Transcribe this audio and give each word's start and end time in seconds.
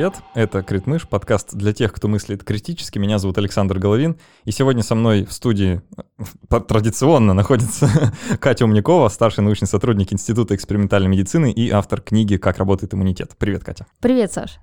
привет! 0.00 0.14
Это 0.32 0.62
Критмыш, 0.62 1.06
подкаст 1.06 1.54
для 1.54 1.74
тех, 1.74 1.92
кто 1.92 2.08
мыслит 2.08 2.42
критически. 2.42 2.98
Меня 2.98 3.18
зовут 3.18 3.36
Александр 3.36 3.78
Головин, 3.78 4.16
и 4.46 4.50
сегодня 4.50 4.82
со 4.82 4.94
мной 4.94 5.26
в 5.26 5.32
студии 5.34 5.82
э, 6.48 6.60
традиционно 6.68 7.34
находится 7.34 7.86
Катя 8.40 8.64
Умникова, 8.64 9.10
старший 9.10 9.44
научный 9.44 9.68
сотрудник 9.68 10.10
Института 10.10 10.54
экспериментальной 10.54 11.10
медицины 11.10 11.52
и 11.52 11.68
автор 11.68 12.00
книги 12.00 12.38
«Как 12.38 12.56
работает 12.56 12.94
иммунитет». 12.94 13.32
Привет, 13.36 13.62
Катя. 13.62 13.84
Привет, 14.00 14.32
Саш. 14.32 14.58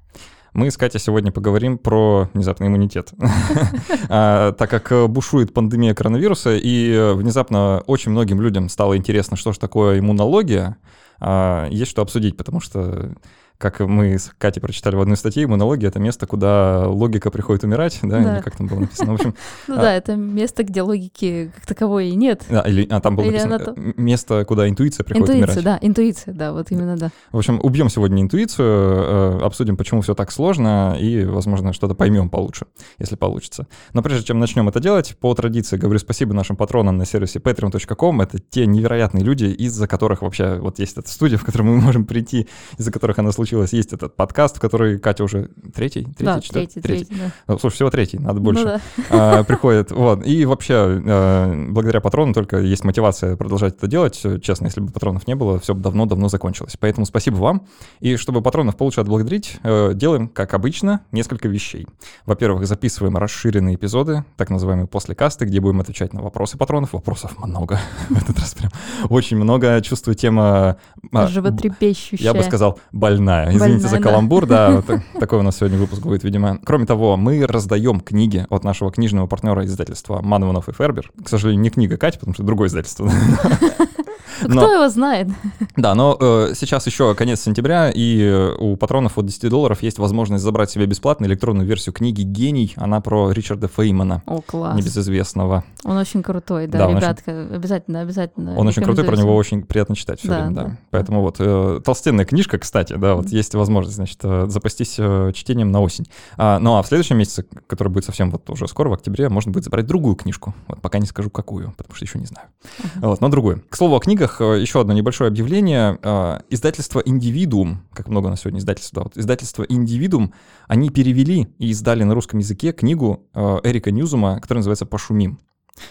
Мы 0.54 0.72
с 0.72 0.78
Катей 0.78 1.00
сегодня 1.00 1.32
поговорим 1.32 1.78
про 1.78 2.32
внезапный 2.34 2.66
иммунитет. 2.66 3.12
А, 4.10 4.54
так 4.54 4.72
как 4.72 5.08
бушует 5.08 5.54
пандемия 5.54 5.94
коронавируса, 5.94 6.56
и 6.56 7.14
внезапно 7.14 7.84
очень 7.86 8.10
многим 8.12 8.42
людям 8.42 8.70
стало 8.70 8.98
интересно, 8.98 9.38
что 9.38 9.52
же 9.52 9.60
такое 9.60 10.00
иммунология, 10.00 10.78
а, 11.20 11.68
есть 11.70 11.92
что 11.92 12.02
обсудить, 12.02 12.38
потому 12.38 12.60
что 12.60 13.16
как 13.58 13.80
мы 13.80 14.18
с 14.20 14.32
Катей 14.38 14.62
прочитали 14.62 14.96
в 14.96 15.02
одной 15.02 15.18
статье, 15.18 15.44
иммунология— 15.44 15.88
это 15.90 16.00
место, 16.00 16.28
куда 16.28 16.88
логика 16.88 17.32
приходит 17.32 17.64
умирать, 17.64 18.00
да, 18.04 18.20
Да. 18.22 18.36
или 18.36 18.42
как 18.44 18.56
там 18.58 18.68
было 18.68 18.80
написано. 18.82 19.12
В 19.14 19.16
общем, 19.16 19.36
Ну 19.68 19.76
А. 19.76 19.78
да, 19.78 19.94
это 19.96 20.16
место, 20.16 20.64
где 20.64 20.82
логики 20.82 21.52
как 21.56 21.66
таковой 21.66 22.10
и 22.10 22.16
нет. 22.16 22.44
да, 22.50 22.62
или, 22.62 22.88
а 22.90 23.00
там 23.02 23.16
было 23.16 23.26
написано 23.26 23.74
место, 23.98 24.46
куда 24.46 24.70
интуиция 24.70 25.04
приходит 25.04 25.30
Интуиция, 25.30 25.62
умирать. 25.62 25.64
да, 25.64 25.80
интуиция, 25.82 26.34
да, 26.34 26.54
вот 26.54 26.72
именно, 26.72 26.98
да. 26.98 27.10
В 27.32 27.38
общем, 27.38 27.60
убьем 27.64 27.90
сегодня 27.90 28.22
интуицию, 28.22 28.68
э, 28.68 29.40
обсудим, 29.44 29.76
почему 29.78 30.02
все 30.02 30.14
так 30.14 30.32
сложно, 30.32 30.96
и, 31.00 31.24
возможно, 31.26 31.74
что-то 31.74 31.96
поймем 31.96 32.30
получше, 32.30 32.66
если 33.00 33.16
получится. 33.16 33.68
Но 33.94 34.02
прежде 34.04 34.26
чем 34.26 34.40
начнем 34.40 34.68
это 34.70 34.80
делать, 34.80 35.16
по 35.20 35.34
традиции 35.34 35.78
говорю 35.78 36.00
спасибо 36.00 36.34
нашим 36.34 36.56
патронам 36.56 36.98
на 36.98 37.06
сервисе 37.06 37.40
patreon.com. 37.40 38.22
Это 38.22 38.40
те 38.40 38.66
невероятные 38.68 39.24
люди, 39.24 39.46
из-за 39.46 39.88
которых 39.88 40.22
вообще 40.22 40.60
вот 40.60 40.80
есть 40.80 40.98
эта 40.98 41.10
студия, 41.10 41.38
в 41.38 41.44
которую 41.44 41.72
мы 41.76 41.82
можем 41.82 42.06
прийти, 42.06 42.48
из-за 42.78 42.92
которых 42.92 43.18
она 43.20 43.32
случилась. 43.32 43.47
Есть 43.56 43.94
этот 43.94 44.16
подкаст, 44.16 44.58
в 44.58 44.60
который 44.60 45.00
Катя 45.00 45.24
уже 45.24 45.50
третий, 45.74 46.04
третий, 46.04 46.24
да, 46.24 46.42
четвертый? 46.42 46.82
третий, 46.82 47.06
третий, 47.06 47.16
да. 47.16 47.32
Ну, 47.48 47.60
слушай, 47.60 47.76
всего 47.76 47.90
третий, 47.90 48.20
надо 48.20 48.40
больше. 48.40 48.64
Ну 48.64 48.70
да. 49.10 49.40
а, 49.40 49.44
приходит. 49.44 49.92
Вот. 49.92 50.26
И 50.26 50.46
вообще, 50.46 51.02
э, 51.06 51.66
благодаря 51.70 52.02
патронам 52.02 52.34
только 52.34 52.60
есть 52.60 52.84
мотивация 52.84 53.36
продолжать 53.36 53.78
это 53.78 53.88
делать. 53.88 54.22
Честно, 54.42 54.66
если 54.66 54.82
бы 54.82 54.92
патронов 54.92 55.28
не 55.28 55.36
было, 55.36 55.60
все 55.60 55.74
бы 55.74 55.82
давно-давно 55.82 56.30
закончилось. 56.30 56.76
Поэтому 56.80 57.06
спасибо 57.06 57.36
вам. 57.36 57.68
И 58.00 58.16
чтобы 58.18 58.42
патронов 58.42 58.76
получше 58.76 59.02
отблагодарить, 59.02 59.58
э, 59.64 59.92
делаем, 59.94 60.28
как 60.28 60.54
обычно, 60.54 61.02
несколько 61.12 61.48
вещей. 61.48 61.88
Во-первых, 62.26 62.68
записываем 62.68 63.18
расширенные 63.18 63.76
эпизоды, 63.76 64.26
так 64.36 64.50
называемые 64.50 64.88
послекасты, 64.88 65.46
где 65.46 65.60
будем 65.60 65.80
отвечать 65.80 66.14
на 66.14 66.22
вопросы 66.22 66.58
патронов. 66.58 66.94
Вопросов 66.94 67.38
много. 67.38 67.80
В 68.10 68.18
этот 68.18 68.40
раз 68.40 68.54
прям 68.54 68.72
очень 69.10 69.38
много. 69.38 69.82
Чувствую, 69.82 70.16
тема... 70.16 70.78
а, 71.12 71.28
Животрепещущая. 71.28 72.26
я 72.26 72.34
бы 72.34 72.44
сказал, 72.44 72.80
больная. 72.92 73.37
Извините 73.46 73.60
Больная, 73.60 73.80
за 73.90 74.00
каламбур, 74.00 74.46
да, 74.46 74.84
такой 75.20 75.40
у 75.40 75.42
нас 75.42 75.58
сегодня 75.58 75.78
выпуск 75.78 76.02
будет, 76.02 76.24
видимо. 76.24 76.60
Кроме 76.64 76.86
того, 76.86 77.18
мы 77.18 77.46
раздаем 77.46 78.00
книги 78.00 78.46
от 78.50 78.64
нашего 78.64 78.92
книжного 78.92 79.28
партнера 79.28 79.66
издательства 79.66 80.22
Манованов 80.22 80.70
и 80.70 80.74
Фербер. 80.74 81.12
К 81.24 81.30
сожалению, 81.30 81.62
не 81.62 81.70
книга 81.70 81.98
Кати, 81.98 82.18
потому 82.18 82.34
что 82.34 82.44
другое 82.44 82.68
издательство. 82.68 83.12
Но- 84.44 84.62
Кто 84.62 84.74
его 84.74 84.90
знает? 84.90 85.28
Да, 85.76 85.96
но 85.96 86.18
э, 86.20 86.54
сейчас 86.56 86.86
еще 86.88 87.14
конец 87.16 87.42
сентября, 87.42 87.90
и 87.90 88.22
э, 88.22 88.56
у 88.58 88.76
патронов 88.78 89.18
от 89.18 89.26
10 89.26 89.50
долларов 89.50 89.82
есть 89.84 90.00
возможность 90.00 90.44
забрать 90.44 90.70
себе 90.72 90.86
бесплатно 90.86 91.26
электронную 91.26 91.68
версию 91.68 91.94
книги 91.94 92.22
«Гений». 92.22 92.74
Она 92.78 93.02
про 93.02 93.32
Ричарда 93.32 93.68
Феймана, 93.68 94.24
О, 94.26 94.42
класс. 94.42 94.76
небезызвестного. 94.78 95.64
Он 95.84 95.98
очень 95.98 96.24
крутой, 96.24 96.68
да, 96.68 96.80
Да, 96.80 96.88
ребятка, 96.94 97.48
обязательно, 97.54 98.02
обязательно. 98.02 98.56
Он 98.58 98.68
очень 98.68 98.84
крутой, 98.84 99.06
про 99.06 99.16
него 99.16 99.36
очень 99.36 99.64
приятно 99.64 99.96
читать 99.96 100.20
все 100.20 100.28
Да, 100.30 100.40
время, 100.42 100.56
да. 100.56 100.64
да. 100.64 100.78
Поэтому 100.92 101.22
вот, 101.22 101.38
э, 101.40 101.82
толстенная 101.84 102.26
книжка, 102.26 102.58
кстати, 102.60 102.94
да, 102.94 103.16
вот 103.16 103.28
есть 103.30 103.54
возможность, 103.56 103.96
значит, 103.98 104.20
э, 104.24 104.46
запастись 104.50 104.96
э, 104.98 105.32
чтением 105.34 105.72
на 105.72 105.82
осень. 105.82 106.08
А, 106.38 106.60
ну 106.60 106.78
а 106.78 106.84
в 106.84 106.88
следующем 106.88 107.18
месяце, 107.18 107.46
который 107.68 107.90
будет 107.90 108.06
совсем 108.06 108.32
вот 108.32 108.50
уже 108.50 108.68
скоро, 108.68 108.90
в 108.90 108.94
октябре, 108.94 109.30
можно 109.30 109.52
будет 109.52 109.64
забрать 109.64 109.86
другую 109.86 110.16
книжку. 110.16 110.54
Вот 110.68 110.82
пока 110.82 111.00
не 111.00 111.06
скажу, 111.06 111.30
какую, 111.30 111.74
потому 111.78 111.96
что 111.96 112.06
еще 112.06 112.20
не 112.20 112.26
знаю. 112.26 112.48
Вот, 112.96 113.22
но 113.22 113.30
другую. 113.30 113.64
К 113.70 113.76
слову 113.76 113.96
о 113.96 114.00
книгах, 114.00 114.27
э, 114.42 114.60
еще 114.62 114.82
одно 114.82 114.94
небольшое 114.94 115.30
объявление. 115.30 115.98
Э, 116.02 116.40
Издательство 116.50 117.00
«Индивидуум», 117.06 117.84
как 117.94 118.08
много 118.08 118.28
у 118.28 118.30
нас 118.30 118.42
сегодня 118.42 118.60
издательств, 118.60 118.94
да, 118.94 119.04
вот, 119.04 119.18
издательство 119.18 119.64
«Индивидуум», 119.64 120.34
они 120.68 120.90
перевели 120.90 121.48
и 121.58 121.70
издали 121.70 122.04
на 122.04 122.14
русском 122.14 122.40
языке 122.40 122.72
книгу 122.72 123.28
э, 123.34 123.60
Эрика 123.64 123.92
Ньюзума, 123.92 124.40
которая 124.40 124.60
называется 124.60 124.86
«Пошумим». 124.86 125.40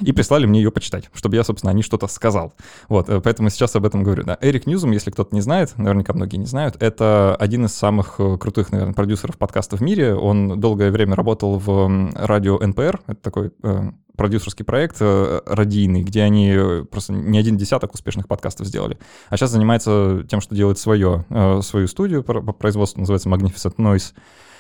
И 0.01 0.13
прислали 0.13 0.47
мне 0.47 0.61
ее 0.61 0.71
почитать, 0.71 1.11
чтобы 1.15 1.37
я, 1.37 1.45
собственно, 1.45 1.71
о 1.71 1.75
ней 1.75 1.83
что-то 1.83 2.07
сказал. 2.07 2.55
Вот, 2.89 3.09
э, 3.09 3.21
поэтому 3.21 3.51
сейчас 3.51 3.77
об 3.77 3.85
этом 3.85 4.03
говорю. 4.03 4.25
Да. 4.25 4.39
Эрик 4.41 4.67
Ньюзум, 4.67 4.93
если 4.93 5.11
кто-то 5.11 5.35
не 5.35 5.41
знает, 5.41 5.77
наверняка 5.77 6.13
многие 6.13 6.37
не 6.37 6.47
знают, 6.47 6.77
это 6.81 7.37
один 7.39 7.65
из 7.67 7.75
самых 7.75 8.17
э, 8.19 8.37
крутых, 8.39 8.73
наверное, 8.73 8.95
продюсеров 8.95 9.39
подкаста 9.39 9.77
в 9.77 9.81
мире. 9.81 10.15
Он 10.15 10.61
долгое 10.61 10.91
время 10.91 11.15
работал 11.15 11.59
в 11.59 12.11
радио 12.15 12.59
НПР, 12.59 13.01
это 13.07 13.21
такой 13.21 13.53
э, 13.63 13.91
продюсерский 14.17 14.65
проект 14.65 14.97
э, 15.01 15.41
радийный, 15.47 16.03
где 16.03 16.23
они 16.23 16.51
э, 16.51 16.85
просто 16.91 17.13
не 17.13 17.39
один 17.39 17.57
десяток 17.57 17.95
успешных 17.95 18.27
подкастов 18.27 18.67
сделали. 18.67 18.99
А 19.29 19.37
сейчас 19.37 19.51
занимается 19.51 20.25
тем, 20.29 20.41
что 20.41 20.55
делает 20.55 20.79
свое, 20.79 21.25
э, 21.31 21.61
свою 21.63 21.87
студию 21.87 22.25
по 22.25 22.53
производству, 22.53 23.01
называется 23.01 23.29
Magnificent 23.29 23.77
Noise. 23.77 24.15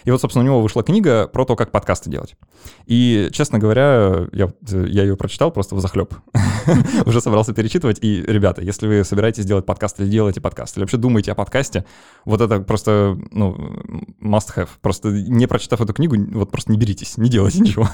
И 0.04 0.10
вот, 0.10 0.20
собственно, 0.20 0.44
у 0.44 0.46
него 0.46 0.60
вышла 0.60 0.82
книга 0.82 1.26
про 1.28 1.44
то, 1.44 1.56
как 1.56 1.70
подкасты 1.70 2.10
делать. 2.10 2.36
И, 2.86 3.28
честно 3.32 3.58
говоря, 3.58 4.26
я, 4.32 4.52
я 4.68 5.02
ее 5.02 5.16
прочитал 5.16 5.50
просто 5.50 5.74
в 5.74 5.80
захлеб. 5.80 6.14
Уже 7.06 7.20
собрался 7.20 7.52
перечитывать. 7.52 7.98
И, 8.02 8.22
ребята, 8.22 8.62
если 8.62 8.86
вы 8.86 9.04
собираетесь 9.04 9.44
делать 9.44 9.66
подкаст 9.66 10.00
или 10.00 10.08
делаете 10.08 10.40
подкаст, 10.40 10.76
или 10.76 10.84
вообще 10.84 10.96
думаете 10.96 11.32
о 11.32 11.34
подкасте, 11.34 11.84
вот 12.24 12.40
это 12.40 12.60
просто, 12.60 13.18
ну, 13.30 13.56
must 14.22 14.54
have. 14.56 14.68
Просто 14.80 15.10
не 15.10 15.46
прочитав 15.46 15.80
эту 15.80 15.92
книгу, 15.92 16.16
вот 16.32 16.50
просто 16.50 16.72
не 16.72 16.78
беритесь, 16.78 17.18
не 17.18 17.28
делайте 17.28 17.60
ничего. 17.60 17.88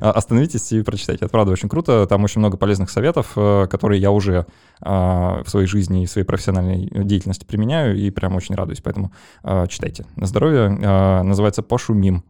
А 0.00 0.12
Остановитесь 0.12 0.72
и 0.72 0.82
прочитайте. 0.82 1.24
Это 1.24 1.32
правда 1.32 1.52
очень 1.52 1.68
круто. 1.68 2.06
Там 2.06 2.24
очень 2.24 2.38
много 2.38 2.56
полезных 2.56 2.90
советов, 2.90 3.32
э, 3.36 3.66
которые 3.68 4.00
я 4.00 4.10
уже 4.10 4.46
а, 4.80 5.42
в 5.44 5.50
своей 5.50 5.66
жизни 5.66 6.02
и 6.02 6.06
в 6.06 6.10
своей 6.10 6.26
профессиональной 6.26 6.88
деятельности 6.92 7.44
применяю, 7.44 7.96
и 7.96 8.10
прям 8.10 8.34
очень 8.34 8.54
радуюсь. 8.54 8.80
Поэтому 8.80 9.12
а, 9.42 9.66
читайте. 9.66 10.06
На 10.16 10.26
здоровье. 10.26 11.22
Называется 11.32 11.62
«Пошумим». 11.62 12.24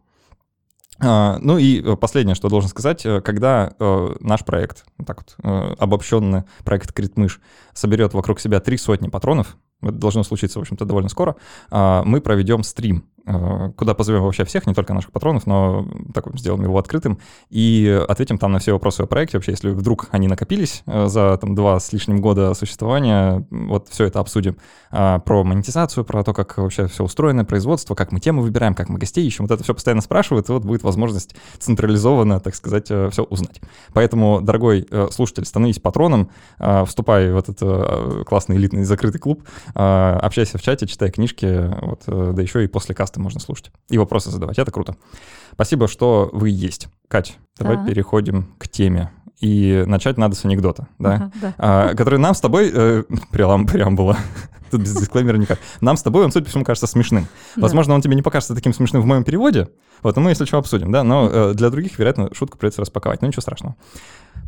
А, 0.99 1.37
Ну 1.41 1.57
и 1.57 1.81
э, 1.81 1.97
последнее, 1.97 2.35
что 2.35 2.47
должен 2.47 2.69
сказать, 2.69 3.05
э, 3.05 3.19
когда 3.19 3.73
э, 3.77 4.15
наш 4.21 4.45
проект, 4.45 4.85
так 5.05 5.23
вот 5.23 5.77
обобщенный 5.77 6.43
проект 6.63 6.93
Критмыш, 6.93 7.41
соберет 7.73 8.13
вокруг 8.13 8.39
себя 8.39 8.61
три 8.61 8.77
сотни 8.77 9.09
патронов, 9.09 9.57
это 9.81 9.91
должно 9.97 10.23
случиться, 10.23 10.59
в 10.59 10.61
общем-то, 10.61 10.85
довольно 10.85 11.09
скоро, 11.09 11.35
а, 11.69 12.03
мы 12.05 12.21
проведем 12.21 12.63
стрим, 12.63 13.03
куда 13.25 13.93
позовем 13.93 14.23
вообще 14.23 14.43
всех, 14.43 14.67
не 14.67 14.73
только 14.73 14.93
наших 14.93 15.11
патронов, 15.11 15.47
но 15.47 15.87
так 16.13 16.27
сделаем 16.37 16.63
его 16.63 16.77
открытым, 16.77 17.19
и 17.49 18.03
ответим 18.09 18.37
там 18.37 18.51
на 18.51 18.59
все 18.59 18.73
вопросы 18.73 19.01
о 19.01 19.05
проекте. 19.05 19.37
Вообще, 19.37 19.51
если 19.51 19.69
вдруг 19.69 20.07
они 20.11 20.27
накопились 20.27 20.83
э, 20.85 21.07
за 21.07 21.37
там 21.37 21.55
два 21.55 21.79
с 21.79 21.93
лишним 21.93 22.19
года 22.19 22.53
существования, 22.53 23.45
вот 23.49 23.87
все 23.89 24.05
это 24.05 24.19
обсудим. 24.19 24.57
А, 24.91 25.19
Про 25.19 25.43
монетизацию, 25.43 26.03
про 26.03 26.23
то, 26.23 26.33
как 26.33 26.57
вообще 26.57 26.87
все 26.87 27.03
устроено, 27.03 27.45
производство, 27.45 27.95
как 27.95 28.11
мы 28.11 28.19
темы 28.19 28.41
выбираем, 28.41 28.75
как 28.75 28.89
мы 28.89 28.99
гостей 28.99 29.25
ищем. 29.25 29.45
Вот 29.45 29.51
это 29.51 29.63
все 29.63 29.73
постоянно 29.73 30.01
спрашивают, 30.01 30.49
и 30.49 30.51
вот 30.51 30.65
будет 30.65 30.83
возможность 30.83 31.35
централизованно, 31.59 32.39
так 32.39 32.55
сказать, 32.55 32.85
все 32.85 33.23
узнать. 33.23 33.61
Поэтому, 33.93 34.41
дорогой 34.41 34.85
э, 34.89 35.07
слушатель, 35.11 35.45
становись 35.45 35.79
патроном, 35.79 36.29
э, 36.59 36.85
вступай 36.85 37.31
в 37.31 37.37
этот 37.37 37.57
э, 37.61 38.23
классный 38.25 38.57
элитный 38.57 38.83
закрытый 38.83 39.19
клуб, 39.19 39.43
э, 39.73 39.79
общайся 40.21 40.57
в 40.57 40.61
чате, 40.61 40.87
читай 40.87 41.09
книжки, 41.09 41.73
вот, 41.81 42.03
э, 42.07 42.33
да 42.35 42.41
еще 42.41 42.63
и 42.63 42.67
после 42.67 42.93
каста 42.93 43.12
можно 43.19 43.39
слушать 43.39 43.71
и 43.89 43.97
вопросы 43.97 44.31
задавать. 44.31 44.57
Это 44.57 44.71
круто. 44.71 44.95
Спасибо, 45.53 45.87
что 45.87 46.29
вы 46.33 46.49
есть. 46.49 46.87
Кать, 47.07 47.37
давай 47.57 47.77
Ага. 47.77 47.87
переходим 47.87 48.55
к 48.57 48.67
теме. 48.67 49.11
И 49.39 49.83
начать 49.87 50.17
надо 50.17 50.35
с 50.35 50.45
анекдота, 50.45 50.87
да? 50.99 51.15
Ага, 51.15 51.31
да. 51.41 51.55
А, 51.57 51.95
который 51.95 52.17
нам 52.17 52.33
с 52.33 52.39
тобой... 52.39 52.71
Э, 52.73 53.03
прям, 53.31 53.67
прям 53.67 53.95
было. 53.95 54.17
Тут 54.71 54.81
без 54.81 54.95
дисклеймера 54.95 55.37
никак. 55.37 55.59
Нам 55.81 55.97
с 55.97 56.01
тобой 56.01 56.23
он, 56.23 56.31
судя 56.31 56.45
по 56.45 56.49
всему, 56.49 56.63
кажется 56.63 56.87
смешным. 56.87 57.27
Да. 57.55 57.63
Возможно, 57.63 57.93
он 57.93 58.01
тебе 58.01 58.15
не 58.15 58.21
покажется 58.21 58.55
таким 58.55 58.73
смешным 58.73 59.01
в 59.01 59.05
моем 59.05 59.23
переводе. 59.23 59.69
Вот, 60.01 60.15
но 60.15 60.21
мы, 60.21 60.31
если 60.31 60.45
что, 60.45 60.57
обсудим, 60.57 60.91
да? 60.91 61.03
Но 61.03 61.29
э, 61.29 61.53
для 61.55 61.69
других, 61.69 61.99
вероятно, 61.99 62.29
шутку 62.33 62.57
придется 62.57 62.81
распаковать. 62.81 63.21
Но 63.21 63.27
ничего 63.27 63.41
страшного. 63.41 63.75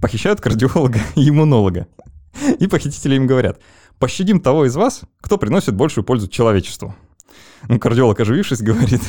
Похищают 0.01 0.39
кардиолога 0.39 0.99
и 1.15 1.29
иммунолога. 1.29 1.87
И 2.59 2.67
похитители 2.67 3.15
им 3.15 3.27
говорят, 3.27 3.59
пощадим 3.99 4.39
того 4.39 4.65
из 4.65 4.75
вас, 4.75 5.01
кто 5.21 5.37
приносит 5.37 5.75
большую 5.75 6.03
пользу 6.03 6.27
человечеству. 6.27 6.95
Ну, 7.67 7.79
кардиолог, 7.79 8.19
оживившись, 8.19 8.61
говорит, 8.61 9.01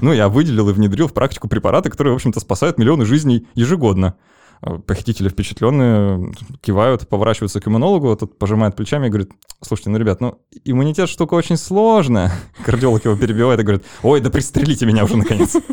ну, 0.00 0.12
я 0.12 0.28
выделил 0.28 0.68
и 0.68 0.72
внедрил 0.72 1.08
в 1.08 1.14
практику 1.14 1.48
препараты, 1.48 1.90
которые, 1.90 2.12
в 2.12 2.16
общем-то, 2.16 2.40
спасают 2.40 2.78
миллионы 2.78 3.04
жизней 3.04 3.46
ежегодно. 3.54 4.16
Э, 4.62 4.78
Похитители 4.78 5.28
впечатленные 5.28 6.32
кивают, 6.60 7.08
поворачиваются 7.08 7.60
к 7.60 7.68
иммунологу, 7.68 8.16
тот 8.16 8.38
пожимает 8.38 8.76
плечами 8.76 9.06
и 9.06 9.10
говорит, 9.10 9.30
слушайте, 9.62 9.90
ну, 9.90 9.98
ребят, 9.98 10.20
ну, 10.20 10.40
иммунитет 10.64 11.08
штука 11.08 11.34
очень 11.34 11.56
сложная. 11.56 12.32
Кардиолог 12.64 13.04
его 13.04 13.16
перебивает 13.16 13.60
и 13.60 13.62
говорит, 13.62 13.84
ой, 14.02 14.20
да 14.20 14.30
пристрелите 14.30 14.86
меня 14.86 15.04
уже 15.04 15.16
наконец. 15.16 15.56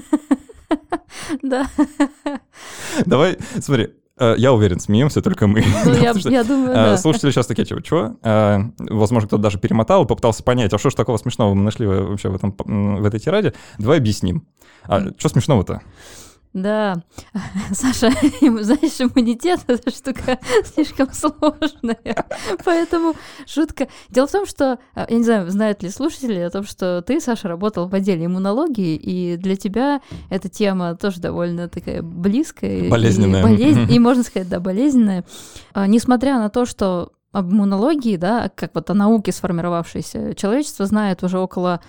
Да. 1.42 1.70
Давай, 3.06 3.38
смотри, 3.60 3.90
я 4.17 4.53
уверен, 4.53 4.79
смеемся 4.79 5.21
только 5.21 5.47
мы. 5.47 5.63
Ну, 5.85 5.91
я, 5.94 6.13
Потому 6.13 6.19
что, 6.19 6.29
я 6.29 6.44
думаю, 6.44 6.71
э, 6.71 6.73
да. 6.73 6.97
Слушатели 6.97 7.31
сейчас 7.31 7.47
такие, 7.47 7.65
чего, 7.65 7.81
чего? 7.81 8.15
Э, 8.23 8.59
Возможно, 8.77 9.27
кто-то 9.27 9.44
даже 9.44 9.59
перемотал 9.59 10.06
и 10.06 10.07
попытался 10.07 10.44
понять, 10.44 10.73
а 10.73 10.77
что 10.77 10.89
ж 10.89 10.94
такого 10.94 11.17
смешного 11.17 11.53
мы 11.53 11.63
нашли 11.63 11.85
вообще 11.85 12.29
в, 12.29 12.35
этом, 12.35 12.56
в 12.57 13.06
этой 13.06 13.19
тираде. 13.19 13.53
Давай 13.77 13.97
объясним. 13.97 14.47
А 14.83 15.01
что 15.17 15.29
смешного-то? 15.29 15.81
Да, 16.56 17.04
Саша, 17.74 18.12
знаешь, 18.40 19.02
иммунитет— 19.02 19.60
это 19.68 19.92
штука 19.92 20.40
слишком 20.74 21.12
сложная, 21.12 22.25
поэтому 22.63 23.13
шутка. 23.46 23.90
Дело 24.10 24.25
в 24.25 24.31
том, 24.31 24.46
что, 24.46 24.80
э, 24.96 25.06
я 25.10 25.18
не 25.18 25.24
знаю, 25.25 25.52
знают 25.52 25.84
ли 25.84 25.90
слушатели 25.90 26.40
о 26.40 26.50
том, 26.50 26.63
что 26.66 27.02
ты, 27.02 27.19
Саша, 27.19 27.50
работал 27.50 27.90
в 27.90 27.94
отделе 27.94 28.25
иммунологии, 28.28 28.96
и 28.96 29.36
для 29.36 29.57
тебя 29.57 30.00
эта 30.30 30.48
тема 30.48 30.96
тоже 30.96 31.19
довольно 31.19 31.68
такая 31.68 32.02
близкая. 32.02 32.78
и 32.86 32.90
Болезненная. 32.90 33.44
болезнь- 33.44 33.81
Мгм. 33.81 33.92
И, 33.94 34.00
можно 34.00 34.24
сказать, 34.24 34.48
да, 34.48 34.62
болезненная. 34.62 35.25
А, 35.74 35.88
Несмотря 35.88 36.40
на 36.40 36.50
то, 36.50 36.66
что 36.66 37.12
об 37.36 37.52
иммунологии, 37.52 38.16
да, 38.16 38.50
как 38.56 38.72
вот 38.76 38.90
о 38.90 38.94
науке 38.94 39.34
сформировавшейся, 39.34 40.34
человечество 40.36 40.86
знает 40.86 41.22
уже 41.22 41.38
около 41.38 41.82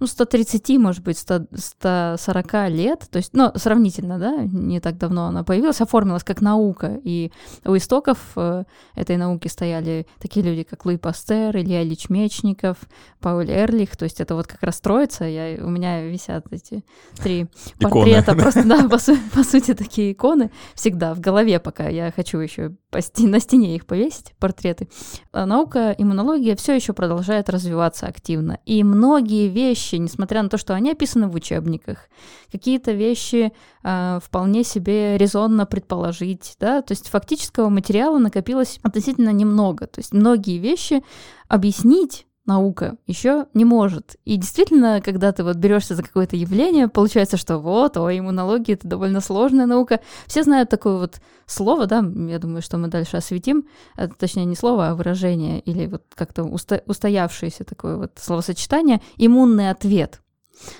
ну, 0.00 0.06
130, 0.06 0.78
может 0.78 1.02
быть, 1.04 1.18
100, 1.18 1.46
140 1.54 2.70
лет, 2.70 3.06
то 3.10 3.18
есть, 3.18 3.34
ну, 3.34 3.52
сравнительно, 3.54 4.18
да, 4.18 4.44
не 4.44 4.80
так 4.80 4.96
давно 4.96 5.26
она 5.26 5.44
появилась, 5.44 5.82
оформилась 5.82 6.24
как 6.24 6.40
наука, 6.40 6.98
и 7.04 7.32
у 7.64 7.76
истоков 7.76 8.18
э, 8.36 8.64
этой 8.94 9.16
науки 9.18 9.48
стояли 9.48 10.06
такие 10.20 10.44
люди, 10.44 10.62
как 10.62 10.86
Луи 10.86 10.96
Пастер, 10.96 11.54
Илья 11.56 11.82
Ильич 11.82 12.08
Мечников, 12.08 12.78
Пауль 13.20 13.50
Эрлих, 13.50 13.96
то 13.96 14.04
есть 14.04 14.20
это 14.20 14.34
вот 14.34 14.46
как 14.46 14.62
раз 14.62 14.80
троица, 14.80 15.24
я, 15.24 15.62
у 15.62 15.68
меня 15.68 16.02
висят 16.02 16.46
эти 16.50 16.82
три 17.22 17.42
Иконы. 17.78 17.92
портрета, 17.92 18.34
просто, 18.34 18.64
да, 18.66 18.88
по, 18.88 18.98
су- 18.98 19.18
по 19.34 19.44
сути, 19.44 19.74
такие 19.74 20.12
иконы 20.12 20.50
всегда 20.74 21.14
в 21.14 21.20
голове, 21.20 21.60
пока 21.60 21.88
я 21.88 22.10
хочу 22.10 22.38
еще 22.38 22.72
по 22.94 23.00
сте- 23.00 23.26
на 23.26 23.40
стене 23.40 23.74
их 23.74 23.86
повесить, 23.86 24.34
портреты. 24.38 24.88
А 25.32 25.46
наука, 25.46 25.96
иммунология 25.98 26.54
все 26.54 26.76
еще 26.76 26.92
продолжает 26.92 27.50
развиваться 27.50 28.06
активно. 28.06 28.60
И 28.66 28.84
многие 28.84 29.48
вещи, 29.48 29.96
несмотря 29.96 30.44
на 30.44 30.48
то, 30.48 30.58
что 30.58 30.74
они 30.74 30.92
описаны 30.92 31.26
в 31.26 31.34
учебниках, 31.34 32.08
какие-то 32.52 32.92
вещи 32.92 33.52
а, 33.82 34.20
вполне 34.22 34.62
себе 34.62 35.18
резонно 35.18 35.66
предположить, 35.66 36.54
да, 36.60 36.82
то 36.82 36.92
есть 36.92 37.08
фактического 37.08 37.68
материала 37.68 38.18
накопилось 38.18 38.78
относительно 38.84 39.30
немного. 39.30 39.88
То 39.88 39.98
есть 39.98 40.12
многие 40.12 40.58
вещи 40.58 41.02
объяснить 41.48 42.28
наука 42.46 42.96
еще 43.06 43.46
не 43.54 43.64
может. 43.64 44.16
И 44.24 44.36
действительно, 44.36 45.00
когда 45.00 45.32
ты 45.32 45.44
вот 45.44 45.56
берешься 45.56 45.94
за 45.94 46.02
какое-то 46.02 46.36
явление, 46.36 46.88
получается, 46.88 47.36
что 47.36 47.58
вот, 47.58 47.96
о, 47.96 48.10
иммунология 48.16 48.74
это 48.74 48.86
довольно 48.86 49.20
сложная 49.20 49.66
наука. 49.66 50.00
Все 50.26 50.42
знают 50.42 50.68
такое 50.68 50.98
вот 50.98 51.20
слово, 51.46 51.86
да, 51.86 52.04
я 52.28 52.38
думаю, 52.38 52.62
что 52.62 52.76
мы 52.76 52.88
дальше 52.88 53.16
осветим, 53.16 53.64
это, 53.96 54.14
точнее 54.14 54.44
не 54.44 54.56
слово, 54.56 54.88
а 54.88 54.94
выражение 54.94 55.60
или 55.60 55.86
вот 55.86 56.02
как-то 56.14 56.44
устоявшееся 56.44 57.64
такое 57.64 57.96
вот 57.96 58.12
словосочетание 58.16 59.00
иммунный 59.16 59.70
ответ. 59.70 60.20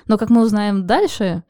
Но 0.06 0.18
как 0.18 0.30
мы 0.30 0.42
узнаем 0.42 0.86
дальше, 0.86 1.42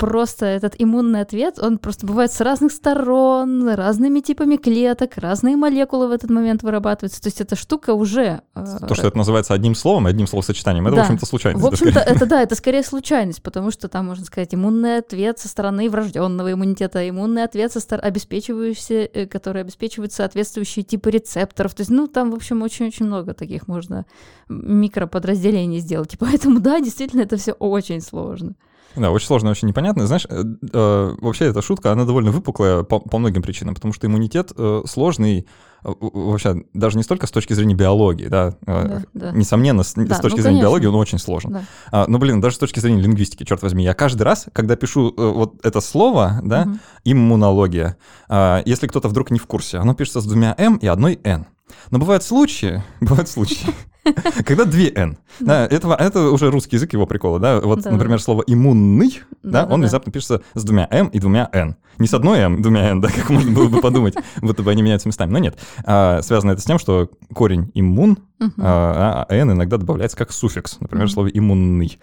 просто 0.00 0.46
этот 0.46 0.74
иммунный 0.78 1.20
ответ, 1.20 1.58
он 1.58 1.76
просто 1.76 2.06
бывает 2.06 2.32
с 2.32 2.40
разных 2.40 2.72
сторон, 2.72 3.68
разными 3.68 4.20
типами 4.20 4.56
клеток, 4.56 5.18
разные 5.18 5.56
молекулы 5.56 6.08
в 6.08 6.12
этот 6.12 6.30
момент 6.30 6.62
вырабатываются. 6.62 7.20
То 7.20 7.26
есть 7.26 7.42
эта 7.42 7.54
штука 7.54 7.92
уже... 7.92 8.40
э, 8.54 8.64
То, 8.88 8.94
что 8.94 9.06
это 9.06 9.18
называется 9.18 9.52
одним 9.52 9.74
словом, 9.74 10.06
одним 10.06 10.26
словосочетанием, 10.26 10.86
это, 10.86 10.96
Да. 10.96 11.02
в 11.02 11.04
общем-то, 11.04 11.26
случайность. 11.26 11.62
в 11.62 11.68
общем-то, 11.68 12.00
это 12.00 12.24
да, 12.24 12.40
это 12.40 12.54
скорее 12.54 12.82
случайность, 12.82 13.42
потому 13.42 13.70
что 13.70 13.88
там, 13.88 14.06
можно 14.06 14.24
сказать, 14.24 14.54
иммунный 14.54 14.96
ответ 14.96 15.38
со 15.38 15.48
стороны 15.48 15.90
врожденного 15.90 16.50
иммунитета, 16.50 17.06
иммунный 17.06 17.44
ответ 17.44 17.70
со 17.70 17.80
стороны 17.80 18.06
обеспечивающийся, 18.06 18.94
э, 18.94 19.26
который 19.26 19.60
обеспечивает 19.60 20.14
соответствующие 20.14 20.82
типы 20.82 21.10
рецепторов. 21.10 21.74
То 21.74 21.82
есть, 21.82 21.90
ну, 21.90 22.06
там, 22.06 22.30
в 22.30 22.34
общем, 22.34 22.62
очень-очень 22.62 23.04
много 23.04 23.34
таких 23.34 23.68
можно 23.68 24.06
микроподразделений 24.48 25.80
сделать. 25.80 26.14
И 26.14 26.16
поэтому, 26.18 26.60
да, 26.60 26.80
действительно, 26.80 27.20
это 27.20 27.36
все 27.36 27.52
очень 27.52 28.00
сложно. 28.00 28.54
Да, 28.96 29.10
очень 29.10 29.26
сложно, 29.26 29.50
очень 29.50 29.68
непонятно. 29.68 30.06
Знаешь, 30.06 30.26
э, 30.28 30.42
э, 30.72 31.14
вообще 31.20 31.46
эта 31.46 31.62
шутка, 31.62 31.92
она 31.92 32.04
довольно 32.04 32.30
выпуклая 32.30 32.82
по, 32.82 32.98
по 32.98 33.18
многим 33.18 33.42
причинам, 33.42 33.74
потому 33.74 33.94
что 33.94 34.06
иммунитет 34.06 34.52
э, 34.56 34.82
сложный, 34.86 35.46
э, 35.84 35.88
вообще 36.00 36.64
даже 36.74 36.96
не 36.96 37.04
столько 37.04 37.26
с 37.26 37.30
точки 37.30 37.52
зрения 37.52 37.74
биологии, 37.74 38.26
да, 38.26 38.56
э, 38.66 39.00
Да, 39.14 39.30
да. 39.30 39.32
несомненно, 39.32 39.82
с, 39.84 39.94
Да, 39.94 40.14
с 40.16 40.20
точки 40.20 40.38
ну, 40.38 40.42
зрения 40.42 40.58
конечно. 40.58 40.62
биологии 40.62 40.86
он 40.86 40.94
очень 40.96 41.18
сложен. 41.18 41.52
Да. 41.52 41.62
А, 41.92 42.04
но, 42.08 42.18
блин, 42.18 42.40
даже 42.40 42.56
с 42.56 42.58
точки 42.58 42.80
зрения 42.80 43.00
лингвистики, 43.02 43.44
черт 43.44 43.62
возьми, 43.62 43.84
я 43.84 43.94
каждый 43.94 44.22
раз, 44.22 44.46
когда 44.52 44.74
пишу 44.76 45.14
э, 45.16 45.32
вот 45.32 45.64
это 45.64 45.80
слово, 45.80 46.40
да, 46.42 46.64
Мгм. 46.64 46.80
иммунология, 47.04 47.96
а, 48.28 48.62
если 48.64 48.86
кто-то 48.88 49.08
вдруг 49.08 49.30
не 49.30 49.38
в 49.38 49.46
курсе, 49.46 49.78
оно 49.78 49.94
пишется 49.94 50.20
с 50.20 50.24
двумя 50.24 50.54
«м» 50.58 50.76
и 50.76 50.86
одной 50.86 51.20
«н». 51.22 51.46
Но 51.90 51.98
бывают 51.98 52.22
случаи, 52.22 52.82
бывают 53.00 53.28
случаи, 53.28 53.66
когда 54.44 54.64
две 54.64 54.90
«н». 54.94 55.18
Да, 55.40 55.66
это, 55.66 55.94
это 55.94 56.30
уже 56.30 56.50
русский 56.50 56.76
язык 56.76 56.92
его 56.92 57.06
прикола, 57.06 57.38
да. 57.38 57.60
Вот, 57.60 57.82
Да, 57.82 57.90
например, 57.90 58.20
слово 58.20 58.42
«иммунный», 58.46 59.20
да, 59.42 59.50
Да-да-да. 59.62 59.74
он 59.74 59.80
внезапно 59.80 60.12
пишется 60.12 60.42
с 60.54 60.64
двумя 60.64 60.86
«м» 60.90 61.08
и 61.08 61.18
двумя 61.18 61.48
«н». 61.52 61.76
Не 61.98 62.06
с 62.06 62.14
одной 62.14 62.38
«м», 62.40 62.62
двумя 62.62 62.90
«н», 62.90 63.00
да, 63.00 63.08
как 63.08 63.28
можно 63.30 63.50
было 63.52 63.68
бы 63.68 63.80
подумать, 63.80 64.14
будто 64.40 64.62
бы 64.62 64.70
они 64.70 64.82
меняются 64.82 65.08
местами. 65.08 65.30
Но 65.32 65.38
нет. 65.38 65.58
А, 65.84 66.22
связано 66.22 66.52
это 66.52 66.60
с 66.62 66.64
тем, 66.64 66.78
что 66.78 67.10
корень 67.34 67.70
«иммун», 67.74 68.18
Мгм. 68.38 68.52
а, 68.58 69.26
«н» 69.28 69.52
иногда 69.52 69.76
добавляется 69.76 70.16
как 70.16 70.32
суффикс, 70.32 70.78
например, 70.80 71.06
в 71.06 71.10
слове 71.10 71.30
«иммунный». 71.34 71.98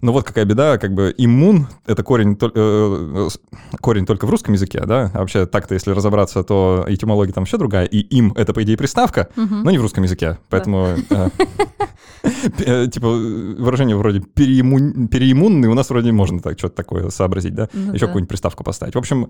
Но 0.00 0.12
вот 0.12 0.24
какая 0.24 0.44
беда, 0.44 0.78
как 0.78 0.94
бы 0.94 1.14
иммун— 1.16 1.66
это 1.86 2.02
корень, 2.02 2.38
э, 2.40 2.48
э, 2.54 3.28
корень 3.80 4.06
только 4.06 4.26
в 4.26 4.30
русском 4.30 4.54
языке, 4.54 4.82
да? 4.86 5.10
А 5.14 5.18
вообще 5.20 5.46
так-то, 5.46 5.74
если 5.74 5.90
разобраться, 5.92 6.42
то 6.44 6.84
этимология 6.88 7.32
там 7.32 7.42
вообще 7.42 7.58
другая, 7.58 7.84
и 7.86 7.98
им— 7.98 8.32
это, 8.36 8.52
по 8.52 8.62
идее, 8.62 8.76
приставка, 8.76 9.28
Мгм. 9.36 9.62
но 9.64 9.70
не 9.70 9.78
в 9.78 9.82
русском 9.82 10.04
языке, 10.04 10.38
поэтому... 10.50 10.96
э, 11.10 11.28
э, 12.58 12.86
Типа 12.88 13.08
выражение 13.08 13.96
вроде 13.96 14.20
переиммун- 14.20 15.08
переиммунный 15.08 15.68
у 15.68 15.74
нас 15.74 15.90
вроде 15.90 16.12
можно 16.12 16.40
так 16.40 16.58
что-то 16.58 16.76
такое 16.76 17.10
сообразить, 17.10 17.54
да? 17.54 17.68
Ну 17.72 17.92
Еще 17.92 18.06
какую-нибудь 18.06 18.28
приставку 18.28 18.64
поставить. 18.64 18.94
В 18.94 18.98
общем, 18.98 19.28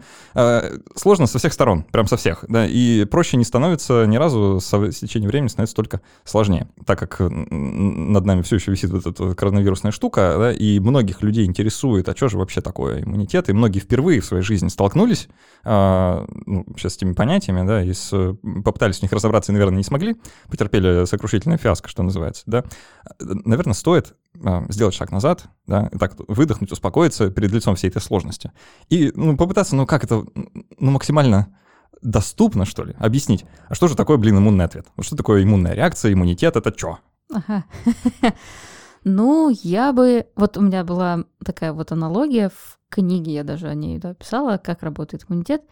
сложно 0.95 1.27
со 1.27 1.39
всех 1.39 1.53
сторон, 1.53 1.85
прям 1.91 2.07
со 2.07 2.17
всех, 2.17 2.45
да, 2.49 2.67
и 2.67 3.05
проще 3.05 3.37
не 3.37 3.45
становится 3.45 4.05
ни 4.07 4.17
разу, 4.17 4.61
с 4.61 4.71
течением 4.99 5.31
времени 5.31 5.49
становится 5.49 5.77
только 5.77 6.01
сложнее, 6.25 6.69
так 6.85 6.99
как 6.99 7.21
над 7.21 8.25
нами 8.25 8.43
все 8.43 8.57
еще 8.57 8.71
висит 8.71 8.91
вот 8.91 9.07
эта 9.07 9.35
коронавирусная 9.35 9.93
штука, 9.93 10.35
да, 10.39 10.53
и 10.59 10.81
многих 10.81 11.23
людей 11.23 11.47
интересует, 11.47 12.09
а 12.09 12.17
что 12.17 12.29
же 12.29 12.39
вообще 12.39 12.61
такое 12.61 13.03
иммунитет, 13.03 13.49
и 13.49 13.53
многие 13.53 13.79
впервые 13.79 14.21
в 14.21 14.25
своей 14.25 14.43
жизни 14.43 14.69
столкнулись 14.69 15.29
а, 15.65 16.27
ну, 16.47 16.65
сейчас 16.77 16.95
с 16.95 16.97
этими 16.97 17.13
понятиями, 17.13 17.67
да, 17.67 17.83
и 17.83 17.93
с- 17.93 18.37
попытались 18.65 18.99
в 18.99 19.03
них 19.03 19.13
разобраться 19.13 19.53
и, 19.53 19.55
наверное, 19.55 19.79
не 19.79 19.85
смогли, 19.85 20.17
потерпели 20.51 21.05
сокрушительное 21.07 21.59
фиаско, 21.59 21.89
что 21.89 22.03
называется, 22.03 22.43
да, 22.47 22.65
наверное, 23.21 23.75
стоит 23.75 24.15
а, 24.45 24.65
сделать 24.69 24.95
шаг 24.95 25.13
назад, 25.13 25.45
да, 25.67 25.89
и 25.93 25.97
так 25.99 26.15
выдохнуть, 26.27 26.73
успокоиться 26.73 27.31
перед 27.31 27.53
лицом 27.53 27.77
всей 27.77 27.89
этой 27.89 28.03
сложности. 28.03 28.53
И 28.89 29.13
ну, 29.15 29.37
попытаться, 29.37 29.77
ну 29.77 29.87
как 29.87 30.05
это, 30.05 30.25
ну 30.35 30.91
максимально 30.91 31.57
доступно, 32.03 32.65
что 32.65 32.85
ли, 32.85 32.95
объяснить. 32.99 33.45
А 33.69 33.75
что 33.75 33.89
же 33.89 33.97
такое, 33.97 34.17
блин, 34.17 34.39
иммунный 34.39 34.65
ответ? 34.65 34.87
Что 35.01 35.17
такое 35.17 35.43
иммунная 35.43 35.75
реакция, 35.75 36.13
иммунитет, 36.13 36.57
это 36.57 36.73
что? 36.77 36.99
Ага. 37.33 37.65
Ну, 39.09 39.51
я 39.51 39.93
бы... 39.93 40.27
Вот 40.37 40.57
у 40.57 40.61
меня 40.61 40.85
была 40.85 41.25
такая 41.45 41.73
вот 41.73 41.93
аналогия 41.93 42.51
в 42.51 42.79
книге, 42.91 43.33
я 43.33 43.45
даже 43.45 43.69
о 43.69 43.75
ней 43.75 43.99
да, 43.99 44.15
писала, 44.15 44.59
как 44.59 44.83
работает 44.83 45.25
иммунитет. 45.29 45.63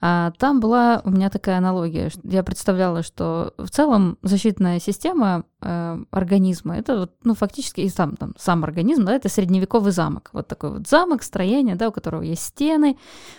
А 0.00 0.32
там 0.38 0.60
была 0.60 1.02
у 1.04 1.10
меня 1.10 1.28
такая 1.28 1.58
аналогия. 1.58 2.10
Я 2.24 2.42
представляла, 2.42 3.02
что 3.02 3.52
в 3.58 3.68
целом 3.68 4.16
защитная 4.22 4.80
система 4.80 5.44
э, 5.62 5.98
организма 6.10 6.78
это 6.78 6.98
вот, 6.98 7.12
ну, 7.24 7.34
фактически 7.34 7.80
и 7.80 7.88
сам, 7.88 8.16
там, 8.16 8.34
сам 8.38 8.64
организм, 8.64 9.04
да, 9.04 9.14
это 9.14 9.28
средневековый 9.28 9.92
замок. 9.92 10.30
Вот 10.32 10.48
такой 10.48 10.70
вот 10.70 10.88
замок, 10.88 11.22
строение, 11.22 11.76
да, 11.76 11.88
у 11.88 11.92
которого 11.92 12.22
есть 12.22 12.42
стены, 12.42 12.96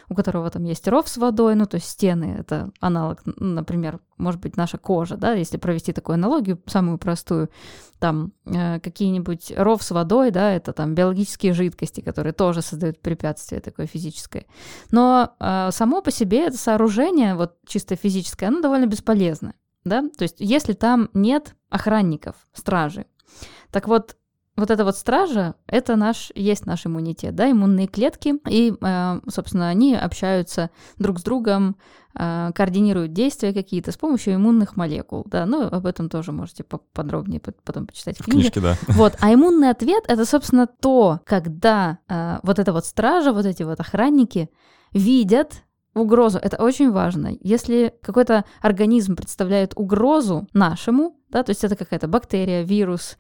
у 0.10 0.16
которого 0.16 0.50
там 0.50 0.64
есть 0.64 0.88
ров 0.88 1.08
с 1.08 1.18
водой, 1.18 1.56
ну, 1.56 1.66
то 1.66 1.76
есть 1.76 1.90
стены— 1.90 2.36
это 2.40 2.72
аналог, 2.80 3.22
например, 3.26 4.00
может 4.18 4.40
быть, 4.40 4.56
наша 4.56 4.78
кожа, 4.78 5.18
да, 5.18 5.34
если 5.34 5.58
провести 5.58 5.94
такую 5.94 6.14
аналогию, 6.14 6.62
самую 6.68 6.98
простую, 6.98 7.50
там 8.00 8.34
э, 8.46 8.80
какие-нибудь 8.80 9.54
ров 9.56 9.84
с 9.84 9.92
водой, 9.92 10.32
да, 10.32 10.52
это 10.52 10.74
там 10.74 10.96
биологические 10.96 11.54
жидкости, 11.54 12.02
которые 12.02 12.34
тоже 12.34 12.62
создают 12.62 13.00
препятствие 13.00 13.62
такое 13.62 13.86
физическое. 13.86 14.46
Но 14.92 15.36
э, 15.40 15.70
само 15.72 16.02
по 16.02 16.12
себе 16.12 16.48
это 16.48 16.58
сооружение, 16.58 17.36
вот 17.36 17.54
чисто 17.66 17.96
физическое, 17.96 18.48
оно 18.48 18.62
довольно 18.62 18.88
бесполезно, 18.88 19.54
да, 19.84 20.02
то 20.18 20.24
есть 20.24 20.38
если 20.40 20.74
там 20.74 21.10
нет 21.14 21.56
охранников, 21.70 22.36
стражи, 22.54 23.06
так 23.72 23.88
вот 23.88 24.18
вот 24.58 24.70
эта 24.70 24.84
вот 24.84 24.98
стража, 24.98 25.56
это 25.66 25.96
наш, 25.96 26.32
есть 26.36 26.66
наш 26.66 26.86
иммунитет, 26.86 27.36
да, 27.36 27.50
иммунные 27.50 27.88
клетки, 27.88 28.36
и, 28.50 28.74
э, 28.80 29.20
собственно, 29.30 29.70
они 29.70 29.96
общаются 29.96 30.70
друг 30.98 31.20
с 31.20 31.24
другом, 31.24 31.78
э, 32.14 32.52
координируют 32.54 33.14
действия 33.14 33.54
какие-то 33.54 33.92
с 33.92 33.98
помощью 33.98 34.36
иммунных 34.36 34.76
молекул, 34.76 35.24
да, 35.26 35.46
ну, 35.46 35.66
об 35.66 35.86
этом 35.86 36.10
тоже 36.10 36.32
можете 36.34 36.64
по- 36.64 36.80
подробнее 36.80 37.40
пот- 37.40 37.62
потом 37.64 37.88
почитать 37.88 38.20
в 38.20 38.26
книге. 38.26 38.42
книжке, 38.42 38.60
да. 38.60 38.78
Вот, 38.90 39.16
а 39.22 39.34
иммунный 39.34 39.70
ответ 39.70 40.04
это, 40.08 40.26
собственно, 40.26 40.68
то, 40.68 41.22
когда 41.26 42.00
э, 42.08 42.40
вот 42.44 42.60
эта 42.60 42.74
вот 42.74 42.86
стража, 42.86 43.32
вот 43.32 43.46
эти 43.46 43.64
вот 43.64 43.80
охранники 43.80 44.50
видят 44.92 45.64
угрозу, 45.94 46.40
это 46.42 46.62
очень 46.62 46.92
важно. 46.92 47.32
Если 47.42 47.94
какой-то 48.02 48.46
организм 48.62 49.16
представляет 49.16 49.74
угрозу 49.76 50.48
нашему, 50.54 51.18
да, 51.30 51.44
то 51.44 51.52
есть 51.52 51.64
это 51.64 51.76
какая-то 51.76 52.08
бактерия, 52.08 52.64
вирус, 52.64 53.18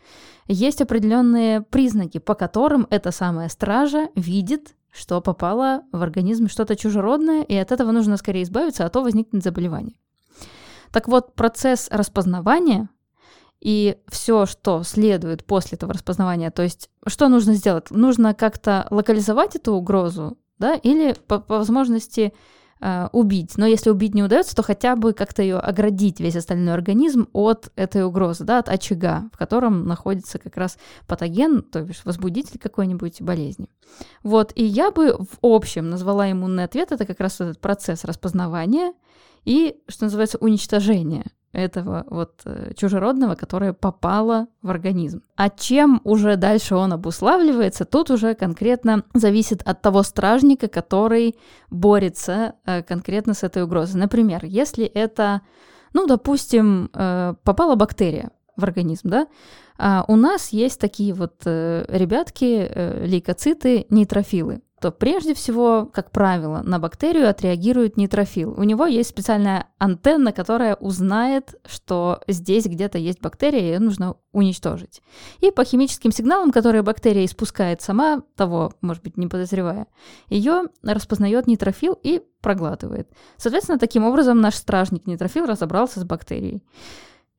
есть 0.48 0.82
определенные 0.82 1.62
признаки, 1.62 2.18
по 2.18 2.36
которым 2.36 2.88
эта 2.90 3.12
самая 3.12 3.50
стража 3.50 4.10
видит, 4.16 4.76
что 4.92 5.22
попало 5.22 5.84
в 5.92 6.02
организм 6.02 6.48
что-то 6.48 6.76
чужеродное, 6.76 7.44
и 7.44 7.56
от 7.56 7.72
этого 7.72 7.92
нужно 7.92 8.18
скорее 8.18 8.44
избавиться, 8.44 8.86
а 8.86 8.90
то 8.90 9.02
возникнет 9.02 9.44
заболевание. 9.44 9.96
Так 10.92 11.08
вот, 11.08 11.34
процесс 11.36 11.88
распознавания 11.90 12.90
и 13.62 13.98
все, 14.08 14.46
что 14.46 14.84
следует 14.84 15.46
после 15.46 15.78
этого 15.78 15.94
распознавания, 15.94 16.52
то 16.52 16.64
есть 16.64 16.90
что 17.08 17.30
нужно 17.30 17.54
сделать? 17.54 17.92
Нужно 17.92 18.34
как-то 18.34 18.88
локализовать 18.90 19.56
эту 19.56 19.74
угрозу, 19.74 20.38
да, 20.58 20.74
или 20.76 21.14
по, 21.28 21.40
по 21.40 21.60
возможности 21.60 22.34
э, 22.82 23.08
убить. 23.12 23.58
Но 23.58 23.66
если 23.66 23.90
убить 23.90 24.14
не 24.14 24.24
удается, 24.24 24.56
то 24.56 24.64
хотя 24.64 24.96
бы 24.96 25.14
как-то 25.14 25.42
ее 25.42 25.58
оградить, 25.58 26.20
весь 26.20 26.36
остальной 26.36 26.74
организм, 26.74 27.28
от 27.34 27.72
этой 27.76 28.04
угрозы, 28.04 28.44
да, 28.44 28.60
от 28.60 28.70
очага, 28.70 29.30
в 29.34 29.38
котором 29.38 29.86
находится 29.86 30.40
как 30.40 30.58
раз 30.58 30.78
патоген, 31.08 31.62
то 31.62 31.80
есть 31.80 32.06
возбудитель 32.06 32.60
какой-нибудь 32.60 33.22
болезни. 33.22 33.70
Вот, 34.24 34.52
и 34.56 34.64
я 34.64 34.92
бы 34.92 35.18
в 35.18 35.38
общем 35.42 35.90
назвала 35.90 36.32
иммунный 36.32 36.64
ответ, 36.64 36.92
это 36.92 37.06
как 37.06 37.20
раз 37.20 37.40
этот 37.40 37.60
процесс 37.60 38.04
распознавания 38.04 38.94
и, 39.46 39.78
что 39.88 40.06
называется, 40.06 40.38
уничтожения 40.40 41.26
этого 41.54 42.06
вот 42.10 42.42
э, 42.46 42.74
чужеродного, 42.76 43.36
которое 43.36 43.74
попало 43.74 44.48
в 44.62 44.70
организм. 44.70 45.22
А 45.36 45.50
чем 45.50 46.02
уже 46.04 46.38
дальше 46.38 46.76
он 46.76 46.94
обуславливается, 46.94 47.86
тут 47.86 48.10
уже 48.10 48.36
конкретно 48.36 49.04
зависит 49.14 49.62
от 49.64 49.82
того 49.82 50.04
стражника, 50.04 50.68
который 50.68 51.36
борется 51.70 52.56
э, 52.66 52.84
конкретно 52.84 53.34
с 53.34 53.44
этой 53.44 53.64
угрозой. 53.64 54.00
Например, 54.00 54.46
если 54.46 54.86
это, 54.86 55.42
ну, 55.94 56.08
допустим, 56.08 56.90
э, 56.94 57.34
попала 57.44 57.76
бактерия 57.76 58.32
в 58.56 58.64
организм, 58.64 59.10
да, 59.10 59.28
а 59.78 60.06
у 60.08 60.16
нас 60.16 60.50
есть 60.50 60.80
такие 60.80 61.14
вот 61.14 61.42
ребятки, 61.44 62.70
лейкоциты, 63.04 63.88
нейтрофилы 63.90 64.62
то 64.82 64.92
прежде 64.92 65.36
всего, 65.36 65.86
как 65.86 66.10
правило, 66.10 66.64
на 66.64 66.80
бактерию 66.80 67.30
отреагирует 67.30 67.98
нейтрофил. 67.98 68.56
У 68.58 68.64
него 68.64 68.88
есть 68.88 69.12
специальная 69.12 69.68
антенна, 69.78 70.34
которая 70.34 70.74
узнает, 70.74 71.54
что 71.68 72.20
здесь 72.28 72.66
где-то 72.66 72.98
есть 72.98 73.22
бактерия, 73.22 73.60
и 73.60 73.66
ее 73.66 73.80
нужно 73.80 74.16
уничтожить. 74.32 75.04
И 75.40 75.52
по 75.52 75.64
химическим 75.64 76.12
сигналам, 76.12 76.52
которые 76.52 76.82
бактерия 76.82 77.26
испускает 77.26 77.84
сама, 77.84 78.24
того, 78.36 78.74
может 78.82 79.04
быть, 79.04 79.18
не 79.18 79.28
подозревая, 79.28 79.86
ее 80.30 80.64
распознает 80.82 81.46
нейтрофил 81.46 81.96
и 82.02 82.24
проглатывает. 82.42 83.08
Соответственно, 83.38 83.78
таким 83.78 84.04
образом 84.04 84.42
наш 84.42 84.56
стражник 84.56 85.06
нейтрофил 85.06 85.46
разобрался 85.46 86.00
с 86.00 86.06
бактерией. 86.06 86.64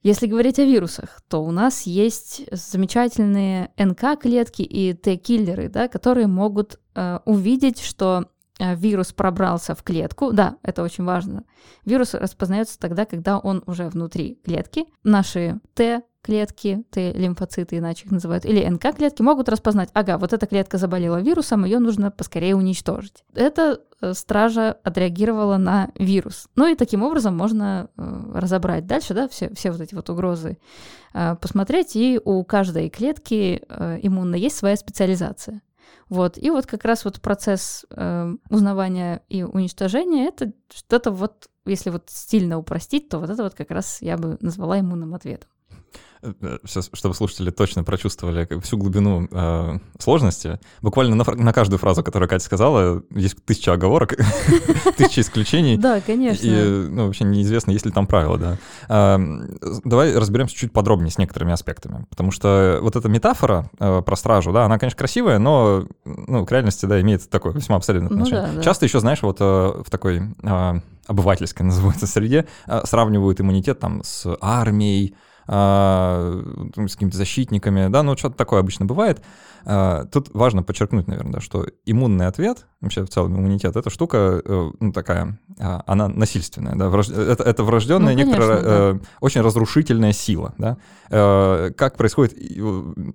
Если 0.04 0.26
говорить 0.26 0.58
о 0.58 0.64
вирусах, 0.64 1.20
то 1.28 1.44
у 1.44 1.52
нас 1.52 1.82
есть 1.82 2.42
замечательные 2.50 3.70
НК-клетки 3.76 4.62
и 4.62 4.94
Т-киллеры, 4.94 5.68
да, 5.68 5.87
которые 5.87 6.26
могут 6.26 6.80
э, 6.94 7.18
увидеть, 7.25 7.80
что 7.80 8.26
э, 8.58 8.75
вирус 8.75 9.12
пробрался 9.12 9.75
в 9.75 9.82
клетку. 9.82 10.32
Да, 10.32 10.56
это 10.62 10.82
очень 10.82 11.04
важно. 11.04 11.44
Вирус 11.84 12.14
распознается 12.14 12.78
тогда, 12.78 13.04
когда 13.04 13.38
он 13.38 13.62
уже 13.66 13.88
внутри 13.88 14.38
клетки. 14.44 14.87
Наши 15.04 15.61
Т 15.75 16.02
клетки, 16.22 16.84
Т-лимфоциты 16.90 17.78
иначе 17.78 18.04
их 18.04 18.12
называют, 18.12 18.44
или 18.46 18.64
НК-клетки 18.64 19.22
могут 19.22 19.49
распознать, 19.49 19.90
ага, 19.92 20.18
вот 20.18 20.32
эта 20.32 20.46
клетка 20.46 20.78
заболела 20.78 21.20
вирусом, 21.20 21.64
ее 21.64 21.80
нужно 21.80 22.12
поскорее 22.12 22.54
уничтожить. 22.54 23.25
Это 23.34 23.80
э, 24.00 24.14
стража 24.14 24.76
отреагировала 24.84 25.56
на 25.56 25.90
вирус. 25.99 26.46
Ну 26.54 26.68
и 26.68 26.76
таким 26.76 27.02
образом 27.02 27.37
можно 27.37 27.88
разобрать 27.96 28.87
дальше, 28.87 29.14
да, 29.14 29.28
все, 29.28 29.52
все 29.54 29.72
вот 29.72 29.80
эти 29.80 29.96
вот 29.96 30.08
угрозы, 30.11 30.58
посмотреть, 31.12 31.96
и 31.96 32.20
у 32.25 32.44
каждой 32.44 32.88
клетки 32.88 33.56
иммунной 34.02 34.40
есть 34.40 34.56
своя 34.56 34.76
специализация. 34.76 35.61
Вот. 36.12 36.37
И 36.37 36.50
вот 36.50 36.66
как 36.66 36.85
раз 36.85 37.07
вот 37.07 37.23
процесс 37.23 37.87
э, 37.88 38.35
узнавания 38.50 39.23
и 39.31 39.45
уничтожения 39.45 40.26
это 40.26 40.52
что-то 40.71 41.11
вот, 41.11 41.49
если 41.64 41.88
вот 41.88 42.11
стильно 42.11 42.59
упростить, 42.59 43.09
то 43.09 43.19
вот 43.19 43.31
это 43.31 43.42
вот 43.42 43.54
как 43.54 43.71
раз 43.71 44.02
я 44.02 44.19
бы 44.19 44.37
назвала 44.42 44.78
иммунным 44.78 45.14
ответом. 45.14 45.49
Сейчас, 46.67 46.88
чтобы 46.93 47.14
слушатели 47.14 47.50
точно 47.50 47.83
прочувствовали 47.83 48.49
всю 48.61 48.76
глубину 48.76 49.29
э, 49.31 49.79
сложности, 49.99 50.61
буквально 50.81 51.17
на, 51.17 51.25
на 51.25 51.52
каждую 51.52 51.81
фразу, 51.81 52.05
которую 52.05 52.29
Катя 52.29 52.45
сказала, 52.45 53.02
есть 53.11 53.45
тысяча 53.45 53.73
оговорок, 53.73 54.14
тысяча 54.97 55.21
исключений. 55.21 55.76
Да, 55.76 56.00
конечно. 56.00 56.47
И 56.47 56.88
ну, 56.88 57.07
вообще 57.07 57.25
неизвестно, 57.25 57.73
есть 57.73 57.87
ли 57.87 57.93
там 57.93 58.07
правила, 58.07 58.38
да. 58.38 58.59
А, 58.88 59.21
давай 59.85 60.17
разберемся 60.17 60.55
чуть 60.57 60.73
подробнее 60.73 61.11
с 61.11 61.19
некоторыми 61.19 61.52
аспектами, 61.52 62.07
потому 62.09 62.31
что 62.31 62.79
вот 62.83 62.95
эта 62.95 63.09
метафора 63.09 63.69
э, 63.81 64.02
про 64.05 64.17
стражу, 64.17 64.52
да, 64.52 64.64
она, 64.64 64.79
конечно, 64.79 64.99
красивая, 64.99 65.38
но 65.38 65.87
ну, 66.05 66.47
к 66.47 66.52
реальности, 66.52 66.87
да, 66.87 67.00
имеет 67.00 67.29
такое 67.29 67.52
весьма 67.52 67.76
абсолютное 67.76 68.11
ну 68.11 68.17
отношение. 68.17 68.43
Ну, 68.43 68.49
да, 68.52 68.57
да. 68.59 68.62
Часто 68.62 68.87
еще, 68.87 69.00
знаешь, 69.00 69.23
вот 69.23 69.38
э, 69.41 69.45
в 69.45 69.91
такой 69.91 70.23
э, 70.43 70.81
обывательской, 71.07 71.67
называется, 71.67 72.07
среде 72.07 72.47
э, 72.67 72.81
сравнивают 72.85 73.41
иммунитет 73.41 73.81
там 73.81 74.02
с 74.05 74.26
армией, 74.41 75.14
а, 75.14 75.31
с 75.46 76.92
какими-то 76.94 77.16
защитниками, 77.16 77.88
да, 77.88 78.02
ну 78.02 78.16
что-то 78.16 78.37
такое 78.37 78.61
обычно 78.61 78.87
бывает. 78.87 79.22
А, 79.64 80.04
тут 80.06 80.30
важно 80.34 80.62
подчеркнуть, 80.62 81.06
наверное, 81.06 81.40
что 81.40 81.66
иммунный 81.84 82.26
ответ, 82.26 82.66
вообще 82.80 83.04
в 83.04 83.08
целом 83.08 83.37
иммунитет, 83.37 83.76
эта 83.76 83.90
штука, 83.90 84.42
э, 84.44 84.70
ну 84.80 84.92
такая, 84.92 85.38
а, 85.58 85.82
она 85.87 86.08
насильственная, 86.08 86.75
да, 86.75 86.87
это, 86.87 87.44
это 87.44 87.62
врожденная, 87.62 88.14
ну, 88.14 88.18
некоторая, 88.25 88.61
да. 88.61 88.66
Э, 88.66 88.99
очень 89.20 89.40
разрушительная 89.40 90.12
сила, 90.12 90.54
да. 90.58 90.78
Э, 91.11 91.70
как 91.76 91.96
происходит 91.96 92.34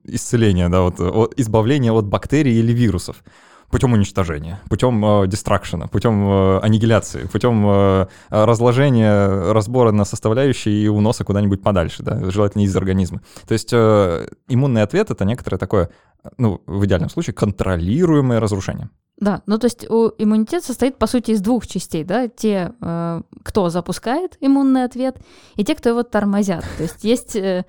исцеление, 0.03 0.69
да, 0.69 0.81
вот 0.81 1.33
избавление 1.37 1.91
от 1.91 2.05
бактерий 2.05 2.57
или 2.57 2.71
вирусов? 2.71 3.23
Путем 3.69 3.93
уничтожения, 3.93 4.59
путем 4.69 5.03
э, 5.03 5.87
путем 5.91 6.27
э, 6.27 6.59
аннигиляции, 6.59 7.27
путем 7.27 7.65
э, 7.67 8.07
разложения, 8.29 9.51
разбора 9.51 9.91
на 9.91 10.05
составляющие 10.05 10.75
и 10.75 10.87
уноса 10.87 11.23
куда-нибудь 11.23 11.61
подальше, 11.61 12.03
да, 12.03 12.29
желательно 12.31 12.63
из 12.63 12.75
организма. 12.75 13.21
То 13.47 13.53
есть 13.53 13.69
э, 13.73 14.27
иммунный 14.47 14.83
ответ— 14.83 15.11
это 15.11 15.25
некоторое 15.25 15.57
такое, 15.57 15.89
ну, 16.37 16.61
в 16.65 16.85
идеальном 16.85 17.09
случае, 17.09 17.33
контролируемое 17.33 18.39
разрушение. 18.39 18.89
Да, 19.19 19.41
ну 19.47 19.57
то 19.57 19.65
есть 19.65 19.89
у 19.89 20.11
иммунитет 20.17 20.63
состоит, 20.63 20.97
по 20.97 21.07
сути, 21.07 21.31
из 21.31 21.41
двух 21.41 21.65
частей, 21.65 22.03
да, 22.03 22.27
те, 22.27 22.73
э, 22.79 23.21
кто 23.43 23.69
запускает 23.69 24.37
иммунный 24.39 24.83
ответ, 24.83 25.17
и 25.55 25.65
те, 25.65 25.73
кто 25.73 25.89
его 25.89 26.03
тормозят. 26.03 26.63
То 26.77 26.83
есть 26.83 27.03
есть, 27.03 27.35
э, 27.35 27.65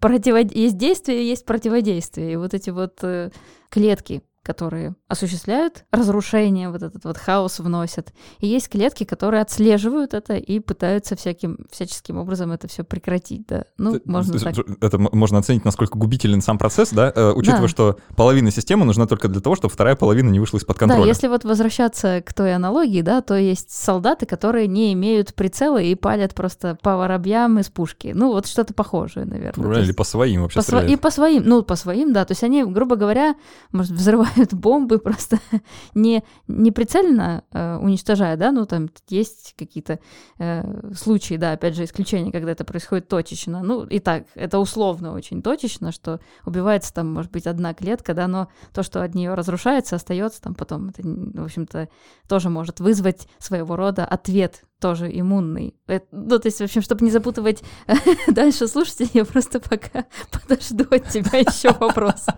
противод... 0.00 0.52
есть 0.52 0.76
действие, 0.76 1.28
есть 1.28 1.46
противодействие, 1.46 2.32
и 2.32 2.36
вот 2.36 2.52
эти 2.52 2.70
вот 2.70 2.98
э, 3.02 3.30
клетки, 3.70 4.22
которые 4.46 4.94
осуществляют 5.08 5.84
разрушение, 5.90 6.70
вот 6.70 6.82
этот 6.82 7.04
вот 7.04 7.18
хаос 7.18 7.58
вносят. 7.58 8.12
И 8.38 8.46
есть 8.46 8.68
клетки, 8.68 9.02
которые 9.02 9.42
отслеживают 9.42 10.14
это 10.14 10.34
и 10.36 10.60
пытаются 10.60 11.16
всяким, 11.16 11.66
всяческим 11.70 12.18
образом 12.18 12.52
это 12.52 12.68
все 12.68 12.84
прекратить, 12.84 13.46
да. 13.48 13.64
Ну, 13.76 13.96
это, 13.96 14.08
можно 14.08 14.38
так. 14.38 14.54
Это 14.80 14.98
можно 14.98 15.38
оценить, 15.38 15.64
насколько 15.64 15.98
губителен 15.98 16.40
сам 16.40 16.58
процесс, 16.58 16.90
да, 16.90 17.12
э, 17.14 17.32
учитывая, 17.32 17.62
да. 17.62 17.68
что 17.68 17.96
половина 18.14 18.52
системы 18.52 18.84
нужна 18.84 19.06
только 19.06 19.26
для 19.28 19.40
того, 19.40 19.56
чтобы 19.56 19.74
вторая 19.74 19.96
половина 19.96 20.30
не 20.30 20.38
вышла 20.38 20.58
из-под 20.58 20.78
контроля. 20.78 21.02
Да, 21.02 21.08
если 21.08 21.26
вот 21.26 21.44
возвращаться 21.44 22.22
к 22.24 22.32
той 22.32 22.54
аналогии, 22.54 23.02
да, 23.02 23.22
то 23.22 23.36
есть 23.36 23.70
солдаты, 23.72 24.26
которые 24.26 24.68
не 24.68 24.92
имеют 24.92 25.34
прицела 25.34 25.78
и 25.82 25.96
палят 25.96 26.34
просто 26.34 26.78
по 26.82 26.96
воробьям 26.96 27.58
из 27.58 27.68
пушки. 27.68 28.12
Ну, 28.14 28.30
вот 28.32 28.46
что-то 28.46 28.74
похожее, 28.74 29.26
наверное. 29.26 29.66
Ну, 29.66 29.72
или 29.80 29.92
по 29.92 30.04
своим 30.04 30.42
вообще 30.42 30.60
по 30.60 30.62
св... 30.62 30.88
И 30.88 30.96
по 30.96 31.10
своим, 31.10 31.42
ну, 31.44 31.62
по 31.64 31.74
своим, 31.74 32.12
да. 32.12 32.24
То 32.24 32.32
есть 32.32 32.44
они, 32.44 32.62
грубо 32.64 32.94
говоря, 32.94 33.34
может, 33.72 33.90
взрывают 33.92 34.35
взрывают 34.36 34.54
бомбы 34.54 34.98
просто 34.98 35.38
не, 35.94 36.22
не 36.48 36.70
прицельно 36.70 37.44
э, 37.52 37.76
уничтожая, 37.78 38.36
да, 38.36 38.52
ну 38.52 38.66
там 38.66 38.88
есть 39.08 39.54
какие-то 39.56 39.98
э, 40.38 40.92
случаи, 40.94 41.36
да, 41.36 41.52
опять 41.52 41.74
же, 41.74 41.84
исключения, 41.84 42.32
когда 42.32 42.52
это 42.52 42.64
происходит 42.64 43.08
точечно. 43.08 43.62
Ну 43.62 43.84
и 43.84 43.98
так, 43.98 44.24
это 44.34 44.58
условно 44.58 45.12
очень 45.12 45.42
точечно, 45.42 45.92
что 45.92 46.20
убивается 46.44 46.92
там, 46.92 47.12
может 47.12 47.32
быть, 47.32 47.46
одна 47.46 47.74
клетка, 47.74 48.14
да, 48.14 48.28
но 48.28 48.48
то, 48.72 48.82
что 48.82 49.02
от 49.02 49.14
нее 49.14 49.34
разрушается, 49.34 49.96
остается 49.96 50.42
там 50.42 50.54
потом, 50.54 50.88
это, 50.88 51.02
в 51.02 51.44
общем-то, 51.44 51.88
тоже 52.28 52.50
может 52.50 52.80
вызвать 52.80 53.28
своего 53.38 53.76
рода 53.76 54.04
ответ 54.04 54.62
тоже 54.80 55.10
иммунный. 55.12 55.74
Это, 55.86 56.06
ну, 56.12 56.38
то 56.38 56.48
есть, 56.48 56.58
в 56.58 56.64
общем, 56.64 56.82
чтобы 56.82 57.04
не 57.04 57.10
запутывать 57.10 57.62
дальше 58.28 58.68
слушателей, 58.68 59.10
я 59.14 59.24
просто 59.24 59.58
пока 59.58 60.04
подожду 60.30 60.84
от 60.90 61.08
тебя 61.08 61.38
еще 61.38 61.72
вопрос. 61.72 62.26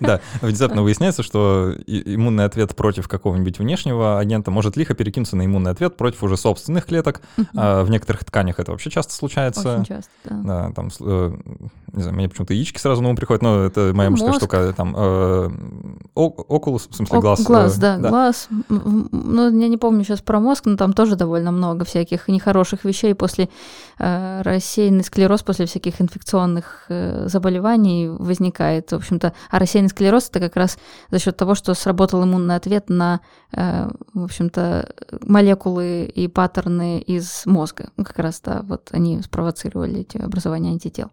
Да, 0.00 0.20
внезапно 0.40 0.82
выясняется, 0.82 1.22
что 1.22 1.74
иммунный 1.86 2.44
ответ 2.44 2.74
против 2.74 3.08
какого-нибудь 3.08 3.58
внешнего 3.58 4.18
агента 4.18 4.50
может 4.50 4.76
лихо 4.76 4.94
перекинуться 4.94 5.36
на 5.36 5.44
иммунный 5.44 5.72
ответ 5.72 5.96
против 5.96 6.22
уже 6.22 6.36
собственных 6.38 6.86
клеток. 6.86 7.20
А 7.54 7.84
в 7.84 7.90
некоторых 7.90 8.24
тканях 8.24 8.58
это 8.58 8.72
вообще 8.72 8.88
часто 8.90 9.12
случается. 9.12 9.74
Очень 9.74 9.84
часто, 9.84 10.10
да. 10.24 10.40
Да, 10.42 10.72
там, 10.72 10.88
э, 11.00 11.36
не 11.92 12.02
знаю, 12.02 12.16
мне 12.16 12.28
почему-то 12.28 12.54
яички 12.54 12.78
сразу 12.78 13.02
на 13.02 13.10
ум 13.10 13.16
приходят, 13.16 13.42
но 13.42 13.64
это 13.64 13.92
моя 13.94 14.10
мужская 14.10 14.32
штука. 14.32 14.72
Там, 14.74 14.94
э, 14.96 15.50
окулус, 16.14 16.88
в 16.88 16.94
смысле 16.94 17.20
глаз. 17.20 17.42
Глаз, 17.42 17.78
да, 17.78 17.98
глаз. 17.98 18.48
Ну, 18.68 19.60
я 19.60 19.68
не 19.68 19.76
помню 19.76 20.04
сейчас 20.04 20.22
про 20.22 20.40
мозг, 20.40 20.64
но 20.66 20.76
там 20.76 20.92
тоже 20.92 21.16
довольно 21.16 21.49
много 21.50 21.84
всяких 21.84 22.28
нехороших 22.28 22.84
вещей 22.84 23.14
после 23.14 23.48
э, 23.98 24.42
рассеянный 24.42 25.04
склероз, 25.04 25.42
после 25.42 25.66
всяких 25.66 26.00
инфекционных 26.00 26.86
э, 26.88 27.26
заболеваний 27.26 28.08
возникает. 28.08 28.92
В 28.92 28.96
общем-то, 28.96 29.32
а 29.50 29.58
рассеянный 29.58 29.90
склероз 29.90 30.28
это 30.28 30.40
как 30.40 30.56
раз 30.56 30.78
за 31.10 31.18
счет 31.18 31.36
того, 31.36 31.54
что 31.54 31.74
сработал 31.74 32.24
иммунный 32.24 32.56
ответ 32.56 32.88
на, 32.88 33.20
э, 33.52 33.88
в 34.14 34.24
общем-то, 34.24 34.88
молекулы 35.22 36.04
и 36.04 36.28
паттерны 36.28 37.00
из 37.00 37.46
мозга. 37.46 37.90
Как 37.96 38.18
раз, 38.18 38.40
да, 38.40 38.62
вот 38.62 38.88
они 38.92 39.22
спровоцировали 39.22 40.00
эти 40.00 40.18
образования 40.18 40.70
антител 40.70 41.10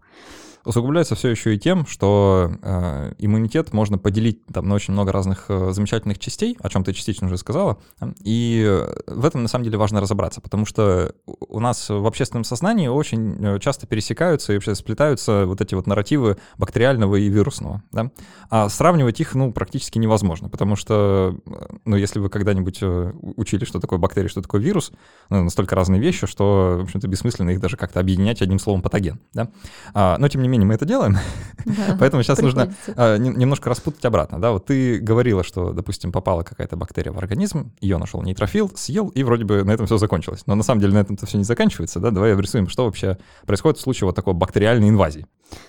усугубляется 0.68 1.16
все 1.16 1.30
еще 1.30 1.56
и 1.56 1.60
тем, 1.60 1.86
что 1.86 2.52
э, 2.62 3.14
иммунитет 3.18 3.74
можно 3.74 3.98
поделить 3.98 4.46
там, 4.48 4.68
на 4.68 4.76
очень 4.76 4.94
много 4.94 5.12
разных 5.12 5.46
э, 5.50 5.72
замечательных 5.72 6.20
частей, 6.20 6.58
о 6.62 6.70
чем 6.70 6.84
ты 6.84 6.94
частично 6.94 7.28
уже 7.28 7.38
сказала, 7.38 7.78
и 8.24 8.86
в 9.08 9.26
этом 9.26 9.44
на 9.44 9.48
самом 9.48 9.66
деле 9.66 9.78
важно 9.78 10.02
разобраться, 10.02 10.42
потому 10.42 10.66
что 10.66 11.14
у 11.26 11.60
нас 11.60 11.90
в 11.90 12.06
общественном 12.06 12.44
сознании 12.44 12.88
очень 12.88 13.38
э, 13.44 13.60
часто 13.60 13.88
пересекаются 13.88 14.54
и 14.54 14.56
вообще 14.56 14.76
сплетаются 14.76 15.46
вот 15.46 15.62
эти 15.62 15.76
вот 15.76 15.88
нарративы 15.88 16.38
бактериального 16.58 17.16
и 17.16 17.30
вирусного, 17.30 17.84
да? 17.92 18.12
а 18.50 18.70
сравнивать 18.70 19.20
их 19.20 19.36
ну, 19.36 19.52
практически 19.52 19.98
невозможно, 19.98 20.50
потому 20.50 20.76
что, 20.76 21.38
э, 21.46 21.76
ну, 21.86 21.96
если 21.96 22.20
вы 22.20 22.30
когда-нибудь 22.30 22.80
э, 22.82 23.14
учили, 23.22 23.66
что 23.66 23.80
такое 23.80 24.00
бактерия, 24.00 24.30
что 24.30 24.42
такое 24.42 24.62
вирус, 24.62 24.92
ну, 25.30 25.44
настолько 25.44 25.76
разные 25.76 26.02
вещи, 26.02 26.28
что, 26.28 26.78
в 26.80 26.84
общем-то, 26.84 27.08
бессмысленно 27.08 27.52
их 27.52 27.60
даже 27.60 27.78
как-то 27.78 28.00
объединять 28.00 28.42
одним 28.42 28.60
словом 28.60 28.82
патоген, 28.82 29.20
да? 29.34 29.50
а, 29.94 30.18
но, 30.18 30.28
тем 30.28 30.42
не 30.42 30.48
менее, 30.48 30.57
менее 30.58 30.68
мы 30.68 30.74
это 30.74 30.86
делаем, 30.86 31.18
да, 31.66 31.96
поэтому 32.00 32.24
сейчас 32.24 32.42
нужно 32.42 32.74
а, 32.96 33.18
немножко 33.18 33.70
распутать 33.70 34.04
обратно. 34.06 34.40
Да, 34.40 34.52
вот 34.52 34.66
ты 34.66 35.00
говорила, 35.00 35.44
что, 35.44 35.72
допустим, 35.72 36.12
попала 36.12 36.44
какая-то 36.44 36.76
бактерия 36.76 37.12
в 37.12 37.18
организм, 37.18 37.72
ее 37.80 37.98
нашел 37.98 38.22
нейтрофил, 38.22 38.72
съел, 38.76 39.10
и 39.10 39.24
вроде 39.24 39.46
бы 39.46 39.64
на 39.64 39.72
этом 39.72 39.86
все 39.86 39.98
закончилось. 39.98 40.44
Но 40.46 40.56
на 40.56 40.64
самом 40.64 40.82
деле 40.82 40.94
на 40.94 41.00
этом-то 41.00 41.26
все 41.26 41.38
не 41.38 41.44
заканчивается. 41.44 42.00
Да? 42.00 42.12
Давай 42.12 42.34
обрисуем, 42.34 42.68
что 42.68 42.86
вообще 42.86 43.18
происходит 43.46 43.78
в 43.78 43.82
случае 43.82 44.08
вот 44.08 44.16
такой 44.16 44.34
бактериальной 44.34 44.90
инвазии. 44.90 45.28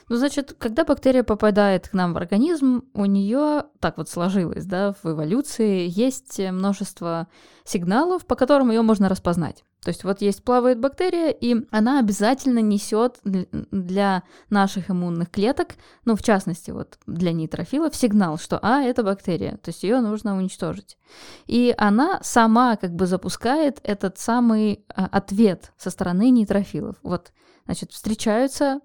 Ну, 0.08 0.16
значит, 0.16 0.56
когда 0.58 0.84
бактерия 0.84 1.22
попадает 1.22 1.88
к 1.88 1.92
нам 1.92 2.14
в 2.14 2.16
организм, 2.16 2.84
у 2.94 3.04
нее 3.04 3.64
так 3.80 3.98
вот 3.98 4.08
сложилось, 4.08 4.64
да, 4.64 4.94
в 5.02 5.08
эволюции 5.08 5.86
есть 5.88 6.40
множество 6.40 7.28
сигналов, 7.64 8.26
по 8.26 8.34
которым 8.34 8.70
ее 8.70 8.82
можно 8.82 9.08
распознать. 9.08 9.64
То 9.88 9.90
есть 9.90 10.04
вот 10.04 10.20
есть 10.20 10.44
плавает 10.44 10.78
бактерия, 10.78 11.30
и 11.30 11.64
она 11.70 11.98
обязательно 11.98 12.58
несет 12.58 13.20
для 13.24 14.22
наших 14.50 14.90
иммунных 14.90 15.30
клеток, 15.30 15.76
ну, 16.04 16.14
в 16.14 16.22
частности, 16.22 16.72
вот 16.72 16.98
для 17.06 17.32
нейтрофилов, 17.32 17.96
сигнал, 17.96 18.36
что, 18.36 18.58
а, 18.60 18.82
это 18.82 19.02
бактерия, 19.02 19.52
то 19.52 19.70
есть 19.70 19.82
ее 19.84 20.02
нужно 20.02 20.36
уничтожить. 20.36 20.98
И 21.46 21.74
она 21.78 22.20
сама 22.22 22.76
как 22.76 22.94
бы 22.94 23.06
запускает 23.06 23.80
этот 23.82 24.18
самый 24.18 24.84
а, 24.94 25.06
ответ 25.06 25.72
со 25.78 25.88
стороны 25.88 26.28
нейтрофилов. 26.28 26.96
Вот, 27.02 27.32
значит, 27.64 27.92
встречаются 27.92 28.80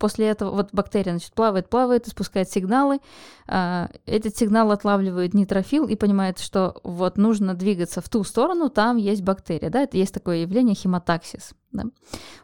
после 0.00 0.28
этого 0.28 0.50
вот 0.50 0.70
бактерия 0.72 1.12
значит, 1.12 1.32
плавает, 1.34 1.68
плавает, 1.68 2.08
испускает 2.08 2.50
сигналы. 2.50 2.98
А, 3.46 3.88
этот 4.06 4.36
сигнал 4.36 4.72
отлавливает 4.72 5.34
нейтрофил 5.34 5.86
и 5.86 5.94
понимает, 5.94 6.40
что 6.40 6.80
вот 6.82 7.18
нужно 7.18 7.54
двигаться 7.54 8.00
в 8.00 8.08
ту 8.08 8.24
сторону, 8.24 8.70
там 8.70 8.96
есть 8.96 9.22
бактерия. 9.22 9.70
Да? 9.70 9.82
Это 9.82 9.98
есть 9.98 10.14
такое 10.14 10.38
явление 10.38 10.74
хемотаксис. 10.74 11.52
Да? 11.70 11.84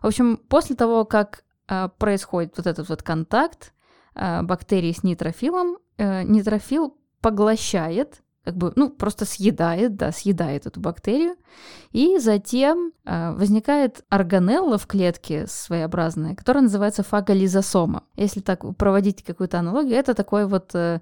В 0.02 0.06
общем, 0.06 0.36
после 0.48 0.76
того, 0.76 1.04
как 1.04 1.42
а, 1.66 1.88
происходит 1.88 2.56
вот 2.58 2.66
этот 2.66 2.88
вот 2.88 3.02
контакт 3.02 3.72
а, 4.14 4.42
бактерии 4.42 4.92
с 4.92 5.02
нейтрофилом, 5.02 5.78
э, 5.96 6.22
нейтрофил 6.22 6.96
поглощает 7.20 8.22
как 8.46 8.56
бы, 8.56 8.72
ну, 8.76 8.90
просто 8.90 9.24
съедает, 9.24 9.96
да, 9.96 10.12
съедает 10.12 10.66
эту 10.66 10.78
бактерию, 10.78 11.34
и 11.90 12.18
затем 12.18 12.92
э, 13.04 13.32
возникает 13.32 14.04
органелла 14.08 14.78
в 14.78 14.86
клетке 14.86 15.48
своеобразная, 15.48 16.36
которая 16.36 16.62
называется 16.62 17.02
фаголизосома. 17.02 18.04
Если 18.14 18.40
так 18.40 18.64
проводить 18.76 19.24
какую-то 19.24 19.58
аналогию, 19.58 19.96
это 19.96 20.14
такой 20.14 20.46
вот 20.46 20.70
э, 20.74 21.00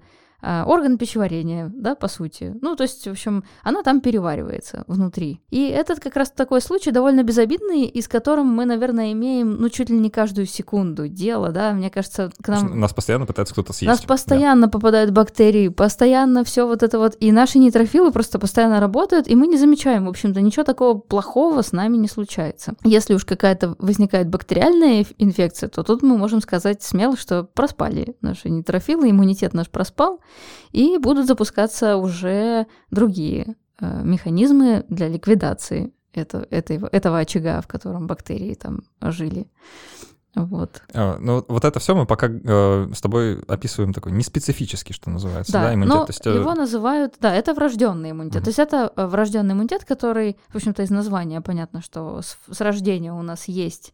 орган 0.67 0.99
пищеварения, 0.99 1.73
да, 1.75 1.95
по 1.95 2.09
сути. 2.09 2.55
Ну, 2.61 2.77
то 2.77 2.83
есть, 2.83 3.07
в 3.07 3.11
общем, 3.11 3.45
она 3.63 3.83
там 3.83 4.01
переваривается 4.01 4.85
внутри. 4.87 5.41
И 5.51 5.69
этот 5.69 6.01
как 6.01 6.17
раз 6.17 6.31
такой 6.31 6.61
случай 6.61 6.91
довольно 6.91 7.23
безобидный, 7.23 7.85
и 7.85 8.01
с 8.01 8.09
которым 8.09 8.47
мы, 8.49 8.65
наверное, 8.65 9.13
имеем, 9.13 9.53
ну, 9.53 9.69
чуть 9.69 9.91
ли 9.91 9.99
не 9.99 10.11
каждую 10.11 10.47
секунду 10.47 11.09
дело, 11.09 11.51
да, 11.51 11.73
мне 11.73 11.91
кажется, 11.91 12.31
к 12.43 12.49
нам... 12.49 12.79
Нас 12.79 12.93
постоянно 12.93 13.27
пытается 13.27 13.55
кто-то 13.55 13.73
съесть. 13.73 13.89
Нас 13.89 14.03
постоянно 14.03 14.67
да. 14.67 14.71
попадают 14.71 15.11
бактерии, 15.11 15.69
постоянно 15.69 16.45
все 16.45 16.67
вот 16.67 16.83
это 16.83 16.99
вот, 16.99 17.17
и 17.21 17.33
наши 17.33 17.59
нейтрофилы 17.59 18.11
просто 18.11 18.39
постоянно 18.39 18.81
работают, 18.81 19.29
и 19.29 19.35
мы 19.35 19.47
не 19.47 19.57
замечаем, 19.57 20.07
в 20.07 20.09
общем-то, 20.09 20.41
ничего 20.41 20.65
такого 20.65 20.99
плохого 20.99 21.63
с 21.63 21.73
нами 21.73 21.97
не 21.97 22.09
случается. 22.09 22.75
Если 22.85 23.15
уж 23.15 23.25
какая-то 23.25 23.77
возникает 23.79 24.29
бактериальная 24.29 25.07
инфекция, 25.19 25.69
то 25.69 25.83
тут 25.83 26.03
мы 26.03 26.19
можем 26.19 26.41
сказать 26.41 26.83
смело, 26.83 27.17
что 27.17 27.45
проспали 27.45 28.17
наши 28.21 28.51
нейтрофилы, 28.51 29.11
иммунитет 29.11 29.55
наш 29.55 29.69
проспал, 29.69 30.21
и 30.73 30.99
будут 30.99 31.27
запускаться 31.27 31.97
уже 31.97 32.67
другие 32.91 33.57
э, 33.81 34.03
механизмы 34.03 34.85
для 34.89 35.09
ликвидации 35.09 35.93
это, 36.13 36.47
этого, 36.51 36.89
этого 36.93 37.19
очага, 37.19 37.61
в 37.61 37.67
котором 37.67 38.07
бактерии 38.07 38.55
там 38.55 38.83
жили. 39.01 39.49
Вот. 40.35 40.83
А, 40.93 41.17
ну, 41.21 41.45
вот 41.47 41.65
это 41.65 41.79
все 41.79 41.95
мы 41.95 42.07
пока 42.07 42.29
э, 42.29 42.89
с 42.93 43.01
тобой 43.01 43.41
описываем 43.47 43.93
такой 43.93 44.11
неспецифический, 44.13 44.93
что 44.93 45.11
называется, 45.11 45.53
да, 45.53 45.63
да 45.65 45.75
иммунитет. 45.75 45.95
Но 45.95 46.07
То 46.07 46.11
есть, 46.11 46.27
э... 46.27 46.35
его 46.35 46.55
называют, 46.55 47.15
да, 47.21 47.33
это 47.33 47.55
врожденный 47.55 48.11
иммунитет. 48.11 48.43
Mm-hmm. 48.43 48.45
То 48.45 48.49
есть 48.49 48.59
это 48.59 48.93
э, 48.97 49.07
врожденный 49.07 49.55
иммунитет, 49.55 49.85
который, 49.85 50.37
в 50.49 50.57
общем-то, 50.57 50.83
из 50.83 50.91
названия 50.91 51.41
понятно, 51.41 51.83
что 51.83 52.21
с, 52.21 52.37
с 52.51 52.61
рождения 52.61 53.13
у 53.13 53.23
нас 53.23 53.47
есть 53.47 53.93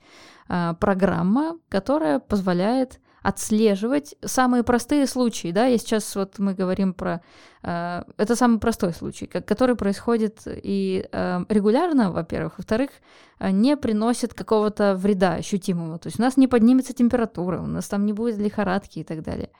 э, 0.49 0.75
программа, 0.81 1.59
которая 1.69 2.21
позволяет 2.21 3.01
отслеживать 3.23 4.15
самые 4.25 4.63
простые 4.63 5.07
случаи, 5.07 5.53
да, 5.53 5.69
и 5.69 5.79
сейчас 5.79 6.17
вот 6.17 6.39
мы 6.39 6.55
говорим 6.55 6.95
про... 6.95 7.21
Э, 7.63 8.03
это 8.17 8.37
самый 8.37 8.59
простой 8.59 8.93
случай, 8.93 9.27
который 9.27 9.75
происходит 9.75 10.43
и 10.47 11.07
э, 11.11 11.45
регулярно, 11.49 12.13
во-первых, 12.13 12.59
во-вторых, 12.59 12.91
э, 13.39 13.51
не 13.51 13.77
приносит 13.77 14.35
какого-то 14.35 14.95
вреда 14.97 15.35
ощутимого, 15.35 15.99
то 15.99 16.09
есть 16.09 16.19
у 16.19 16.23
нас 16.23 16.37
не 16.37 16.49
поднимется 16.49 16.93
температура, 16.93 17.61
у 17.61 17.67
нас 17.67 17.89
там 17.89 18.07
не 18.07 18.13
будет 18.13 18.39
лихорадки 18.39 19.01
и 19.01 19.05
так 19.05 19.23
далее. 19.23 19.51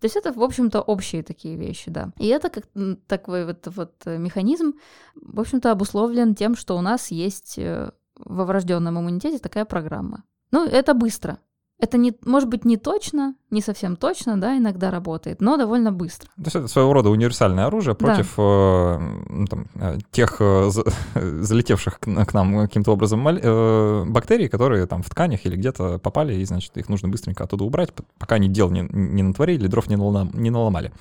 То 0.00 0.06
есть 0.06 0.16
это, 0.16 0.32
в 0.32 0.42
общем-то, 0.42 0.80
общие 0.80 1.22
такие 1.22 1.56
вещи, 1.56 1.90
да. 1.90 2.10
И 2.18 2.26
это 2.28 2.48
как 2.48 2.64
такой 3.06 3.44
вот, 3.44 3.66
вот 3.66 4.06
механизм, 4.06 4.74
в 5.14 5.40
общем-то, 5.40 5.70
обусловлен 5.70 6.34
тем, 6.34 6.56
что 6.56 6.76
у 6.76 6.80
нас 6.80 7.10
есть 7.10 7.58
э, 7.58 7.90
во 8.24 8.44
врожденном 8.44 8.98
иммунитете 8.98 9.38
такая 9.38 9.64
программа. 9.64 10.24
Ну, 10.52 10.64
это 10.64 10.94
быстро, 10.94 11.38
это 11.80 11.98
не, 11.98 12.14
может 12.24 12.48
быть 12.48 12.64
не 12.64 12.76
точно, 12.76 13.34
не 13.50 13.60
совсем 13.60 13.96
точно, 13.96 14.40
да, 14.40 14.56
иногда 14.56 14.90
работает, 14.90 15.40
но 15.40 15.56
довольно 15.56 15.92
быстро. 15.92 16.28
То 16.36 16.44
есть 16.44 16.56
это 16.56 16.68
своего 16.68 16.92
рода 16.92 17.10
универсальное 17.10 17.66
оружие 17.66 17.94
против 17.94 18.34
да. 18.36 18.42
э, 18.42 18.98
ну, 19.28 19.46
там, 19.46 19.66
э, 19.74 19.98
тех 20.10 20.36
э, 20.40 20.70
залетевших 21.14 22.00
к 22.00 22.34
нам 22.34 22.60
каким-то 22.60 22.92
образом 22.92 23.26
э, 23.26 24.04
бактерий, 24.06 24.48
которые 24.48 24.86
там 24.86 25.02
в 25.02 25.10
тканях 25.10 25.46
или 25.46 25.56
где-то 25.56 25.98
попали, 25.98 26.34
и, 26.34 26.44
значит, 26.44 26.76
их 26.76 26.88
нужно 26.88 27.08
быстренько 27.08 27.44
оттуда 27.44 27.64
убрать, 27.64 27.90
пока 28.18 28.36
они 28.36 28.48
дел 28.48 28.70
не, 28.70 28.86
не 28.90 29.22
натворили, 29.22 29.66
дров 29.66 29.88
не, 29.88 29.96
налом, 29.96 30.30
не 30.34 30.50
наломали. 30.50 30.92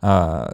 А, 0.00 0.52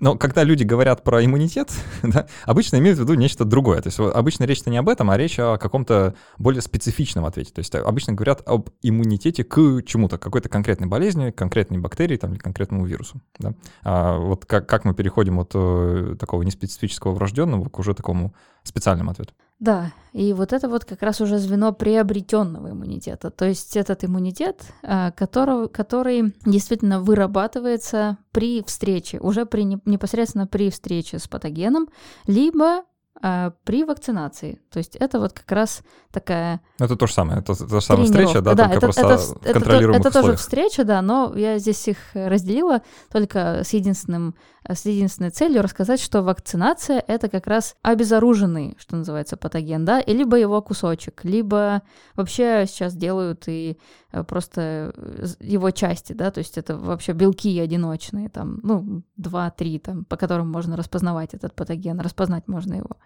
но 0.00 0.16
когда 0.16 0.42
люди 0.42 0.64
говорят 0.64 1.04
про 1.04 1.24
иммунитет, 1.24 1.72
да, 2.02 2.26
обычно 2.44 2.78
имеют 2.78 2.98
в 2.98 3.02
виду 3.02 3.14
нечто 3.14 3.44
другое. 3.44 3.80
То 3.80 3.88
есть 3.88 4.00
обычно 4.00 4.44
речь-то 4.44 4.68
не 4.70 4.76
об 4.76 4.88
этом, 4.88 5.10
а 5.10 5.16
речь 5.16 5.38
о 5.38 5.56
каком-то 5.56 6.14
более 6.36 6.62
специфичном 6.62 7.24
ответе. 7.24 7.52
То 7.52 7.60
есть 7.60 7.74
обычно 7.74 8.12
говорят 8.12 8.42
об 8.46 8.70
иммунитете 8.82 9.44
к 9.44 9.82
чему-то, 9.86 10.18
какой-то 10.18 10.48
конкретной 10.48 10.88
болезни, 10.88 11.30
конкретной 11.30 11.78
бактерии 11.78 12.16
там, 12.16 12.32
или 12.32 12.38
конкретному 12.38 12.86
вирусу. 12.86 13.20
Да? 13.38 13.54
А 13.84 14.18
вот 14.18 14.46
как, 14.46 14.68
как 14.68 14.84
мы 14.84 14.94
переходим 14.94 15.38
от 15.38 15.52
э, 15.54 16.16
такого 16.18 16.42
неспецифического 16.42 17.12
врожденного 17.12 17.68
к 17.68 17.78
уже 17.78 17.94
такому 17.94 18.34
специальному 18.64 19.12
ответу? 19.12 19.32
Да, 19.64 19.94
и 20.12 20.34
вот 20.34 20.52
это 20.52 20.68
вот 20.68 20.84
как 20.84 21.00
раз 21.00 21.22
уже 21.22 21.38
звено 21.38 21.72
приобретенного 21.72 22.72
иммунитета. 22.72 23.30
То 23.30 23.46
есть 23.46 23.78
этот 23.78 24.04
иммунитет, 24.04 24.60
а, 24.82 25.10
которого, 25.12 25.68
который 25.68 26.34
действительно 26.44 27.00
вырабатывается 27.00 28.18
при 28.30 28.62
встрече, 28.62 29.18
уже 29.20 29.46
при, 29.46 29.62
непосредственно 29.86 30.46
при 30.46 30.68
встрече 30.68 31.18
с 31.18 31.26
патогеном, 31.28 31.88
либо 32.26 32.82
а, 33.22 33.54
при 33.64 33.84
вакцинации. 33.84 34.60
То 34.70 34.76
есть 34.80 34.96
это 34.96 35.18
вот 35.18 35.32
как 35.32 35.50
раз 35.50 35.80
такая... 36.12 36.60
Это 36.80 36.96
то 36.96 37.06
же 37.06 37.12
самое, 37.12 37.38
это 37.38 37.54
та 37.54 37.68
же 37.68 37.80
самая 37.80 38.04
встреча, 38.06 38.40
да, 38.40 38.54
да 38.54 38.64
только 38.64 38.76
это, 38.78 38.80
просто 38.80 39.00
это, 39.02 39.18
в 39.18 39.52
контролируемых 39.52 40.00
Это, 40.00 40.08
это 40.08 40.20
тоже 40.22 40.36
встреча, 40.36 40.82
да, 40.82 41.02
но 41.02 41.32
я 41.36 41.58
здесь 41.58 41.86
их 41.86 41.98
разделила 42.14 42.82
только 43.12 43.62
с, 43.64 43.72
единственным, 43.72 44.34
с 44.68 44.84
единственной 44.84 45.30
целью 45.30 45.62
рассказать, 45.62 46.00
что 46.00 46.22
вакцинация— 46.22 47.02
это 47.06 47.28
как 47.28 47.46
раз 47.46 47.76
обезоруженный, 47.82 48.76
что 48.76 48.96
называется, 48.96 49.36
патоген, 49.36 49.84
да, 49.84 50.00
и 50.00 50.12
либо 50.12 50.36
его 50.36 50.60
кусочек, 50.62 51.24
либо 51.24 51.82
вообще 52.16 52.64
сейчас 52.66 52.96
делают 52.96 53.44
и 53.46 53.78
э, 54.10 54.24
просто 54.24 54.92
э, 54.96 55.26
его 55.38 55.70
части, 55.70 56.12
да, 56.12 56.32
то 56.32 56.38
есть 56.38 56.58
это 56.58 56.76
вообще 56.76 57.12
белки 57.12 57.56
одиночные, 57.60 58.28
там, 58.28 58.58
ну, 58.64 59.02
два-три, 59.16 59.78
там, 59.78 60.04
по 60.06 60.16
которым 60.16 60.50
можно 60.50 60.76
распознавать 60.76 61.34
этот 61.34 61.54
патоген, 61.54 62.00
распознать 62.00 62.48
можно 62.48 62.74
его. 62.74 62.96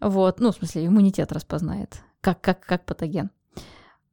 Вот, 0.00 0.40
ну, 0.40 0.50
в 0.50 0.56
смысле, 0.56 0.86
иммунитет 0.86 1.30
распознает, 1.30 2.02
как, 2.22 2.40
как, 2.40 2.60
как 2.60 2.86
патоген. 2.86 3.30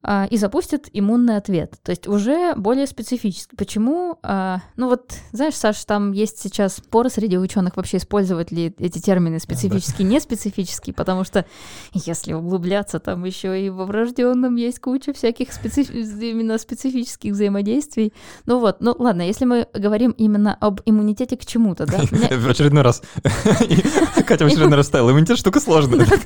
А, 0.01 0.27
и 0.29 0.37
запустит 0.37 0.89
иммунный 0.93 1.35
ответ. 1.35 1.73
То 1.83 1.89
есть 1.89 2.07
уже 2.07 2.55
более 2.55 2.87
специфически. 2.87 3.55
Почему? 3.55 4.17
А, 4.23 4.61
ну 4.77 4.87
вот, 4.87 5.13
знаешь, 5.33 5.55
Саш, 5.55 5.83
там 5.83 6.13
есть 6.13 6.39
сейчас 6.39 6.77
споры 6.77 7.09
среди 7.09 7.37
ученых 7.37 7.75
вообще 7.75 7.97
использовать 7.97 8.49
ли 8.53 8.73
эти 8.79 8.99
термины 8.99 9.39
специфические, 9.39 10.07
не 10.07 10.21
специфические, 10.21 10.93
потому 10.93 11.25
что 11.25 11.45
если 11.93 12.31
углубляться, 12.31 12.99
там 12.99 13.25
еще 13.25 13.61
и 13.61 13.69
во 13.69 13.85
врожденном 13.85 14.55
есть 14.55 14.79
куча 14.79 15.11
всяких 15.11 15.51
специф... 15.51 15.89
именно 15.91 16.57
специфических 16.57 17.33
взаимодействий. 17.33 18.13
Ну 18.45 18.59
вот, 18.59 18.77
ну 18.79 18.95
ладно, 18.97 19.23
если 19.23 19.43
мы 19.43 19.67
говорим 19.73 20.11
именно 20.11 20.55
об 20.61 20.79
иммунитете 20.85 21.35
к 21.35 21.45
чему-то, 21.45 21.85
да? 21.85 21.97
В 22.37 22.49
очередной 22.49 22.83
раз. 22.83 23.01
Катя 24.25 24.45
в 24.45 24.47
очередной 24.47 24.77
раз 24.77 24.87
ставила. 24.87 25.11
Иммунитет 25.11 25.37
штука 25.37 25.59
сложная. 25.59 26.07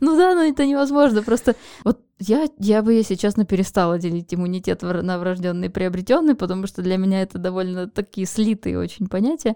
Ну 0.00 0.16
да, 0.16 0.34
но 0.34 0.42
это 0.42 0.66
невозможно. 0.66 1.22
Просто 1.22 1.56
вот 1.84 2.00
я, 2.18 2.48
я 2.58 2.82
бы, 2.82 2.94
если 2.94 3.14
честно, 3.14 3.44
перестала 3.44 3.98
делить 3.98 4.32
иммунитет 4.32 4.82
на 4.82 5.18
врожденный 5.18 5.66
и 5.66 5.70
приобретенный, 5.70 6.34
потому 6.34 6.66
что 6.66 6.82
для 6.82 6.96
меня 6.96 7.22
это 7.22 7.38
довольно 7.38 7.88
такие 7.88 8.26
слитые 8.26 8.78
очень 8.78 9.06
понятия. 9.08 9.54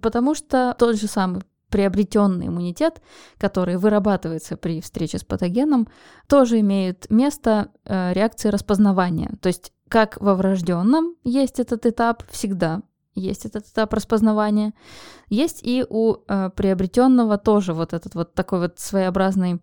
Потому 0.00 0.34
что 0.34 0.74
тот 0.78 0.96
же 0.96 1.06
самый 1.06 1.42
приобретенный 1.68 2.48
иммунитет, 2.48 3.00
который 3.38 3.76
вырабатывается 3.76 4.56
при 4.56 4.80
встрече 4.80 5.18
с 5.18 5.24
патогеном, 5.24 5.88
тоже 6.28 6.60
имеет 6.60 7.10
место 7.10 7.70
э, 7.84 8.12
реакции 8.12 8.50
распознавания. 8.50 9.30
То 9.40 9.46
есть 9.46 9.72
как 9.88 10.20
во 10.20 10.34
врожденном 10.34 11.16
есть 11.24 11.60
этот 11.60 11.86
этап 11.86 12.24
всегда, 12.30 12.82
есть 13.14 13.46
этот 13.46 13.66
этап 13.66 13.92
распознавания, 13.94 14.74
есть 15.28 15.60
и 15.62 15.84
у 15.88 16.16
э, 16.28 16.50
приобретенного 16.54 17.38
тоже 17.38 17.72
вот 17.74 17.92
этот 17.94 18.14
вот 18.14 18.34
такой 18.34 18.60
вот 18.60 18.78
своеобразный 18.78 19.60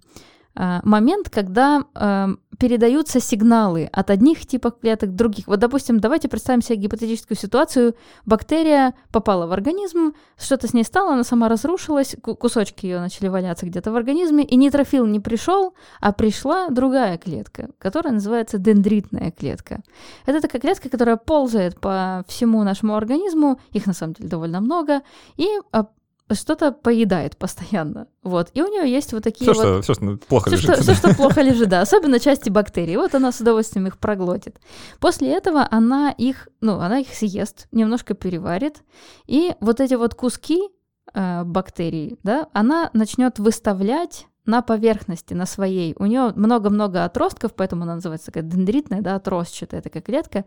момент, 0.84 1.30
когда 1.30 1.84
э, 1.96 2.28
передаются 2.60 3.22
сигналы 3.22 3.90
от 3.92 4.10
одних 4.10 4.46
типов 4.46 4.80
клеток 4.80 5.12
к 5.12 5.16
других. 5.16 5.48
Вот, 5.48 5.60
допустим, 5.60 6.00
давайте 6.00 6.28
представим 6.28 6.62
себе 6.62 6.76
гипотетическую 6.76 7.38
ситуацию. 7.38 7.96
Бактерия 8.26 8.94
попала 9.12 9.48
в 9.48 9.54
организм, 9.54 10.14
что-то 10.38 10.68
с 10.68 10.74
ней 10.74 10.84
стало, 10.84 11.14
она 11.14 11.24
сама 11.24 11.48
разрушилась, 11.48 12.16
кусочки 12.22 12.86
ее 12.86 13.00
начали 13.00 13.30
валяться 13.30 13.66
где-то 13.66 13.92
в 13.92 13.96
организме, 13.96 14.44
и 14.44 14.58
нейтрофил 14.58 15.06
не 15.06 15.22
пришел, 15.22 15.74
а 16.02 16.12
пришла 16.12 16.70
другая 16.70 17.18
клетка, 17.18 17.70
которая 17.80 18.14
называется 18.14 18.58
дендритная 18.58 19.32
клетка. 19.32 19.82
Это 20.26 20.42
такая 20.42 20.62
клетка, 20.62 20.90
которая 20.90 21.16
ползает 21.16 21.80
по 21.80 22.26
всему 22.28 22.64
нашему 22.64 22.96
организму, 22.96 23.62
их 23.72 23.86
на 23.86 23.94
самом 23.94 24.14
деле 24.14 24.28
довольно 24.28 24.60
много, 24.60 25.02
и 25.38 25.48
а, 25.72 25.86
что-то 26.34 26.72
поедает 26.72 27.38
постоянно. 27.38 28.08
Вот. 28.24 28.50
И 28.54 28.62
у 28.62 28.68
нее 28.68 28.92
есть 28.92 29.14
вот 29.14 29.24
такие 29.24 29.52
все, 29.52 29.76
вот... 29.76 29.84
Что, 29.84 29.94
все, 29.94 29.94
что 29.94 30.18
плохо 30.28 30.50
все, 30.50 30.56
лежит. 30.56 30.74
Что, 30.74 30.84
все, 30.84 30.94
что 30.94 31.16
плохо 31.16 31.42
лежит, 31.44 31.70
да. 31.70 31.82
Особенно 31.82 32.20
части 32.20 32.50
бактерий. 32.50 32.98
Вот 32.98 33.16
она 33.16 33.32
с 33.32 33.40
удовольствием 33.40 33.88
их 33.88 33.98
проглотит. 33.98 34.60
После 35.00 35.32
этого 35.32 35.68
она 35.70 36.12
их, 36.12 36.50
ну, 36.62 36.80
она 36.80 37.00
их 37.00 37.14
съест, 37.14 37.68
немножко 37.72 38.14
переварит. 38.14 38.84
И 39.28 39.54
вот 39.60 39.80
эти 39.80 39.96
вот 39.96 40.16
куски 40.16 40.70
э, 41.14 41.44
бактерий, 41.44 42.18
да, 42.24 42.48
она 42.54 42.90
начнет 42.94 43.40
выставлять 43.40 44.28
на 44.50 44.62
поверхности, 44.62 45.34
на 45.34 45.46
своей. 45.46 45.96
У 46.00 46.06
нее 46.06 46.34
много-много 46.36 47.06
отростков, 47.06 47.54
поэтому 47.54 47.84
она 47.84 47.96
называется 47.96 48.28
такая 48.28 48.44
дендритная, 48.44 49.02
да, 49.02 49.16
отростчатая 49.16 49.82
такая 49.82 50.02
клетка. 50.02 50.46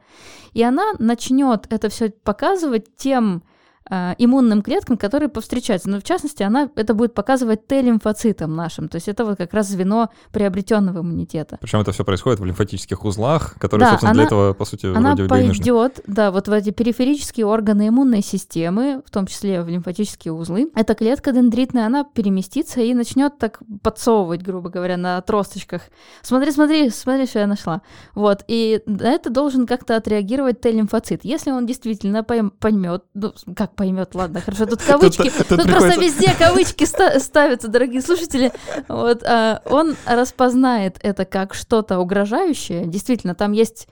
И 0.53 0.63
она 0.63 0.93
начнет 0.99 1.67
это 1.73 1.89
все 1.89 2.11
показывать 2.11 2.97
тем 2.97 3.45
иммунным 3.91 4.63
клеткам, 4.63 4.97
которые 4.97 5.29
повстречаются. 5.29 5.91
Но 5.91 6.01
в 6.01 6.05
частности, 6.05 6.43
она 6.43 6.71
это 6.77 6.95
будет 6.95 7.15
показывать 7.15 7.67
Т-лимфоцитам 7.67 8.55
нашим. 8.55 8.89
То 8.89 8.97
есть 8.97 9.09
это 9.09 9.25
вот 9.25 9.39
как 9.39 9.53
раз 9.53 9.69
звено 9.69 10.11
приобретенного 10.33 11.01
иммунитета. 11.01 11.59
Причем 11.61 11.81
это 11.81 11.93
все 11.93 12.05
происходит 12.05 12.41
в 12.41 12.45
лимфатических 12.45 13.05
узлах, 13.05 13.57
которые, 13.59 13.87
да, 13.87 13.91
собственно, 13.91 14.11
она, 14.13 14.19
для 14.19 14.27
этого, 14.27 14.55
по 14.55 14.65
сути, 14.65 14.87
она 14.87 15.15
вроде 15.15 15.29
пойдет, 15.29 15.29
бы 15.29 15.45
и 15.45 15.49
нужны. 15.49 15.65
да, 16.07 16.31
вот 16.31 16.49
в 16.49 16.53
эти 16.53 16.71
периферические 16.71 17.47
органы 17.47 17.89
иммунной 17.89 18.23
системы, 18.23 19.03
в 19.05 19.11
том 19.11 19.27
числе 19.27 19.63
в 19.63 19.69
лимфатические 19.69 20.33
узлы. 20.33 20.71
Эта 20.75 20.95
клетка 20.95 21.33
дендритная, 21.33 21.87
она 21.87 22.05
переместится 22.05 22.81
и 22.81 22.95
начнет 22.95 23.39
так 23.39 23.61
подсовывать, 23.83 24.43
грубо 24.43 24.71
говоря, 24.71 24.97
на 24.97 25.19
отросточках. 25.19 25.83
Смотри, 26.23 26.53
смотри, 26.53 26.91
смотри, 26.91 27.27
что 27.27 27.41
я 27.41 27.47
нашла. 27.47 27.83
Вот, 28.15 28.45
и 28.49 28.83
на 28.87 29.11
это 29.11 29.31
должен 29.31 29.67
как-то 29.67 29.97
отреагировать 29.97 30.61
Т-лимфоцит. 30.61 31.25
Если 31.25 31.51
он 31.51 31.67
действительно 31.67 32.23
поймет, 32.23 33.05
ну, 33.15 33.33
как 33.57 33.72
как 33.73 33.77
поймет, 33.77 34.15
ладно, 34.15 34.41
хорошо, 34.41 34.67
тут 34.67 34.83
кавычки, 34.87 35.31
тут, 35.31 35.49
тут, 35.49 35.59
тут 35.59 35.67
просто 35.67 36.01
везде 36.01 36.35
кавычки 36.39 36.85
ставятся, 36.85 37.69
дорогие 37.69 38.03
слушатели. 38.03 38.53
Вот, 38.89 39.23
а, 39.25 39.63
он 39.67 39.97
распознает 40.07 40.99
это 41.03 41.25
как 41.25 41.55
что-то 41.55 41.99
угрожающее. 41.99 42.87
Действительно, 42.87 43.35
там 43.35 43.53
есть 43.53 43.89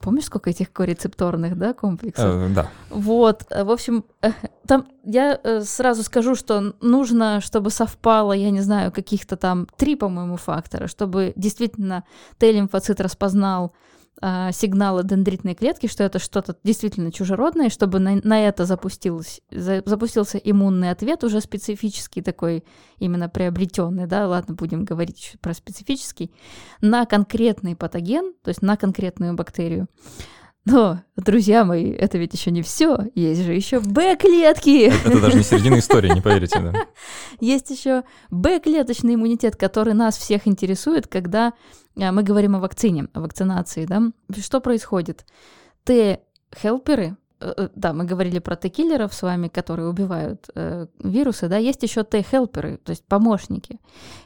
Помнишь, 0.00 0.24
сколько 0.24 0.50
этих 0.50 0.70
корецепторных, 0.70 1.56
да, 1.56 1.72
комплексов? 1.72 2.26
Э, 2.26 2.48
да. 2.50 2.68
Вот, 2.90 3.46
в 3.48 3.70
общем, 3.70 4.04
э, 4.20 4.32
там 4.66 4.86
я 5.02 5.40
э, 5.42 5.62
сразу 5.62 6.02
скажу, 6.02 6.34
что 6.34 6.74
нужно, 6.82 7.40
чтобы 7.40 7.70
совпало, 7.70 8.34
я 8.34 8.50
не 8.50 8.60
знаю, 8.60 8.92
каких-то 8.92 9.36
там 9.36 9.66
три, 9.78 9.96
по-моему, 9.96 10.36
фактора, 10.36 10.88
чтобы 10.88 11.32
действительно 11.36 12.04
Т-лимфоцит 12.36 13.00
распознал 13.00 13.72
а, 14.20 14.52
сигналы 14.52 15.02
дендритной 15.04 15.54
клетки, 15.54 15.86
что 15.86 16.04
это 16.04 16.18
что-то 16.18 16.56
действительно 16.62 17.10
чужеродное, 17.10 17.68
чтобы 17.68 17.98
на, 17.98 18.20
на 18.22 18.40
это 18.46 18.64
запустился, 18.64 19.40
за, 19.50 19.82
запустился 19.84 20.38
иммунный 20.38 20.90
ответ, 20.90 21.24
уже 21.24 21.40
специфический 21.40 22.22
такой, 22.22 22.64
именно 22.98 23.28
приобретенный, 23.28 24.06
да, 24.06 24.28
ладно, 24.28 24.54
будем 24.54 24.84
говорить 24.84 25.18
еще 25.18 25.38
про 25.38 25.52
специфический, 25.52 26.32
на 26.80 27.06
конкретный 27.06 27.74
патоген, 27.74 28.34
то 28.42 28.48
есть 28.48 28.62
на 28.62 28.76
конкретную 28.76 29.34
бактерию. 29.34 29.88
Но, 30.66 31.02
друзья 31.16 31.64
мои, 31.64 31.90
это 31.90 32.16
ведь 32.16 32.32
еще 32.32 32.50
не 32.50 32.62
все. 32.62 32.98
Есть 33.14 33.42
же 33.42 33.52
еще 33.52 33.80
Б-клетки. 33.80 34.86
Это, 34.86 35.08
это 35.10 35.20
даже 35.20 35.36
не 35.36 35.42
середина 35.42 35.78
истории, 35.78 36.08
не 36.08 36.22
поверите, 36.22 36.58
да. 36.58 36.72
Есть 37.40 37.68
еще 37.70 38.04
Б-клеточный 38.30 39.14
иммунитет, 39.16 39.56
который 39.56 39.92
нас 39.92 40.16
всех 40.16 40.46
интересует, 40.46 41.06
когда 41.06 41.52
а, 42.00 42.12
мы 42.12 42.22
говорим 42.22 42.56
о 42.56 42.60
вакцине, 42.60 43.08
о 43.12 43.20
вакцинации, 43.20 43.84
да. 43.84 44.10
Что 44.34 44.60
происходит? 44.60 45.26
Т-хелперы, 45.84 47.18
э, 47.40 47.54
э, 47.56 47.68
да, 47.74 47.92
мы 47.92 48.06
говорили 48.06 48.38
про 48.38 48.56
Т-киллеров 48.56 49.12
с 49.12 49.20
вами, 49.20 49.48
которые 49.48 49.88
убивают 49.88 50.46
э, 50.54 50.86
вирусы, 50.98 51.48
да, 51.48 51.58
есть 51.58 51.82
еще 51.82 52.04
Т-хелперы, 52.04 52.78
то 52.78 52.90
есть 52.90 53.04
помощники. 53.04 53.80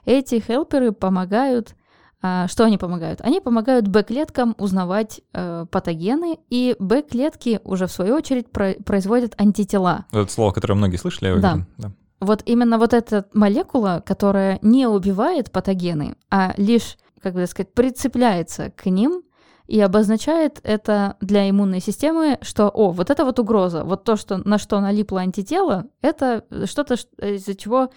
Эти 0.05 0.38
хелперы 0.38 0.92
помогают 0.92 1.74
что 2.20 2.64
они 2.64 2.78
помогают? 2.78 3.20
Они 3.20 3.40
помогают 3.40 3.87
Б-клеткам 3.87 4.54
узнавать 4.59 5.20
э, 5.33 5.66
патогены, 5.70 6.38
и 6.50 6.74
Б-клетки 6.78 7.61
уже 7.64 7.87
в 7.87 7.92
свою 7.92 8.16
очередь 8.16 8.50
про- 8.50 8.74
производят 8.74 9.35
антитела. 9.40 10.07
Это 10.11 10.31
слово, 10.33 10.52
которое 10.52 10.74
многие 10.74 10.96
слышали, 10.96 11.28
я 11.28 11.35
уверен. 11.35 11.66
Да. 11.78 11.88
да. 11.88 11.92
Вот 12.20 12.42
именно 12.46 12.78
вот 12.78 12.92
эта 12.92 13.26
молекула, 13.33 14.02
которая 14.04 14.59
не 14.62 14.88
убивает 14.88 15.52
патогены, 15.52 16.16
а 16.31 16.52
лишь, 16.57 16.96
как 17.22 17.35
бы 17.35 17.46
сказать, 17.46 17.72
прицепляется 17.72 18.72
к 18.76 18.87
ним 18.87 19.22
и 19.68 19.78
обозначает 19.81 20.61
это 20.64 21.16
для 21.20 21.48
иммунной 21.48 21.81
системы, 21.81 22.38
что, 22.42 22.68
о, 22.68 22.90
вот 22.90 23.11
это 23.11 23.24
вот 23.24 23.38
угроза, 23.38 23.85
вот 23.85 24.02
то, 24.02 24.16
что, 24.16 24.38
на 24.38 24.59
что 24.59 24.81
налипло 24.81 25.20
антитело, 25.20 25.87
это 26.00 26.44
что-то, 26.64 26.96
из-за 27.18 27.54
чего 27.54 27.90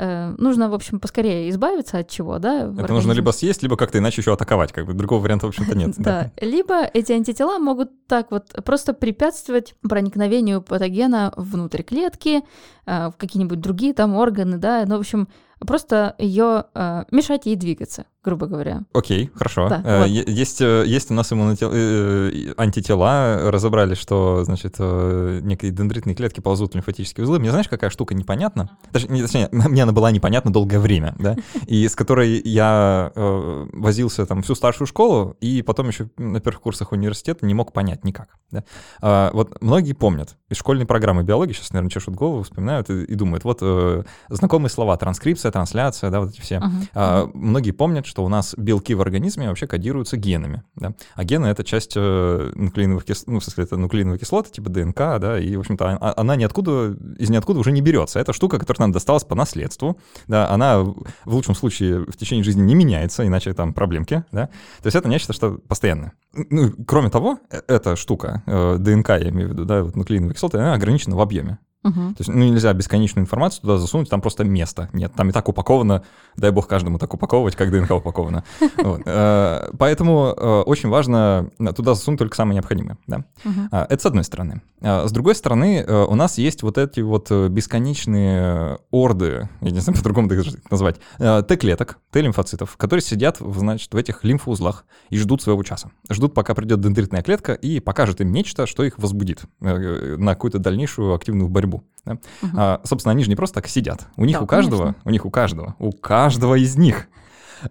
Э, 0.00 0.34
нужно, 0.38 0.70
в 0.70 0.74
общем, 0.74 1.00
поскорее 1.00 1.50
избавиться 1.50 1.98
от 1.98 2.08
чего, 2.08 2.38
да? 2.38 2.72
Это 2.78 2.92
нужно 2.92 3.10
либо 3.10 3.30
съесть, 3.30 3.62
либо 3.62 3.76
как-то 3.76 3.98
иначе 3.98 4.20
еще 4.20 4.32
атаковать, 4.32 4.72
как 4.72 4.86
бы 4.86 4.94
другого 4.94 5.20
варианта, 5.20 5.46
в 5.46 5.48
общем-то, 5.48 5.76
нет. 5.76 5.94
Да, 5.98 6.30
либо 6.40 6.84
эти 6.84 7.12
антитела 7.12 7.58
могут 7.58 8.06
так 8.06 8.30
вот 8.30 8.54
просто 8.64 8.94
препятствовать 8.94 9.74
проникновению 9.82 10.62
патогена 10.62 11.32
внутрь 11.36 11.82
клетки, 11.82 12.42
э, 12.86 13.08
в 13.08 13.14
какие-нибудь 13.16 13.60
другие 13.60 13.92
там 13.92 14.14
органы, 14.14 14.56
да, 14.58 14.84
ну, 14.86 14.96
в 14.96 15.00
общем, 15.00 15.28
просто 15.66 16.14
ее 16.18 16.66
э, 16.74 17.04
мешать 17.10 17.46
ей 17.46 17.56
двигаться, 17.56 18.06
грубо 18.28 18.46
говоря. 18.46 18.82
Окей, 18.92 19.30
хорошо. 19.34 19.68
Да, 19.70 19.82
э, 19.82 19.98
вот. 20.00 20.06
есть, 20.08 20.60
э, 20.60 20.84
есть 20.86 21.10
у 21.10 21.14
нас 21.14 21.32
иммунотел... 21.32 21.70
э, 21.72 22.52
антитела, 22.58 23.50
разобрали, 23.50 23.94
что, 23.94 24.44
значит, 24.44 24.74
э, 24.78 25.40
некие 25.42 25.70
дендритные 25.70 26.14
клетки 26.14 26.40
ползут 26.40 26.72
в 26.72 26.74
лимфатические 26.74 27.24
узлы. 27.24 27.38
Мне 27.38 27.50
знаешь, 27.50 27.68
какая 27.68 27.88
штука 27.88 28.14
непонятна? 28.14 28.70
Не, 29.08 29.22
точнее, 29.22 29.48
мне 29.50 29.82
она 29.82 29.92
была 29.92 30.10
непонятна 30.10 30.52
долгое 30.52 30.78
время, 30.78 31.14
да, 31.18 31.36
и 31.66 31.88
с 31.88 31.96
которой 31.96 32.40
я 32.44 33.12
э, 33.14 33.66
возился 33.72 34.26
там 34.26 34.42
всю 34.42 34.54
старшую 34.54 34.86
школу, 34.86 35.36
и 35.40 35.62
потом 35.62 35.88
еще 35.88 36.10
на 36.18 36.40
первых 36.40 36.60
курсах 36.60 36.92
университета 36.92 37.46
не 37.46 37.54
мог 37.54 37.72
понять 37.72 38.04
никак. 38.04 38.28
Да. 38.50 38.64
А, 39.00 39.30
вот 39.32 39.60
многие 39.62 39.92
помнят 39.94 40.36
из 40.50 40.58
школьной 40.58 40.84
программы 40.84 41.22
биологии, 41.22 41.52
сейчас, 41.52 41.72
наверное, 41.72 41.90
чешут 41.90 42.14
голову, 42.14 42.42
вспоминают 42.42 42.90
и, 42.90 43.04
и 43.04 43.14
думают, 43.14 43.44
вот 43.44 43.58
э, 43.62 44.02
знакомые 44.28 44.70
слова, 44.70 44.96
транскрипция, 44.98 45.50
трансляция, 45.50 46.10
да, 46.10 46.20
вот 46.20 46.30
эти 46.30 46.40
все. 46.40 46.62
А, 46.94 47.28
многие 47.32 47.70
помнят, 47.70 48.06
что 48.06 48.17
у 48.22 48.28
нас 48.28 48.54
белки 48.56 48.94
в 48.94 49.00
организме 49.00 49.48
вообще 49.48 49.66
кодируются 49.66 50.16
генами, 50.16 50.62
да, 50.76 50.94
а 51.14 51.24
гены— 51.24 51.46
это 51.48 51.64
часть 51.64 51.92
э, 51.96 52.52
нуклеиновых 52.54 53.04
кислот, 53.04 53.28
ну, 53.28 53.40
в 53.40 53.44
смысле, 53.44 53.64
это 53.64 53.76
нуклеиновые 53.76 54.18
кислоты, 54.18 54.50
типа 54.50 54.70
ДНК, 54.70 54.96
да, 54.96 55.38
и, 55.38 55.56
в 55.56 55.60
общем-то, 55.60 55.98
а- 56.00 56.14
она 56.16 56.36
ниоткуда, 56.36 56.96
из 57.18 57.30
ниоткуда 57.30 57.60
уже 57.60 57.72
не 57.72 57.80
берется. 57.80 58.20
Это 58.20 58.32
штука, 58.32 58.58
которая 58.58 58.86
нам 58.86 58.92
досталась 58.92 59.24
по 59.24 59.34
наследству, 59.34 59.98
да, 60.26 60.48
она 60.50 60.80
в 60.80 61.04
лучшем 61.26 61.54
случае 61.54 62.00
в 62.00 62.16
течение 62.16 62.44
жизни 62.44 62.62
не 62.62 62.74
меняется, 62.74 63.26
иначе 63.26 63.52
там 63.54 63.72
проблемки, 63.72 64.24
да. 64.32 64.46
То 64.82 64.86
есть 64.86 64.96
это 64.96 65.08
нечто, 65.08 65.32
что 65.32 65.58
постоянное. 65.68 66.12
Ну, 66.34 66.72
кроме 66.86 67.10
того, 67.10 67.38
э- 67.50 67.60
эта 67.68 67.96
штука, 67.96 68.42
э, 68.46 68.76
ДНК, 68.78 69.10
я 69.10 69.28
имею 69.30 69.48
в 69.48 69.52
виду, 69.52 69.64
да, 69.64 69.82
вот 69.82 69.96
нуклеиновые 69.96 70.34
кислоты, 70.34 70.58
она 70.58 70.74
ограничена 70.74 71.16
в 71.16 71.20
объеме. 71.20 71.58
Мгм. 71.84 72.14
То 72.14 72.20
есть, 72.20 72.28
ну, 72.28 72.44
нельзя 72.44 72.72
бесконечную 72.72 73.24
информацию 73.24 73.62
туда 73.62 73.78
засунуть, 73.78 74.10
там 74.10 74.20
просто 74.20 74.44
место 74.44 74.88
нет. 74.92 75.12
Там 75.14 75.30
и 75.30 75.32
так 75.32 75.48
упаковано, 75.48 76.02
дай 76.36 76.50
бог 76.50 76.66
каждому 76.66 76.98
так 76.98 77.14
упаковывать, 77.14 77.54
как 77.56 77.70
ДНК 77.70 77.92
упаковано. 77.92 78.44
Вот. 78.78 79.02
Э, 79.06 79.70
Поэтому 79.78 80.34
э, 80.36 80.62
очень 80.62 80.88
важно 80.88 81.50
туда 81.76 81.94
засунуть 81.94 82.18
только 82.18 82.36
самое 82.36 82.54
необходимое. 82.56 82.98
Да? 83.06 83.24
А, 83.70 83.86
Это 83.88 84.02
с 84.02 84.06
одной 84.06 84.24
стороны. 84.24 84.62
А 84.80 85.06
С 85.06 85.12
другой 85.12 85.34
стороны, 85.34 85.84
э, 85.86 86.04
у 86.04 86.14
нас 86.14 86.38
есть 86.38 86.62
вот 86.62 86.78
эти 86.78 87.00
вот 87.00 87.28
э, 87.30 87.48
бесконечные 87.48 88.78
орды, 88.90 89.48
я 89.60 89.70
не 89.70 89.80
знаю, 89.80 89.96
по-другому 89.98 90.32
их 90.32 90.70
назвать, 90.70 90.96
э, 91.18 91.42
Т-клеток, 91.46 91.98
Т-лимфоцитов, 92.10 92.76
которые 92.76 93.02
сидят, 93.02 93.38
значит, 93.40 93.92
в 93.92 93.96
этих 93.96 94.24
лимфоузлах 94.24 94.84
и 95.10 95.18
ждут 95.18 95.42
своего 95.42 95.62
часа. 95.62 95.90
Ждут, 96.10 96.34
пока 96.34 96.54
придет 96.54 96.80
дендритная 96.80 97.22
клетка 97.22 97.52
и 97.52 97.80
покажет 97.80 98.20
им 98.20 98.32
нечто, 98.32 98.66
что 98.66 98.84
их 98.84 98.98
возбудит 98.98 99.42
э, 99.60 100.16
на 100.16 100.34
какую-то 100.34 100.58
дальнейшую 100.58 101.14
активную 101.14 101.48
борьбу. 101.48 101.67
Да. 102.04 102.18
Мгм. 102.42 102.56
А, 102.56 102.80
собственно, 102.84 103.12
они 103.12 103.22
же 103.24 103.30
не 103.30 103.36
просто 103.36 103.56
так 103.56 103.68
сидят. 103.68 104.06
У 104.16 104.24
них 104.24 104.38
Да, 104.38 104.44
у 104.44 104.46
каждого, 104.46 104.82
конечно. 104.82 105.02
у 105.04 105.10
них 105.10 105.26
у 105.26 105.30
каждого, 105.30 105.74
у 105.78 105.92
каждого 105.92 106.54
из 106.54 106.76
них, 106.76 107.08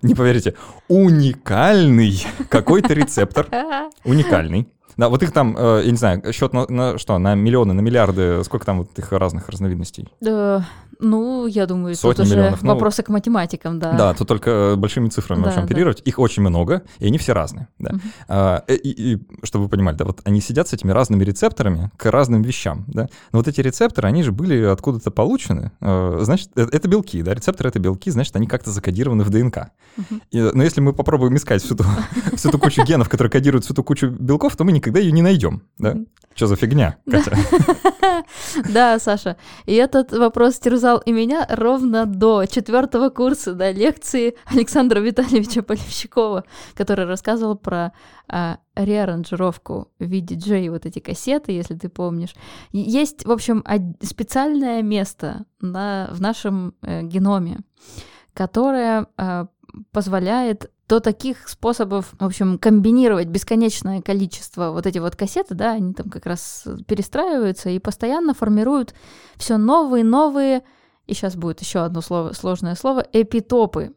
не 0.02 0.14
поверите, 0.16 0.56
уникальный 0.88 2.26
какой-то 2.50 2.94
рецептор, 2.94 3.48
уникальный. 4.04 4.68
Да, 4.98 5.10
вот 5.10 5.24
их 5.24 5.32
там, 5.32 5.56
э, 5.58 5.82
я 5.86 5.92
не 5.92 5.98
знаю, 5.98 6.22
счет 6.34 6.54
на, 6.54 6.66
на 6.68 6.98
что, 6.98 7.18
на 7.18 7.36
миллионы, 7.36 7.74
на 7.74 7.82
миллиарды, 7.82 8.44
сколько 8.44 8.66
там 8.66 8.80
вот 8.80 8.98
их 8.98 9.12
разных 9.12 9.50
разновидностей? 9.50 10.10
Да, 10.22 10.66
ну, 11.00 11.46
я 11.48 11.66
думаю, 11.66 11.96
Сотни 11.96 12.24
тут 12.24 12.26
уже 12.26 12.36
миллионов, 12.36 12.64
ну, 12.64 12.74
вопросы 12.74 13.04
к 13.04 13.10
математикам, 13.10 13.80
да. 13.80 13.94
Да, 13.94 14.14
тут 14.14 14.28
только 14.28 14.50
э, 14.50 14.76
большими 14.76 15.10
цифрами 15.10 15.40
Да, 15.40 15.46
можем 15.48 15.62
да. 15.62 15.66
оперировать. 15.66 16.02
Их 16.06 16.18
очень 16.20 16.42
много, 16.42 16.84
и 17.00 17.08
они 17.08 17.18
все 17.18 17.34
разные. 17.34 17.68
Да. 17.80 17.92
Мгм. 17.92 18.02
А, 18.28 18.64
э, 18.68 18.76
и, 18.76 19.14
и, 19.14 19.28
чтобы 19.44 19.66
вы 19.66 19.70
понимали, 19.70 19.96
да, 19.96 20.06
вот 20.06 20.22
они 20.24 20.42
сидят 20.42 20.68
с 20.68 20.74
этими 20.74 20.92
разными 20.92 21.24
рецепторами 21.24 21.92
к 21.98 22.10
разным 22.10 22.42
вещам, 22.42 22.86
да. 22.88 23.08
Но 23.32 23.40
вот 23.40 23.48
эти 23.48 23.62
рецепторы, 23.62 24.08
они 24.08 24.24
же 24.24 24.32
были 24.32 24.64
откуда-то 24.64 25.12
получены. 25.12 25.72
э, 25.82 26.20
Значит, 26.22 26.50
э, 26.56 26.68
это 26.72 26.88
белки, 26.88 27.22
да, 27.22 27.34
рецепторы— 27.34 27.70
это 27.70 27.80
белки, 27.80 28.10
значит, 28.10 28.36
они 28.36 28.48
как-то 28.48 28.72
закодированы 28.72 29.24
в 29.24 29.30
ДНК. 29.30 29.72
Мгм. 29.98 30.22
И, 30.32 30.42
но 30.42 30.64
если 30.64 30.82
мы 30.82 30.94
попробуем 30.94 31.36
искать 31.36 31.62
всю 31.62 31.76
ту, 31.76 31.84
всю 32.36 32.50
ту 32.50 32.58
кучу 32.58 32.84
генов, 32.84 33.10
которые 33.10 33.30
кодируют 33.30 33.66
всю 33.66 33.74
ту 33.74 33.84
кучу 33.84 34.10
белков, 34.10 34.56
то 34.56 34.64
мы 34.64 34.72
никогда 34.88 35.00
ее 35.00 35.12
не 35.12 35.22
найдем, 35.22 35.64
да. 35.78 35.98
Что 36.38 36.48
за 36.48 36.56
фигня, 36.56 36.98
Катя? 37.10 37.36
Да, 38.70 39.00
Саша. 39.00 39.38
И 39.66 39.74
этот 39.74 40.12
вопрос 40.12 40.60
терзал 40.60 41.00
и 41.00 41.12
меня 41.12 41.48
ровно 41.50 42.06
до 42.06 42.46
четвертого 42.46 43.10
курса, 43.10 43.54
до 43.54 43.72
лекции 43.72 44.36
Александра 44.46 45.00
Витальевича 45.00 45.64
Полевщикова, 45.64 46.44
который 46.76 47.06
рассказывал 47.06 47.56
про 47.56 47.94
а, 48.28 48.60
реаранжировку 48.76 49.92
в 49.98 50.06
виде 50.06 50.36
J, 50.36 50.70
вот 50.70 50.86
эти 50.86 51.00
кассеты, 51.00 51.54
если 51.54 51.76
ты 51.76 51.90
помнишь. 51.90 52.36
Есть, 52.72 53.26
в 53.26 53.32
общем, 53.32 53.64
специальное 54.04 54.84
место 54.84 55.46
на, 55.62 56.10
в 56.12 56.22
нашем 56.22 56.76
э, 56.82 57.02
геноме, 57.02 57.60
которое 58.34 59.08
а, 59.18 59.48
позволяет 59.92 60.72
до 60.88 61.00
таких 61.00 61.50
способов, 61.50 62.14
в 62.18 62.26
общем, 62.26 62.58
комбинировать 62.58 63.28
бесконечное 63.28 64.02
количество 64.02 64.72
вот 64.72 64.86
эти 64.86 65.00
вот 65.00 65.16
кассеты, 65.16 65.54
да, 65.54 65.74
они 65.74 65.94
там 65.94 66.10
как 66.10 66.26
раз 66.26 66.66
перестраиваются 66.88 67.70
и 67.70 67.80
постоянно 67.80 68.34
формируют 68.34 68.94
все 69.36 69.58
новые, 69.58 70.04
новые, 70.04 70.64
и 71.06 71.14
сейчас 71.14 71.36
будет 71.36 71.62
еще 71.62 71.80
одно 71.80 72.02
слово, 72.02 72.34
сложное 72.34 72.76
слово, 72.76 73.06
эпитопы. 73.12 73.94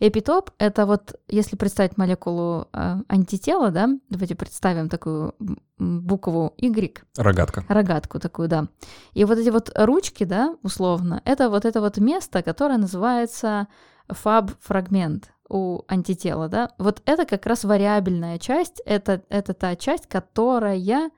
Эпитоп— 0.00 0.50
это 0.58 0.86
вот, 0.86 1.14
если 1.28 1.56
представить 1.56 1.96
молекулу 1.98 2.68
э, 2.72 2.96
антитела, 3.08 3.70
да, 3.70 3.88
давайте 4.08 4.34
представим 4.34 4.88
такую 4.88 5.34
букву 5.78 6.54
Y, 6.56 7.04
Рогатка. 7.16 7.64
рогатку 7.68 8.18
такую, 8.18 8.48
да. 8.48 8.68
И 9.12 9.24
вот 9.24 9.38
эти 9.38 9.50
вот 9.50 9.70
ручки, 9.74 10.24
да, 10.24 10.56
условно, 10.62 11.20
это 11.24 11.50
вот 11.50 11.64
это 11.64 11.80
вот 11.80 11.98
место, 11.98 12.42
которое 12.42 12.78
называется 12.78 13.68
фаб-фрагмент 14.12 15.32
у 15.48 15.82
антитела, 15.88 16.48
да. 16.48 16.70
Вот 16.78 17.02
это 17.04 17.26
как 17.26 17.46
раз 17.46 17.64
вариабельная 17.64 18.38
часть, 18.38 18.80
это, 18.86 19.22
это 19.28 19.52
та 19.52 19.76
часть, 19.76 20.06
которая 20.06 21.10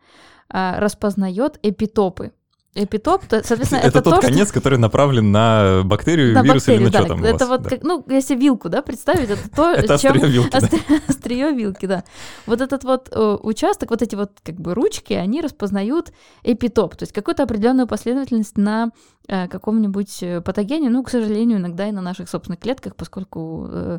а, 0.49 0.81
распознает 0.81 1.59
эпитопы. 1.63 2.33
Эпитоп, 2.75 3.27
то, 3.27 3.43
соответственно, 3.45 3.81
Это, 3.81 3.89
это, 3.89 4.03
тот 4.03 4.15
то, 4.15 4.21
что- 4.23 4.31
конец, 4.31 4.51
который 4.51 4.79
направлен 4.79 5.31
на 5.31 5.83
бактерию, 5.85 6.33
на 6.33 6.43
вирус 6.43 6.67
или 6.69 6.79
бактерию, 6.79 6.85
на 6.85 6.91
да. 6.91 6.99
что 7.01 7.09
там 7.09 7.21
у 7.21 7.25
это 7.25 7.39
вас, 7.47 7.49
вот 7.49 7.63
да. 7.63 7.69
как, 7.71 7.83
ну, 7.83 8.05
если 8.09 8.35
вилку, 8.35 8.71
да, 8.71 8.81
представить, 8.81 9.29
это 9.29 9.51
то, 9.55 9.71
Это 9.77 9.99
чем 9.99 10.13
острие 10.13 10.31
вилки, 10.33 10.51
да. 10.51 10.59
Остри- 10.59 11.03
острие 11.09 11.53
вилки, 11.53 11.85
да. 11.87 12.05
Вот 12.47 12.63
этот 12.63 12.85
вот 12.85 13.11
э, 13.13 13.37
участок, 13.43 13.91
вот 13.91 14.01
эти 14.01 14.15
вот 14.15 14.33
как 14.43 14.55
бы 14.55 14.75
ручки, 14.75 15.13
они 15.13 15.43
распознают 15.43 16.13
эпитоп, 16.45 16.97
то 16.97 17.03
есть 17.03 17.13
какую-то 17.13 17.43
определенную 17.43 17.87
последовательность 17.87 18.57
на 18.57 18.89
э, 19.29 19.49
каком-нибудь 19.49 20.23
э, 20.23 20.41
патогене, 20.41 20.89
ну, 20.89 21.03
к 21.03 21.11
сожалению, 21.11 21.59
иногда 21.59 21.87
и 21.89 21.93
на 21.93 22.01
наших 22.01 22.31
собственных 22.31 22.61
клетках, 22.61 22.97
поскольку 22.97 23.69
э, 23.71 23.99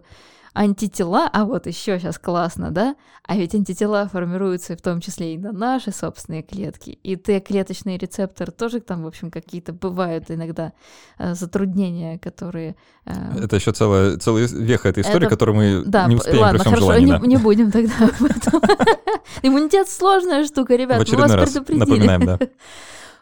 антитела, 0.53 1.27
а 1.31 1.45
вот 1.45 1.65
еще 1.67 1.99
сейчас 1.99 2.19
классно, 2.19 2.69
да, 2.71 2.95
а 3.25 3.35
ведь 3.35 3.55
антитела 3.55 4.07
формируются 4.11 4.75
в 4.77 4.81
том 4.81 5.01
числе 5.01 5.33
и 5.33 5.37
на 5.37 5.51
наши 5.51 5.91
собственные 5.91 6.43
клетки, 6.43 6.91
и 6.91 7.15
Т-клеточные 7.15 7.97
рецепторы 7.97 8.51
тоже 8.51 8.79
там, 8.79 9.03
в 9.03 9.07
общем, 9.07 9.31
какие-то 9.31 9.73
бывают 9.73 10.29
иногда 10.29 10.73
э, 11.17 11.33
затруднения, 11.33 12.19
которые... 12.19 12.75
э, 13.05 13.11
Это 13.43 13.55
еще 13.55 13.71
целая, 13.71 14.17
целая 14.17 14.47
веха 14.47 14.89
этой 14.89 15.01
истории, 15.01 15.25
Это- 15.25 15.29
которую 15.35 15.55
мы 15.55 15.83
да, 15.85 16.07
не 16.07 16.15
успеем 16.15 16.39
ладно, 16.41 16.59
при 16.59 16.61
всем 16.61 16.71
хорошо, 16.73 16.85
желании. 16.85 17.05
не, 17.05 17.11
да. 17.11 17.19
не 17.27 17.37
будем 17.37 17.71
тогда 17.71 17.93
об 18.05 18.23
этом. 18.23 18.61
Иммунитет 19.41 19.89
сложная 19.89 20.45
штука, 20.45 20.75
ребят, 20.75 20.99
мы 21.11 21.17
вас 21.17 21.31
предупредили. 21.51 21.79
напоминаем, 21.79 22.25
да. 22.25 22.39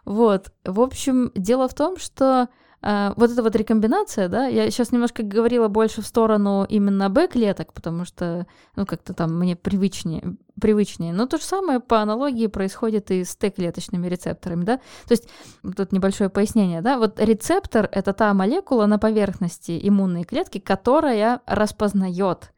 Вот, 0.03 0.51
в 0.65 0.81
общем, 0.81 1.31
дело 1.35 1.67
в 1.69 1.75
том, 1.75 1.97
что 1.97 2.49
вот 2.81 3.29
эта 3.29 3.43
вот 3.43 3.55
рекомбинация, 3.55 4.27
да, 4.27 4.47
я 4.47 4.69
сейчас 4.71 4.91
немножко 4.91 5.21
говорила 5.21 5.67
больше 5.67 6.01
в 6.01 6.07
сторону 6.07 6.65
именно 6.67 7.09
Б-клеток, 7.09 7.73
потому 7.73 8.05
что, 8.05 8.47
ну, 8.75 8.87
как-то 8.87 9.13
там 9.13 9.37
мне 9.37 9.55
привычнее, 9.55 10.35
привычнее. 10.59 11.13
Но 11.13 11.27
то 11.27 11.37
же 11.37 11.43
самое 11.43 11.79
по 11.79 12.01
аналогии 12.01 12.47
происходит 12.47 13.11
и 13.11 13.23
с 13.23 13.35
Т-клеточными 13.35 14.07
рецепторами, 14.07 14.63
да. 14.63 14.77
То 15.07 15.11
есть 15.11 15.29
тут 15.75 15.91
небольшое 15.91 16.31
пояснение, 16.31 16.81
да. 16.81 16.97
Вот 16.97 17.19
рецептор— 17.19 17.87
это 17.91 18.13
та 18.13 18.33
молекула 18.33 18.87
на 18.87 18.97
поверхности 18.97 19.79
иммунной 19.81 20.23
клетки, 20.23 20.59
которая 20.59 21.41
распознает 21.45 22.51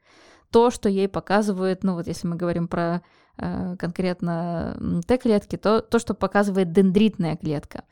то, 0.51 0.69
что 0.69 0.87
ей 0.87 1.09
показывает, 1.09 1.83
ну 1.83 1.95
вот 1.95 2.07
если 2.07 2.27
мы 2.27 2.35
говорим 2.35 2.67
про 2.67 3.01
конкретно 3.37 4.75
м, 4.79 5.01
Т-клетки, 5.03 5.55
то 5.57 5.81
то, 5.81 5.99
что 5.99 6.13
показывает 6.13 6.71
дендритная 6.71 7.35
клетка. 7.35 7.83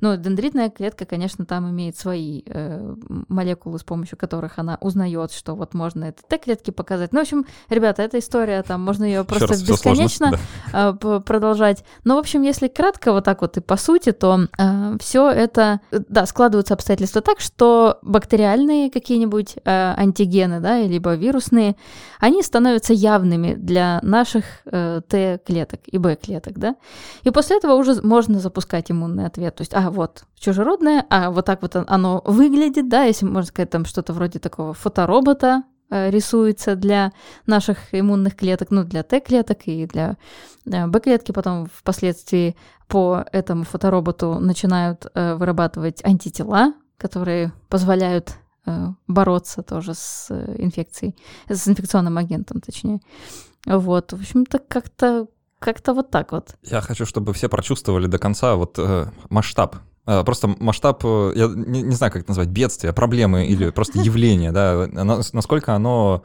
Ну, 0.00 0.16
дендритная 0.16 0.70
клетка, 0.70 1.04
конечно, 1.04 1.44
там 1.44 1.68
имеет 1.70 1.96
свои 1.96 2.42
э, 2.46 2.94
молекулы, 3.28 3.78
с 3.78 3.82
помощью 3.84 4.16
которых 4.16 4.58
она 4.58 4.78
узнает, 4.80 5.32
что 5.32 5.54
вот 5.54 5.74
можно 5.74 6.04
это 6.04 6.22
Т-клетки 6.26 6.70
показать. 6.70 7.12
Ну, 7.12 7.18
в 7.18 7.22
общем, 7.22 7.46
ребята, 7.68 8.02
эта 8.02 8.18
история, 8.18 8.62
там 8.62 8.82
можно 8.82 9.04
ее 9.04 9.24
просто 9.24 9.48
раз, 9.48 9.62
всё 9.62 9.76
сложно, 9.76 10.02
бесконечно 10.02 10.32
да. 10.72 10.92
п- 10.94 11.20
продолжать. 11.20 11.84
Но, 12.04 12.16
в 12.16 12.18
общем, 12.18 12.42
если 12.42 12.68
кратко, 12.68 13.12
вот 13.12 13.24
так 13.24 13.42
вот 13.42 13.56
и 13.56 13.60
по 13.60 13.76
сути, 13.76 14.12
то 14.12 14.48
все 15.00 15.30
это, 15.30 15.80
э, 15.90 16.00
да, 16.08 16.26
складываются 16.26 16.74
обстоятельства 16.74 17.20
так, 17.20 17.40
что 17.40 17.98
бактериальные 18.02 18.90
какие-нибудь 18.90 19.56
э, 19.56 19.94
антигены, 19.96 20.60
да, 20.60 20.80
либо 20.80 21.14
вирусные, 21.14 21.76
они 22.18 22.42
становятся 22.42 22.92
явными 22.92 23.54
для 23.54 24.00
наших 24.02 24.44
э, 24.64 24.89
Т-клеток 25.08 25.80
и 25.86 25.98
Б-клеток, 25.98 26.58
да. 26.58 26.76
И 27.22 27.30
после 27.30 27.56
этого 27.56 27.74
уже 27.74 28.00
можно 28.02 28.40
запускать 28.40 28.90
иммунный 28.90 29.26
ответ. 29.26 29.54
То 29.56 29.62
есть, 29.62 29.74
а, 29.74 29.90
вот, 29.90 30.24
чужеродное, 30.38 31.06
а 31.10 31.30
вот 31.30 31.46
так 31.46 31.62
вот 31.62 31.76
он- 31.76 31.86
оно 31.88 32.22
выглядит, 32.24 32.88
да, 32.88 33.04
если 33.04 33.26
можно 33.26 33.48
сказать, 33.48 33.70
там 33.70 33.84
что-то 33.84 34.12
вроде 34.12 34.38
такого 34.38 34.74
фоторобота, 34.74 35.62
э, 35.90 36.10
рисуется 36.10 36.76
для 36.76 37.12
наших 37.46 37.92
иммунных 37.92 38.36
клеток, 38.36 38.70
ну, 38.70 38.84
для 38.84 39.02
Т-клеток 39.02 39.58
и 39.66 39.86
для 39.86 40.16
э, 40.66 40.86
Б-клетки. 40.86 41.32
Потом 41.32 41.66
впоследствии 41.72 42.56
по 42.86 43.24
этому 43.32 43.64
фотороботу 43.64 44.38
начинают 44.40 45.06
э, 45.14 45.34
вырабатывать 45.34 46.04
антитела, 46.04 46.74
которые 46.96 47.52
позволяют 47.68 48.34
бороться 49.08 49.62
тоже 49.62 49.94
с 49.94 50.30
инфекцией, 50.58 51.16
с 51.48 51.66
инфекционным 51.66 52.18
агентом, 52.18 52.60
точнее. 52.60 53.00
Вот, 53.66 54.12
в 54.12 54.16
общем-то, 54.16 54.58
как-то 54.58 55.26
как-то 55.58 55.92
вот 55.92 56.10
так 56.10 56.32
вот. 56.32 56.54
Я 56.62 56.80
хочу, 56.80 57.04
чтобы 57.04 57.34
все 57.34 57.48
прочувствовали 57.50 58.06
до 58.06 58.18
конца 58.18 58.54
вот 58.56 58.76
э, 58.78 59.06
масштаб 59.28 59.76
А, 60.06 60.24
Просто 60.24 60.48
масштаб, 60.58 61.04
э, 61.04 61.32
я 61.36 61.48
не, 61.48 61.82
не 61.82 61.94
знаю, 61.94 62.10
как 62.10 62.22
это 62.22 62.30
назвать, 62.30 62.48
бедствия, 62.48 62.94
проблемы 62.94 63.44
или 63.46 63.68
просто 63.70 63.98
явление, 64.02 64.52
да, 64.52 64.84
оно- 64.84 65.20
насколько 65.34 65.74
оно 65.74 66.22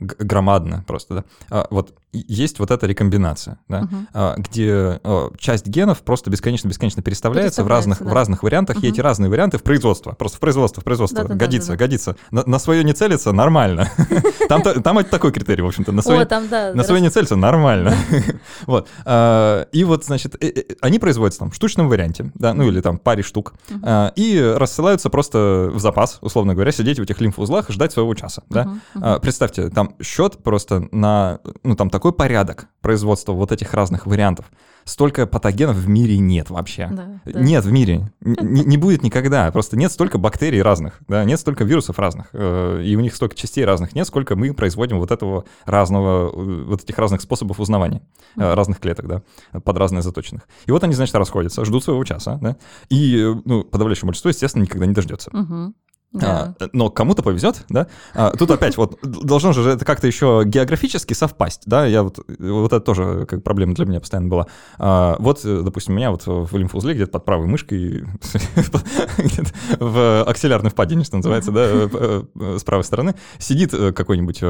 громадно 0.00 0.84
просто, 0.86 1.14
да. 1.14 1.24
А, 1.50 1.66
Вот 1.70 1.94
и- 2.12 2.24
есть 2.28 2.58
вот 2.60 2.70
эта 2.70 2.86
рекомбинация, 2.86 3.58
да, 3.68 3.88
а, 4.12 4.34
где 4.36 5.00
а, 5.02 5.30
часть 5.38 5.66
генов 5.66 6.02
просто 6.02 6.30
бесконечно-бесконечно 6.30 7.02
переставляется, 7.02 7.64
в 7.64 7.66
разных, 7.68 7.98
Переставляется, 7.98 8.04
в 8.04 8.08
да. 8.08 8.14
разных 8.14 8.42
вариантах, 8.42 8.76
и 8.76 8.78
Мгм. 8.86 8.88
эти 8.88 9.00
разные 9.00 9.30
варианты 9.30 9.58
в 9.58 9.62
производство, 9.62 10.12
просто 10.12 10.36
в 10.36 10.40
производство, 10.40 10.80
в 10.80 10.84
производство, 10.84 11.18
Да-да-да-да-да. 11.18 11.44
годится, 11.46 11.76
годится. 11.76 12.16
На, 12.30 12.42
на 12.46 12.58
свое 12.58 12.84
не 12.84 12.92
целится, 12.92 13.32
нормально. 13.32 13.88
Там, 14.48 14.62
та- 14.62 14.74
там 14.80 14.98
это 14.98 15.10
такой 15.10 15.32
критерий, 15.32 15.62
в 15.62 15.66
общем-то, 15.66 15.90
на 15.92 16.02
свое 16.02 16.24
да. 16.26 16.72
на 16.74 16.82
свое 16.84 17.00
не 17.00 17.10
целится, 17.10 17.36
нормально. 17.36 17.94
Вот. 18.66 18.88
А, 19.04 19.66
И 19.72 19.84
вот, 19.84 20.04
значит, 20.04 20.36
э, 20.40 20.48
э, 20.48 20.62
они 20.82 20.98
производятся 20.98 21.40
там 21.40 21.50
в 21.50 21.54
штучном 21.54 21.88
варианте, 21.88 22.30
да, 22.34 22.52
ну 22.54 22.68
или 22.68 22.80
там 22.80 22.98
паре 22.98 23.22
штук, 23.22 23.54
а, 23.82 24.12
и 24.16 24.38
рассылаются 24.56 25.08
просто 25.10 25.70
в 25.72 25.78
запас, 25.80 26.18
условно 26.20 26.54
говоря, 26.54 26.72
сидеть 26.72 26.98
в 26.98 27.02
этих 27.02 27.20
лимфоузлах 27.20 27.70
и 27.70 27.72
ждать 27.72 27.92
своего 27.92 28.14
часа, 28.14 28.42
да. 28.50 28.74
А, 29.00 29.18
Представьте, 29.18 29.68
там 29.70 29.94
счет 30.02 30.42
просто 30.42 30.88
на, 30.92 31.40
ну 31.62 31.74
там 31.76 31.90
такой 31.90 32.12
порядок 32.12 32.68
производства 32.80 33.32
вот 33.32 33.52
этих 33.52 33.74
разных 33.74 34.06
вариантов. 34.06 34.50
Столько 34.84 35.26
патогенов 35.26 35.76
в 35.76 35.88
мире 35.88 36.18
нет 36.18 36.50
вообще. 36.50 36.88
Да, 36.92 37.20
да. 37.24 37.40
Нет 37.40 37.64
в 37.64 37.72
мире. 37.72 38.12
Н- 38.22 38.36
Не, 38.52 38.76
будет 38.76 39.02
никогда. 39.02 39.50
Просто 39.50 39.78
нет 39.78 39.90
столько 39.90 40.18
бактерий 40.18 40.60
разных, 40.60 41.00
да, 41.08 41.24
нет 41.24 41.40
столько 41.40 41.64
вирусов 41.64 41.98
разных, 41.98 42.26
э, 42.34 42.82
и 42.84 42.94
у 42.94 43.00
них 43.00 43.14
столько 43.16 43.34
частей 43.34 43.64
разных 43.64 43.94
нет, 43.94 44.06
сколько 44.06 44.36
мы 44.36 44.52
производим 44.52 44.98
вот 44.98 45.10
этого 45.10 45.44
разного, 45.64 46.28
э, 46.30 46.64
вот 46.64 46.82
этих 46.82 46.98
разных 46.98 47.22
способов 47.22 47.60
узнавания, 47.60 48.02
Мгм. 48.36 48.52
разных 48.52 48.78
клеток, 48.80 49.06
да, 49.08 49.22
под 49.60 49.78
разные 49.78 50.02
заточенных. 50.02 50.46
И 50.66 50.70
вот 50.70 50.84
они, 50.84 50.92
значит, 50.94 51.14
расходятся, 51.14 51.64
ждут 51.64 51.82
своего 51.84 52.04
часа, 52.04 52.38
да, 52.42 52.56
и, 52.90 53.34
ну, 53.46 53.64
подавляющее 53.64 54.06
большинство, 54.06 54.28
естественно, 54.28 54.62
никогда 54.64 54.84
не 54.84 54.92
дождется. 54.92 55.30
Мгм. 55.32 55.74
Да. 56.14 56.54
А, 56.60 56.68
но 56.72 56.90
кому-то 56.90 57.22
повезет, 57.22 57.64
да? 57.68 57.88
А, 58.14 58.30
тут 58.30 58.48
опять 58.52 58.76
вот 58.76 58.98
должно 59.02 59.52
же 59.52 59.68
это 59.68 59.84
как-то 59.84 60.06
еще 60.06 60.42
географически 60.46 61.12
совпасть, 61.12 61.62
да? 61.66 61.86
Я 61.86 62.04
вот, 62.04 62.20
вот 62.38 62.72
это 62.72 62.80
тоже 62.80 63.26
как 63.26 63.42
проблема 63.42 63.74
для 63.74 63.84
меня 63.84 64.00
постоянно 64.00 64.28
была. 64.28 64.46
А, 64.78 65.16
вот, 65.18 65.44
э, 65.44 65.62
допустим, 65.64 65.94
у 65.94 65.96
меня 65.96 66.12
вот 66.12 66.22
в 66.26 66.56
лимфоузле 66.56 66.94
где-то 66.94 67.10
под 67.10 67.24
правой 67.24 67.48
мышкой, 67.48 68.06
в 69.80 70.22
аксиллярной 70.22 70.70
впадине, 70.70 71.02
что 71.02 71.16
называется, 71.16 71.50
да, 71.50 71.62
э, 71.66 72.22
э, 72.34 72.58
с 72.60 72.62
правой 72.62 72.84
стороны, 72.84 73.16
сидит 73.38 73.72
какой-нибудь 73.72 74.40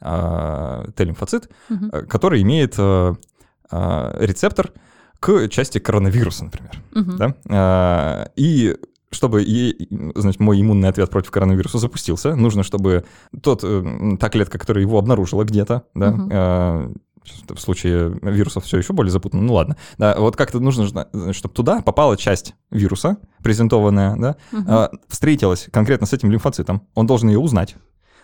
а, 0.00 0.90
Т-лимфоцит, 0.96 1.48
который 2.08 2.42
имеет 2.42 2.74
а, 2.78 3.14
рецептор 3.70 4.72
к 5.20 5.48
части 5.48 5.78
коронавируса, 5.78 6.44
например 6.44 6.82
да, 6.92 7.34
А, 7.48 8.28
и 8.36 8.76
чтобы 9.16 9.42
ей, 9.42 9.88
значит, 10.14 10.40
мой 10.40 10.60
иммунный 10.60 10.88
ответ 10.88 11.10
против 11.10 11.30
коронавируса 11.30 11.78
запустился, 11.78 12.36
нужно, 12.36 12.62
чтобы 12.62 13.04
тот, 13.42 13.60
э, 13.64 14.16
та 14.20 14.28
клетка, 14.28 14.58
которая 14.58 14.82
его 14.84 14.98
обнаружила 14.98 15.44
где-то, 15.44 15.82
да, 15.94 16.10
Мгм. 16.12 16.30
а, 16.32 16.92
в 17.48 17.58
случае 17.58 18.16
вирусов 18.22 18.64
все 18.64 18.78
еще 18.78 18.92
более 18.92 19.10
запутанно, 19.10 19.42
ну 19.42 19.54
ладно, 19.54 19.76
да, 19.98 20.14
вот 20.16 20.36
как-то 20.36 20.60
нужно, 20.60 20.86
чтобы 21.32 21.54
туда 21.54 21.80
попала 21.80 22.16
часть 22.16 22.54
вируса, 22.70 23.16
презентованная, 23.42 24.14
да, 24.16 24.36
Мгм. 24.52 24.64
а, 24.68 24.90
встретилась 25.08 25.68
конкретно 25.72 26.06
с 26.06 26.12
этим 26.12 26.30
лимфоцитом, 26.30 26.82
он 26.94 27.06
должен 27.06 27.28
ее 27.28 27.38
узнать, 27.40 27.74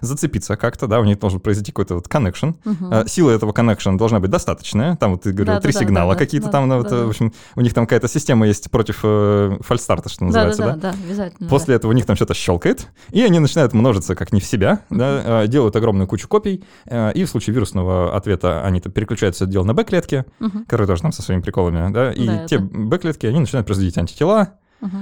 зацепиться 0.02 0.56
как-то, 0.56 0.86
да, 0.86 1.00
у 1.00 1.04
них 1.04 1.18
должен 1.18 1.40
произойти 1.40 1.72
какой-то 1.72 1.94
вот 1.94 2.06
connection, 2.08 2.56
а, 2.90 3.06
Сила 3.06 3.30
этого 3.30 3.52
коннекшена 3.52 3.96
должна 3.96 4.20
быть 4.20 4.30
достаточная. 4.30 4.96
Там 4.96 5.12
вот 5.12 5.22
ты 5.22 5.32
говорил, 5.32 5.54
три 5.60 5.72
Да-да-да, 5.72 5.78
сигнала 5.86 6.12
да-да, 6.12 6.24
какие-то 6.24 6.46
да, 6.48 6.52
там, 6.52 6.68
ну, 6.68 6.76
вот, 6.78 6.88
да-да. 6.88 7.06
в 7.06 7.08
общем, 7.08 7.32
у 7.56 7.60
них 7.60 7.72
там 7.72 7.86
какая-то 7.86 8.08
система 8.08 8.46
есть 8.46 8.70
против 8.70 9.00
э, 9.04 9.56
фальстарта, 9.60 10.08
что 10.08 10.24
называется, 10.24 10.62
да? 10.62 10.68
Да-да-да, 10.72 10.92
да, 10.92 10.98
обязательно. 11.06 11.48
После 11.48 11.76
этого 11.76 11.90
у 11.90 11.94
них 11.94 12.04
там 12.04 12.16
что-то 12.16 12.34
щелкает, 12.34 12.88
и 13.10 13.22
они 13.22 13.38
начинают 13.38 13.72
множиться 13.72 14.14
как 14.14 14.32
не 14.32 14.40
в 14.40 14.44
себя, 14.44 14.80
да, 14.90 15.42
э, 15.44 15.48
делают 15.48 15.76
огромную 15.76 16.06
кучу 16.08 16.28
копий, 16.28 16.64
э, 16.86 17.12
и 17.12 17.24
в 17.24 17.28
случае 17.30 17.54
вирусного 17.54 18.16
ответа 18.16 18.62
они 18.64 18.80
переключаются 18.80 19.44
это 19.44 19.52
дело 19.52 19.64
на 19.64 19.74
Б-клетки, 19.74 20.24
да. 20.40 20.46
Мгм. 20.46 20.64
которые 20.64 20.86
тоже 20.88 21.02
там 21.02 21.12
со 21.12 21.22
своими 21.22 21.40
приколами, 21.42 21.92
да, 21.92 22.12
и 22.12 22.26
Да, 22.26 22.46
те 22.46 22.56
это- 22.56 22.64
Б-клетки, 22.64 23.26
они 23.26 23.38
начинают 23.40 23.66
производить 23.66 23.96
антитела, 23.98 24.54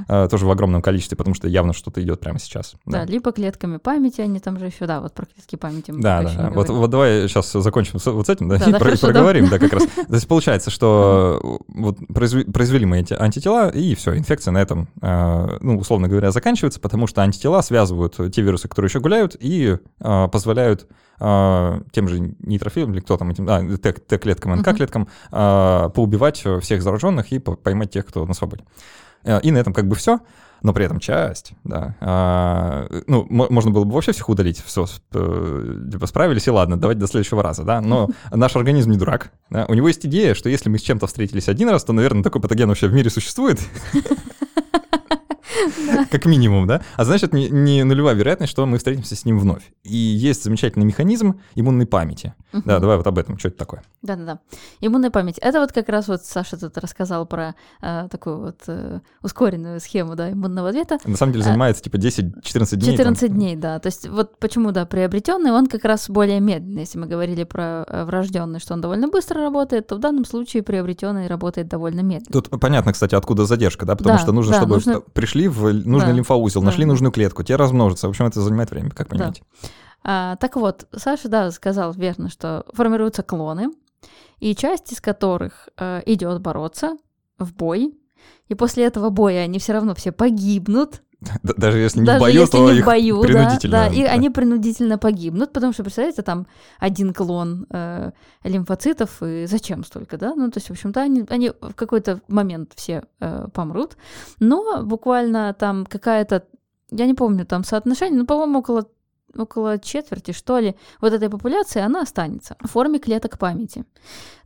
Э, 0.08 0.28
тоже 0.30 0.46
в 0.46 0.50
огромном 0.50 0.82
количестве, 0.82 1.16
потому 1.16 1.34
что 1.34 1.48
явно 1.48 1.72
что-то 1.72 2.02
идет 2.02 2.20
прямо 2.20 2.38
сейчас. 2.38 2.74
Да, 2.84 3.04
либо 3.04 3.32
клетками 3.32 3.78
памяти, 3.78 4.20
они 4.20 4.38
там 4.38 4.58
же 4.58 4.66
еще, 4.66 4.86
да, 4.86 5.00
вот 5.00 5.14
про 5.14 5.24
клетки 5.26 5.56
памяти 5.56 5.90
мы 5.90 6.02
Да, 6.02 6.22
да, 6.22 6.34
да. 6.34 6.50
Вот, 6.50 6.68
вот 6.68 6.90
давай 6.90 7.28
сейчас 7.28 7.50
закончим 7.52 7.98
с- 7.98 8.06
вот 8.10 8.26
с 8.26 8.28
этим, 8.28 8.48
да, 8.48 8.58
Да, 8.58 8.66
и 8.66 8.72
да, 8.72 8.78
про- 8.78 8.84
хорошо, 8.86 9.06
да. 9.06 9.12
проговорим, 9.12 9.48
да, 9.48 9.58
как 9.58 9.72
раз. 9.72 9.82
То 10.08 10.14
есть 10.14 10.28
получается, 10.28 10.70
что 10.70 11.58
вот 11.68 11.98
произве- 12.12 12.44
произвели 12.50 12.84
мы 12.86 12.98
эти 13.00 13.14
антитела, 13.14 13.70
и 13.70 13.94
все, 13.94 14.16
инфекция 14.16 14.52
на 14.52 14.58
этом, 14.58 14.88
э, 15.00 15.58
ну, 15.60 15.78
условно 15.78 16.08
говоря, 16.08 16.30
заканчивается, 16.30 16.80
потому 16.80 17.06
что 17.06 17.22
антитела 17.22 17.60
связывают 17.62 18.16
те 18.32 18.42
вирусы, 18.42 18.68
которые 18.68 18.88
еще 18.88 19.00
гуляют, 19.00 19.36
и 19.40 19.78
э, 20.00 20.28
позволяют 20.30 20.86
э, 21.20 21.80
тем 21.92 22.08
же 22.08 22.34
нейтрофилам, 22.40 22.92
или 22.92 23.00
кто 23.00 23.16
там, 23.16 23.30
этим, 23.30 23.46
а, 23.48 23.60
Т-клеткам. 23.76 24.54
НК-клеткам, 24.60 25.08
э, 25.32 25.90
поубивать 25.94 26.44
всех 26.62 26.82
зараженных 26.82 27.32
и 27.32 27.38
по- 27.38 27.56
поймать 27.56 27.90
тех, 27.90 28.06
кто 28.06 28.24
на 28.26 28.34
свободе. 28.34 28.64
Э, 29.24 29.40
И 29.42 29.50
на 29.50 29.58
этом 29.58 29.72
как 29.72 29.86
бы 29.88 29.96
все 29.96 30.20
но 30.62 30.72
при 30.74 30.84
этом 30.84 31.00
часть, 31.00 31.52
да. 31.64 31.96
А, 32.00 32.86
ну, 33.06 33.26
мо- 33.30 33.46
можно 33.48 33.70
было 33.70 33.84
бы 33.84 33.92
вообще 33.94 34.12
всех 34.12 34.28
удалить, 34.28 34.62
все, 34.62 34.84
типа 35.10 36.06
справились, 36.06 36.46
и 36.46 36.50
ладно, 36.50 36.78
давайте 36.78 37.00
до 37.00 37.06
следующего 37.06 37.42
раза, 37.42 37.64
да. 37.64 37.80
Но 37.80 38.10
наш 38.30 38.56
организм 38.56 38.90
не 38.90 38.98
дурак. 38.98 39.32
да. 39.48 39.64
У 39.68 39.74
него 39.74 39.88
есть 39.88 40.04
идея, 40.04 40.34
что 40.34 40.48
если 40.48 40.68
мы 40.68 40.78
с 40.78 40.82
чем-то 40.82 41.06
встретились 41.06 41.48
один 41.48 41.70
раз, 41.70 41.84
то, 41.84 41.92
наверное, 41.92 42.22
такой 42.22 42.42
патоген 42.42 42.68
вообще 42.68 42.88
в 42.88 42.92
мире 42.92 43.08
существует. 43.10 43.58
Как 46.10 46.24
минимум, 46.26 46.66
да? 46.66 46.82
А 46.96 47.04
значит, 47.04 47.32
не, 47.32 47.48
не 47.50 47.84
нулевая 47.84 48.14
вероятность, 48.14 48.50
что 48.52 48.64
мы 48.66 48.78
встретимся 48.78 49.16
с 49.16 49.24
ним 49.24 49.38
вновь. 49.38 49.62
И 49.84 49.96
есть 49.96 50.44
замечательный 50.44 50.84
механизм 50.84 51.40
иммунной 51.54 51.86
памяти. 51.86 52.34
Да, 52.52 52.78
давай 52.78 52.96
вот 52.96 53.06
об 53.06 53.18
этом, 53.18 53.38
что 53.38 53.48
это 53.48 53.58
такое. 53.58 53.82
Да-да-да. 54.02 54.38
Иммунная 54.80 55.10
память. 55.10 55.38
Это 55.38 55.60
вот 55.60 55.72
как 55.72 55.88
раз 55.88 56.08
вот 56.08 56.24
Саша 56.24 56.56
тут 56.58 56.76
рассказал 56.78 57.26
про 57.26 57.54
э, 57.82 58.08
такую 58.10 58.38
вот 58.40 58.60
э, 58.66 59.00
ускоренную 59.22 59.80
схему, 59.80 60.16
да, 60.16 60.32
иммунного 60.32 60.70
ответа. 60.70 60.98
На 61.04 61.16
самом 61.16 61.32
деле 61.32 61.44
А, 61.44 61.48
занимается 61.48 61.82
типа 61.82 61.96
10-14 61.96 62.76
дней. 62.76 62.96
там. 62.96 63.14
14 63.14 63.32
дней, 63.32 63.56
да. 63.56 63.78
То 63.78 63.86
есть 63.88 64.08
вот 64.08 64.38
почему, 64.38 64.72
да, 64.72 64.86
приобретенный, 64.86 65.50
он 65.52 65.66
как 65.66 65.84
раз 65.84 66.08
более 66.08 66.40
медленный. 66.40 66.80
Если 66.82 66.98
мы 66.98 67.06
говорили 67.06 67.44
про 67.44 67.84
э, 67.86 68.04
врожденный, 68.04 68.58
что 68.60 68.74
он 68.74 68.80
довольно 68.80 69.08
быстро 69.08 69.40
работает, 69.42 69.86
то 69.86 69.96
в 69.96 69.98
данном 69.98 70.24
случае 70.24 70.62
приобретенный 70.62 71.26
работает 71.26 71.68
довольно 71.68 72.00
медленно. 72.00 72.32
Тут 72.32 72.48
понятно, 72.60 72.92
кстати, 72.92 73.14
откуда 73.14 73.44
задержка, 73.44 73.86
да, 73.86 73.96
потому 73.96 74.16
Да, 74.16 74.22
что 74.22 74.32
нужно, 74.32 74.52
да, 74.52 74.58
чтобы 74.58 74.74
нужно- 74.76 75.00
пришли 75.00 75.48
в 75.50 75.72
нужный 75.72 76.10
Да, 76.10 76.12
лимфоузел, 76.12 76.60
да, 76.60 76.66
нашли 76.66 76.84
да. 76.84 76.90
нужную 76.90 77.12
клетку, 77.12 77.42
те 77.42 77.56
размножатся. 77.56 78.06
В 78.06 78.10
общем, 78.10 78.26
это 78.26 78.40
занимает 78.40 78.70
время, 78.70 78.90
как 78.90 79.08
понимаете. 79.08 79.42
А, 80.02 80.36
так 80.36 80.56
вот, 80.56 80.86
Саша, 80.96 81.28
да, 81.28 81.50
сказал 81.50 81.92
верно, 81.92 82.30
что 82.30 82.64
формируются 82.72 83.22
клоны, 83.22 83.70
и 84.38 84.54
часть 84.54 84.92
из 84.92 85.00
которых 85.00 85.68
э, 85.76 86.02
идет 86.06 86.40
бороться 86.40 86.96
в 87.38 87.52
бой, 87.54 87.94
и 88.48 88.54
после 88.54 88.84
этого 88.84 89.10
боя 89.10 89.40
они 89.42 89.58
все 89.58 89.72
равно 89.72 89.94
все 89.94 90.12
погибнут, 90.12 91.02
Даже 91.42 91.78
если 91.78 92.00
не 92.00 92.06
даже 92.06 92.18
в 92.18 92.20
бою, 92.20 92.40
если 92.40 92.52
то 92.52 92.70
не 92.70 92.78
их 92.78 92.82
в 92.82 92.86
бою, 92.86 93.20
принудительно. 93.20 93.72
да, 93.72 93.86
и 93.88 94.04
да. 94.04 94.10
они 94.10 94.30
принудительно 94.30 94.98
погибнут, 94.98 95.52
потому 95.52 95.72
что, 95.72 95.82
представляете, 95.82 96.22
там 96.22 96.46
один 96.78 97.12
клон 97.12 97.66
э, 97.70 98.12
лимфоцитов, 98.44 99.22
и 99.22 99.46
зачем 99.46 99.84
столько, 99.84 100.16
да? 100.16 100.34
Ну, 100.34 100.50
то 100.50 100.58
есть, 100.58 100.68
в 100.68 100.72
общем-то, 100.72 101.00
они, 101.00 101.24
они 101.28 101.50
в 101.60 101.74
какой-то 101.74 102.20
момент 102.28 102.72
все 102.74 103.04
э, 103.20 103.48
помрут, 103.52 103.96
но 104.38 104.82
буквально 104.82 105.54
там 105.58 105.84
какая-то, 105.84 106.44
я 106.90 107.06
не 107.06 107.14
помню 107.14 107.44
там 107.44 107.64
соотношение, 107.64 108.18
но, 108.18 108.26
по-моему, 108.26 108.60
около 108.60 108.86
около 109.36 109.78
четверти, 109.78 110.32
что 110.32 110.58
ли, 110.58 110.76
вот 111.00 111.12
этой 111.12 111.28
популяции, 111.30 111.80
она 111.80 112.02
останется 112.02 112.56
в 112.60 112.68
форме 112.68 112.98
клеток 112.98 113.38
памяти. 113.38 113.84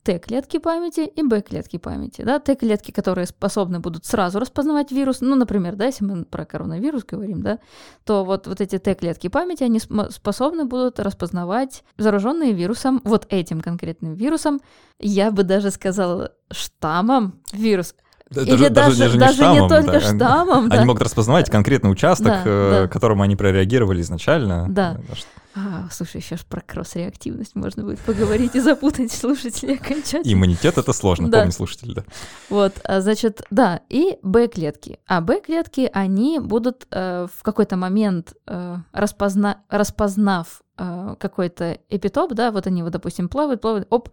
Т-клетки 0.02 0.58
памяти 0.58 1.00
и 1.00 1.22
Б-клетки 1.22 1.78
памяти. 1.78 2.22
Да? 2.22 2.38
Т-клетки, 2.38 2.90
которые 2.90 3.26
способны 3.26 3.80
будут 3.80 4.04
сразу 4.04 4.38
распознавать 4.38 4.92
вирус, 4.92 5.22
ну, 5.22 5.34
например, 5.34 5.76
да, 5.76 5.86
если 5.86 6.04
мы 6.04 6.24
про 6.26 6.44
коронавирус 6.44 7.04
говорим, 7.04 7.42
да, 7.42 7.58
то 8.04 8.24
вот, 8.24 8.46
вот 8.46 8.60
эти 8.60 8.78
Т-клетки 8.78 9.28
памяти, 9.28 9.64
они 9.64 9.80
способны 9.80 10.66
будут 10.66 11.00
распознавать 11.00 11.84
зараженные 11.96 12.52
вирусом, 12.52 13.00
вот 13.04 13.26
этим 13.30 13.62
конкретным 13.62 14.14
вирусом, 14.14 14.60
я 14.98 15.30
бы 15.30 15.42
даже 15.42 15.70
сказала 15.70 16.32
штаммом 16.50 17.40
вирус. 17.52 17.94
Да, 18.30 18.40
Или 18.42 18.68
даже, 18.68 19.12
не 19.12 19.18
даже 19.18 19.34
штаммом, 19.34 19.62
не 19.62 19.68
только 19.68 19.92
да. 19.92 20.00
штаммом, 20.00 20.68
да. 20.68 20.76
Они 20.76 20.86
могут 20.86 21.02
распознавать 21.02 21.50
конкретный 21.50 21.90
участок, 21.92 22.26
Да, 22.26 22.42
э, 22.44 22.70
да. 22.82 22.88
к 22.88 22.92
которому 22.92 23.22
они 23.22 23.36
прореагировали 23.36 24.00
изначально. 24.00 24.66
Да. 24.68 24.96
Э, 25.08 25.14
А, 25.56 25.88
слушай, 25.92 26.16
еще 26.20 26.36
ж 26.36 26.40
про 26.44 26.60
кросс-реактивность 26.62 27.54
можно 27.54 27.84
будет 27.84 28.00
поговорить 28.00 28.56
и 28.56 28.60
запутать 28.60 29.12
слушателей 29.12 29.76
окончательно. 29.80 30.32
Иммунитет 30.32 30.78
это 30.78 30.92
сложно, 30.92 31.30
Да. 31.30 31.40
помни, 31.40 31.52
слушатели, 31.52 31.92
да. 31.94 32.04
Вот, 32.50 32.72
а, 32.82 33.00
значит, 33.00 33.42
да, 33.50 33.80
и 33.88 34.18
Б-клетки. 34.24 34.98
А 35.06 35.20
Б-клетки, 35.20 35.88
они 35.92 36.40
будут 36.40 36.86
э, 36.90 37.28
в 37.32 37.42
какой-то 37.44 37.76
момент, 37.76 38.32
э, 38.48 38.78
распозна- 38.92 39.58
распознав 39.68 40.62
какой-то 40.76 41.78
эпитоп, 41.88 42.32
да, 42.32 42.50
вот 42.50 42.66
они 42.66 42.82
вот, 42.82 42.92
допустим, 42.92 43.28
плавают, 43.28 43.60
плавают, 43.60 43.86
оп, 43.90 44.08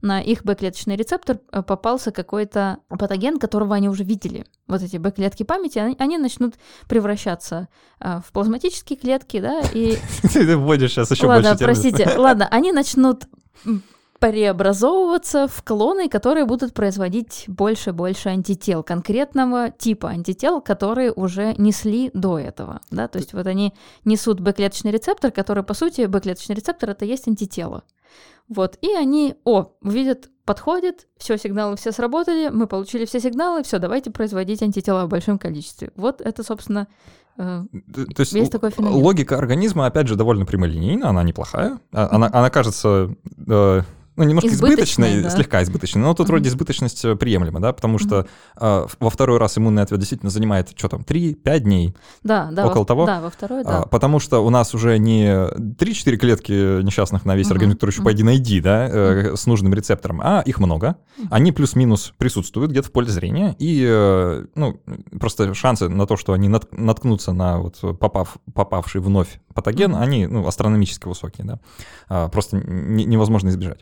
на 0.00 0.20
их 0.20 0.44
Б-клеточный 0.44 0.96
рецептор 0.96 1.38
э, 1.52 1.62
попался 1.62 2.10
какой-то 2.10 2.78
патоген, 2.88 3.38
которого 3.38 3.74
они 3.74 3.88
уже 3.88 4.04
видели. 4.04 4.46
Вот 4.66 4.82
эти 4.82 4.96
Б-клетки 4.96 5.42
памяти, 5.42 5.78
они, 5.78 5.96
они 5.98 6.18
начнут 6.18 6.54
превращаться 6.88 7.68
э, 8.00 8.20
в 8.26 8.32
плазматические 8.32 8.98
клетки, 8.98 9.40
да, 9.40 9.60
и... 9.72 9.98
Ты 10.32 10.56
вводишь 10.56 10.92
сейчас 10.92 11.10
еще 11.10 11.26
Ладно, 11.26 11.50
больше 11.50 11.64
простите, 11.64 12.10
ладно, 12.16 12.48
они 12.50 12.72
начнут 12.72 13.24
преобразовываться 14.18 15.46
в 15.46 15.62
клоны, 15.62 16.08
которые 16.08 16.46
будут 16.46 16.72
производить 16.74 17.44
больше-больше 17.48 18.30
антител, 18.30 18.82
конкретного 18.82 19.70
типа 19.70 20.08
антител, 20.08 20.60
которые 20.60 21.12
уже 21.12 21.54
несли 21.58 22.10
до 22.14 22.38
этого. 22.38 22.80
Да? 22.90 23.08
То 23.08 23.18
есть 23.18 23.32
вот 23.32 23.46
они 23.46 23.74
несут 24.04 24.40
Б-клеточный 24.40 24.90
рецептор, 24.90 25.30
который, 25.30 25.62
по 25.62 25.74
сути, 25.74 26.06
Б-клеточный 26.06 26.56
рецептор— 26.56 26.90
это 26.90 27.04
есть 27.04 27.28
антитело. 27.28 27.84
Вот, 28.48 28.78
и 28.80 28.92
они, 28.92 29.34
о, 29.44 29.72
видят, 29.82 30.30
подходит, 30.44 31.08
все, 31.18 31.36
сигналы 31.36 31.76
все 31.76 31.90
сработали, 31.90 32.48
мы 32.48 32.68
получили 32.68 33.04
все 33.04 33.18
сигналы, 33.18 33.64
все, 33.64 33.80
давайте 33.80 34.12
производить 34.12 34.62
антитела 34.62 35.06
в 35.06 35.08
большом 35.08 35.38
количестве. 35.38 35.90
Вот 35.96 36.20
это, 36.20 36.44
собственно, 36.44 36.86
э, 37.36 37.64
То 37.92 38.20
есть 38.20 38.32
весь 38.32 38.48
такой 38.48 38.70
феномен. 38.70 38.94
логика 39.02 39.36
организма, 39.36 39.86
опять 39.86 40.06
же, 40.06 40.14
довольно 40.14 40.46
прямолинейна, 40.46 41.08
она 41.08 41.24
неплохая. 41.24 41.80
А, 41.92 42.08
она, 42.12 42.30
она 42.32 42.48
кажется 42.50 43.16
э, 43.48 43.82
ну, 44.16 44.24
немножко 44.24 44.48
избыточной, 44.48 45.22
да. 45.22 45.30
слегка 45.30 45.62
избыточной, 45.62 46.00
но 46.00 46.14
тут 46.14 46.26
mm-hmm. 46.26 46.30
вроде 46.30 46.48
избыточность 46.48 47.04
э, 47.04 47.16
приемлема, 47.16 47.60
да, 47.60 47.72
потому 47.72 47.98
что 47.98 48.26
mm-hmm. 48.56 48.86
э, 48.86 48.86
во 48.98 49.10
второй 49.10 49.38
раз 49.38 49.58
иммунный 49.58 49.82
ответ 49.82 50.00
действительно 50.00 50.30
занимает, 50.30 50.72
что 50.74 50.88
там, 50.88 51.02
3-5 51.02 51.58
дней? 51.60 51.94
Да, 52.22 52.48
да. 52.50 52.66
Около 52.66 52.80
во, 52.80 52.86
того? 52.86 53.06
Да, 53.06 53.20
во 53.20 53.30
второй, 53.30 53.62
да. 53.62 53.82
А, 53.82 53.86
потому 53.86 54.18
что 54.18 54.44
у 54.44 54.50
нас 54.50 54.74
уже 54.74 54.98
не 54.98 55.26
3-4 55.26 56.16
клетки 56.16 56.82
несчастных 56.82 57.24
на 57.24 57.36
весь 57.36 57.46
mm-hmm. 57.46 57.52
организм, 57.52 57.76
которые 57.76 57.92
еще 57.92 58.00
mm-hmm. 58.00 58.04
пойди 58.04 58.22
найди, 58.22 58.60
да, 58.60 58.88
э, 58.88 59.36
с 59.36 59.46
нужным 59.46 59.74
рецептором, 59.74 60.20
а 60.22 60.40
их 60.40 60.58
много. 60.60 60.96
Mm-hmm. 61.18 61.26
Они 61.30 61.52
плюс-минус 61.52 62.14
присутствуют 62.16 62.70
где-то 62.70 62.88
в 62.88 62.92
поле 62.92 63.08
зрения, 63.08 63.54
и, 63.58 63.86
э, 63.86 64.46
ну, 64.54 64.80
просто 65.20 65.52
шансы 65.52 65.88
на 65.88 66.06
то, 66.06 66.16
что 66.16 66.32
они 66.32 66.48
нат- 66.48 66.68
наткнутся 66.72 67.32
на 67.32 67.58
вот 67.58 67.98
попав, 67.98 68.38
попавший 68.54 69.02
вновь 69.02 69.40
патоген, 69.54 69.94
mm-hmm. 69.94 70.02
они, 70.02 70.26
ну, 70.26 70.46
астрономически 70.46 71.06
высокие, 71.06 71.46
да. 71.46 71.60
А, 72.08 72.28
просто 72.28 72.56
не, 72.56 73.04
невозможно 73.04 73.48
избежать. 73.48 73.80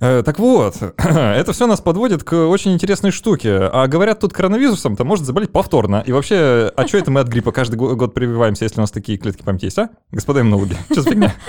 Э, 0.00 0.22
так 0.24 0.38
вот, 0.38 0.76
это 0.96 1.52
все 1.52 1.66
нас 1.66 1.80
подводит 1.80 2.24
к 2.24 2.34
очень 2.34 2.72
интересной 2.72 3.10
штуке. 3.10 3.56
А 3.56 3.86
говорят, 3.86 4.20
тут 4.20 4.32
коронавирусом-то 4.32 5.04
может 5.04 5.26
заболеть 5.26 5.52
повторно. 5.52 6.02
И 6.06 6.12
вообще, 6.12 6.72
а 6.74 6.86
что 6.88 6.98
это 6.98 7.10
мы 7.10 7.20
от 7.20 7.28
гриппа 7.28 7.52
каждый 7.52 7.76
год 7.76 8.14
прививаемся, 8.14 8.64
если 8.64 8.78
у 8.78 8.80
нас 8.80 8.90
такие 8.90 9.18
клетки 9.18 9.42
памяти 9.42 9.66
есть, 9.66 9.78
а? 9.78 9.90
Господа 10.10 10.40
иммунологи, 10.40 10.76
что 10.90 11.02
за 11.02 11.10
фигня? 11.10 11.34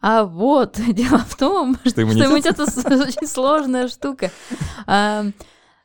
А 0.00 0.22
вот, 0.22 0.78
дело 0.92 1.18
в 1.28 1.34
том, 1.34 1.76
что 1.84 2.02
иммунитет, 2.02 2.56
это 2.56 3.02
очень 3.02 3.26
сложная 3.26 3.88
штука. 3.88 4.30
Да, 4.86 5.36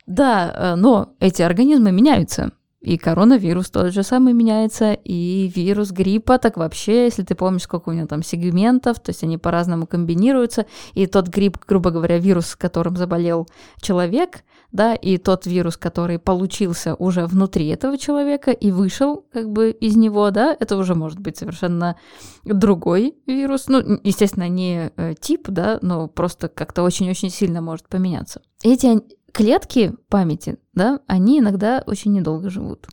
э, 0.06 0.74
но 0.76 1.14
эти 1.18 1.42
организмы 1.42 1.90
меняются. 1.90 2.52
И 2.84 2.98
коронавирус 2.98 3.70
тот 3.70 3.92
же 3.92 4.02
самый 4.02 4.34
меняется, 4.34 4.92
и 4.92 5.50
вирус 5.54 5.90
гриппа, 5.90 6.38
так 6.38 6.58
вообще, 6.58 7.04
если 7.04 7.22
ты 7.22 7.34
помнишь, 7.34 7.62
сколько 7.62 7.88
у 7.88 7.92
него 7.92 8.06
там 8.06 8.22
сегментов, 8.22 9.00
то 9.00 9.10
есть 9.10 9.22
они 9.24 9.38
по-разному 9.38 9.86
комбинируются, 9.86 10.66
и 10.92 11.06
тот 11.06 11.28
грипп, 11.28 11.58
грубо 11.66 11.90
говоря, 11.90 12.18
вирус, 12.18 12.56
которым 12.56 12.96
заболел 12.96 13.48
человек, 13.80 14.44
да, 14.70 14.94
и 14.94 15.16
тот 15.16 15.46
вирус, 15.46 15.78
который 15.78 16.18
получился 16.18 16.94
уже 16.96 17.26
внутри 17.26 17.68
этого 17.68 17.96
человека 17.96 18.50
и 18.50 18.70
вышел 18.70 19.24
как 19.32 19.48
бы 19.48 19.70
из 19.70 19.96
него, 19.96 20.30
да, 20.30 20.54
это 20.58 20.76
уже 20.76 20.94
может 20.94 21.20
быть 21.20 21.38
совершенно 21.38 21.96
другой 22.44 23.14
вирус, 23.26 23.68
ну, 23.68 24.00
естественно, 24.02 24.48
не 24.48 24.92
э, 24.96 25.14
тип, 25.18 25.48
да, 25.48 25.78
но 25.80 26.08
просто 26.08 26.48
как-то 26.48 26.82
очень-очень 26.82 27.30
сильно 27.30 27.62
может 27.62 27.88
поменяться. 27.88 28.42
Эти 28.62 29.00
клетки 29.34 29.92
памяти, 30.08 30.58
да, 30.72 31.00
они 31.08 31.40
иногда 31.40 31.82
очень 31.86 32.12
недолго 32.12 32.48
живут. 32.48 32.86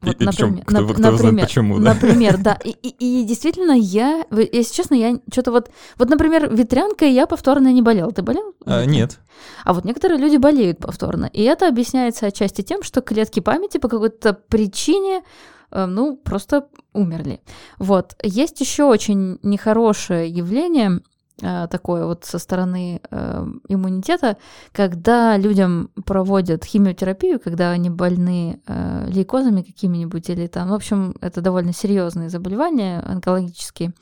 Вот, 0.00 0.20
и, 0.20 0.24
например, 0.24 0.64
кто, 0.64 0.80
на, 0.80 0.88
кто 0.88 1.02
например, 1.02 1.16
знает 1.18 1.40
почему, 1.48 1.78
да? 1.78 1.94
Например, 1.94 2.38
да. 2.38 2.58
И, 2.64 2.70
и, 2.70 3.22
и 3.22 3.24
действительно, 3.24 3.72
я, 3.72 4.24
если 4.30 4.74
честно, 4.74 4.94
я 4.94 5.18
что-то 5.32 5.52
вот... 5.52 5.70
Вот, 5.98 6.10
например, 6.10 6.54
ветрянкой 6.54 7.12
я 7.12 7.26
повторно 7.26 7.72
не 7.72 7.82
болел. 7.82 8.12
Ты 8.12 8.22
болел? 8.22 8.54
А, 8.64 8.84
нет. 8.84 9.18
А 9.64 9.72
вот 9.72 9.84
некоторые 9.84 10.18
люди 10.20 10.36
болеют 10.36 10.78
повторно. 10.78 11.26
И 11.32 11.42
это 11.42 11.66
объясняется 11.66 12.26
отчасти 12.26 12.62
тем, 12.62 12.82
что 12.82 13.00
клетки 13.00 13.40
памяти 13.40 13.78
по 13.78 13.88
какой-то 13.88 14.34
причине 14.34 15.22
э, 15.70 15.86
ну, 15.86 16.16
просто 16.16 16.68
умерли. 16.92 17.40
Вот. 17.78 18.16
Есть 18.22 18.60
еще 18.60 18.84
очень 18.84 19.38
нехорошее 19.42 20.28
явление, 20.28 21.00
такое 21.38 22.06
вот 22.06 22.24
со 22.24 22.38
стороны 22.38 23.00
э, 23.10 23.46
иммунитета, 23.68 24.38
когда 24.72 25.36
людям 25.36 25.90
проводят 26.06 26.64
химиотерапию, 26.64 27.38
когда 27.38 27.70
они 27.70 27.90
больны 27.90 28.60
э, 28.66 29.06
лейкозами 29.08 29.62
какими-нибудь 29.62 30.30
или 30.30 30.46
там, 30.46 30.70
в 30.70 30.74
общем, 30.74 31.14
это 31.20 31.42
довольно 31.42 31.74
серьезные 31.74 32.30
заболевания 32.30 33.00
онкологические. 33.00 33.92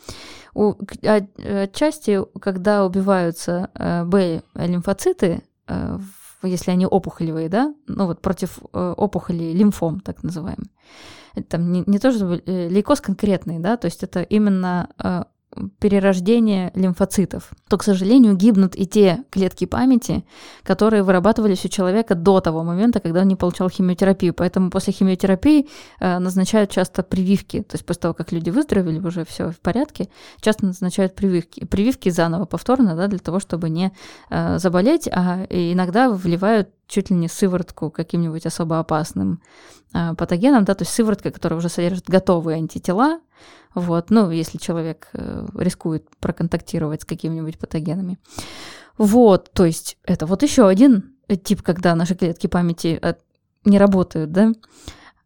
У, 0.55 0.74
отчасти, 1.03 2.20
когда 2.41 2.87
убиваются 2.87 3.70
э, 3.74 4.05
Б-лимфоциты, 4.05 5.43
э, 5.66 5.99
если 6.45 6.70
они 6.70 6.87
опухолевые, 6.87 7.49
да, 7.49 7.74
ну 7.89 8.07
вот 8.07 8.20
против 8.20 8.59
э, 8.72 8.95
опухолей 8.97 9.55
лимфом, 9.55 9.99
так 10.01 10.22
называемый. 10.22 10.70
Там 11.49 11.72
не, 11.72 11.82
не 11.87 11.99
то, 11.99 12.12
что 12.12 12.35
э, 12.35 12.68
лейкоз 12.68 13.01
конкретный, 13.01 13.59
да, 13.59 13.76
то 13.76 13.87
есть 13.87 14.05
это 14.05 14.22
именно 14.22 15.26
перерождения 15.78 16.72
лимфоцитов, 16.74 17.50
то, 17.68 17.78
к 17.78 17.82
сожалению, 17.82 18.34
гибнут 18.34 18.74
и 18.76 18.86
те 18.86 19.24
клетки 19.30 19.66
памяти, 19.66 20.24
которые 20.62 21.02
вырабатывались 21.02 21.64
у 21.64 21.68
человека 21.68 22.14
до 22.14 22.40
того 22.40 22.62
момента, 22.62 23.00
когда 23.00 23.20
он 23.20 23.28
не 23.28 23.36
получал 23.36 23.68
химиотерапию. 23.68 24.34
Поэтому 24.34 24.70
после 24.70 24.92
химиотерапии 24.92 25.68
э, 26.00 26.18
назначают 26.18 26.70
часто 26.70 27.02
прививки. 27.02 27.62
То 27.62 27.74
есть 27.74 27.86
после 27.86 28.00
того, 28.02 28.14
как 28.14 28.32
люди 28.32 28.50
выздоровели, 28.50 28.98
уже 28.98 29.24
все 29.24 29.50
в 29.50 29.61
порядке, 29.61 30.09
часто 30.40 30.66
назначают 30.66 31.14
прививки. 31.14 31.64
Прививки 31.64 32.09
заново, 32.09 32.44
повторно, 32.44 32.96
да, 32.96 33.07
для 33.07 33.18
того, 33.18 33.40
чтобы 33.40 33.70
не 33.70 33.92
э, 34.30 34.59
заболеть, 34.59 35.09
а 35.09 35.46
иногда 35.50 36.11
вливают 36.11 36.68
чуть 36.87 37.11
ли 37.11 37.16
не 37.16 37.28
сыворотку 37.28 37.91
каким-нибудь 37.91 38.47
особо 38.47 38.78
опасным 38.78 39.41
э, 39.93 40.14
патогеном, 40.14 40.64
да, 40.64 40.74
то 40.74 40.82
есть 40.82 40.93
сыворотка, 40.93 41.30
которая 41.30 41.59
уже 41.59 41.68
содержит 41.68 42.09
готовые 42.09 42.57
антитела, 42.57 43.20
вот, 43.74 44.11
ну, 44.11 44.30
если 44.30 44.59
человек 44.59 45.09
э, 45.12 45.47
рискует 45.55 46.09
проконтактировать 46.20 47.03
с 47.03 47.05
какими-нибудь 47.05 47.59
патогенами. 47.59 48.18
Вот, 48.99 49.51
то 49.53 49.64
есть 49.64 49.99
это 50.05 50.26
вот 50.26 50.43
еще 50.43 50.68
один 50.68 51.14
тип, 51.43 51.62
когда 51.62 51.95
наши 51.95 52.14
клетки 52.14 52.47
памяти 52.47 52.99
э, 53.03 53.14
не 53.64 53.78
работают, 53.78 54.30
да. 54.30 54.53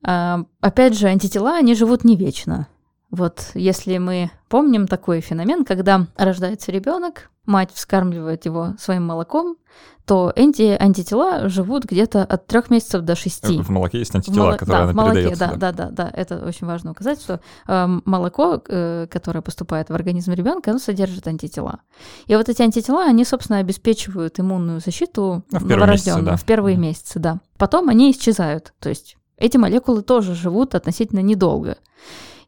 А, 0.02 0.44
опять 0.60 0.96
же, 0.96 1.08
антитела, 1.08 1.56
они 1.56 1.74
живут 1.74 2.04
не 2.04 2.16
вечно. 2.16 2.68
Вот 3.10 3.50
если 3.54 3.98
мы 3.98 4.30
помним 4.48 4.86
такой 4.86 5.20
феномен, 5.20 5.64
когда 5.64 6.06
рождается 6.16 6.70
ребенок, 6.72 7.30
мать 7.46 7.70
вскармливает 7.72 8.44
его 8.44 8.74
своим 8.78 9.06
молоком, 9.06 9.56
то 10.04 10.32
анти 10.36 10.76
антитела 10.80 11.48
живут 11.48 11.84
где-то 11.84 12.22
от 12.22 12.46
трех 12.46 12.70
месяцев 12.70 13.02
до 13.02 13.14
шести. 13.14 13.60
В 13.60 13.68
молоке 13.68 13.98
есть 13.98 14.14
антитела, 14.14 14.50
Мол... 14.50 14.52
которые 14.56 14.76
да, 14.76 14.82
она 14.84 14.92
в 14.92 14.94
молоке, 14.94 15.28
передается. 15.28 15.56
Да, 15.58 15.72
да, 15.72 15.72
да, 15.72 15.90
да, 15.90 16.10
это 16.14 16.44
очень 16.46 16.66
важно 16.66 16.92
указать, 16.92 17.20
что 17.20 17.40
э, 17.66 17.86
молоко, 18.04 18.62
э, 18.66 19.06
которое 19.10 19.42
поступает 19.42 19.90
в 19.90 19.94
организм 19.94 20.32
ребенка, 20.32 20.70
оно 20.70 20.78
содержит 20.78 21.26
антитела. 21.26 21.80
И 22.26 22.34
вот 22.36 22.48
эти 22.48 22.62
антитела, 22.62 23.04
они, 23.04 23.24
собственно, 23.24 23.58
обеспечивают 23.58 24.40
иммунную 24.40 24.80
защиту 24.80 25.44
а 25.52 25.60
новорожденного 25.60 26.32
да. 26.32 26.36
в 26.36 26.44
первые 26.44 26.76
mm. 26.76 26.80
месяцы, 26.80 27.18
да. 27.18 27.40
Потом 27.58 27.90
они 27.90 28.10
исчезают, 28.10 28.72
то 28.80 28.88
есть 28.88 29.18
эти 29.36 29.56
молекулы 29.56 30.02
тоже 30.02 30.34
живут 30.34 30.74
относительно 30.74 31.20
недолго. 31.20 31.76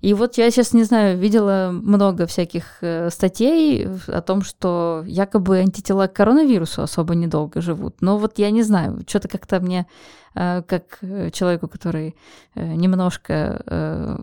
И 0.01 0.15
вот 0.15 0.39
я 0.39 0.51
сейчас, 0.51 0.73
не 0.73 0.85
знаю, 0.85 1.19
видела 1.19 1.71
много 1.73 2.27
всяких 2.27 2.79
э, 2.81 3.11
статей 3.11 3.87
о 4.07 4.23
том, 4.23 4.43
что 4.43 5.05
якобы 5.07 5.59
антитела 5.59 6.07
к 6.07 6.15
коронавирусу 6.15 6.83
особо 6.83 7.15
недолго 7.15 7.61
живут. 7.61 8.01
Но 8.01 8.17
вот 8.17 8.39
я 8.39 8.51
не 8.51 8.63
знаю, 8.63 9.01
что-то 9.07 9.29
как-то 9.29 9.61
мне, 9.61 9.87
э, 10.35 10.63
как 10.67 11.01
человеку, 11.33 11.69
который 11.69 12.17
э, 12.55 12.75
немножко 12.75 14.21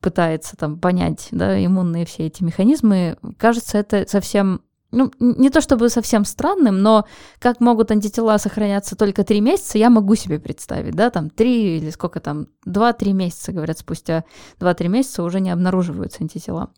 пытается 0.00 0.56
там 0.56 0.78
понять, 0.78 1.28
да, 1.30 1.64
иммунные 1.64 2.06
все 2.06 2.26
эти 2.26 2.42
механизмы, 2.42 3.16
кажется, 3.38 3.78
это 3.78 4.04
совсем 4.08 4.62
ну, 4.92 5.10
не 5.18 5.50
то 5.50 5.60
чтобы 5.60 5.88
совсем 5.88 6.24
странным, 6.24 6.80
но 6.82 7.06
как 7.38 7.60
могут 7.60 7.90
антитела 7.90 8.38
сохраняться 8.38 8.96
только 8.96 9.24
три 9.24 9.40
месяца, 9.40 9.78
я 9.78 9.90
могу 9.90 10.14
себе 10.14 10.38
представить, 10.38 10.94
да, 10.94 11.10
там 11.10 11.30
три 11.30 11.78
или 11.78 11.90
сколько 11.90 12.20
там, 12.20 12.48
два-три 12.64 13.12
месяца, 13.12 13.52
говорят, 13.52 13.78
спустя 13.78 14.24
два-три 14.58 14.88
месяца 14.88 15.22
уже 15.22 15.40
не 15.40 15.50
обнаруживаются 15.50 16.22
антитела. 16.22 16.70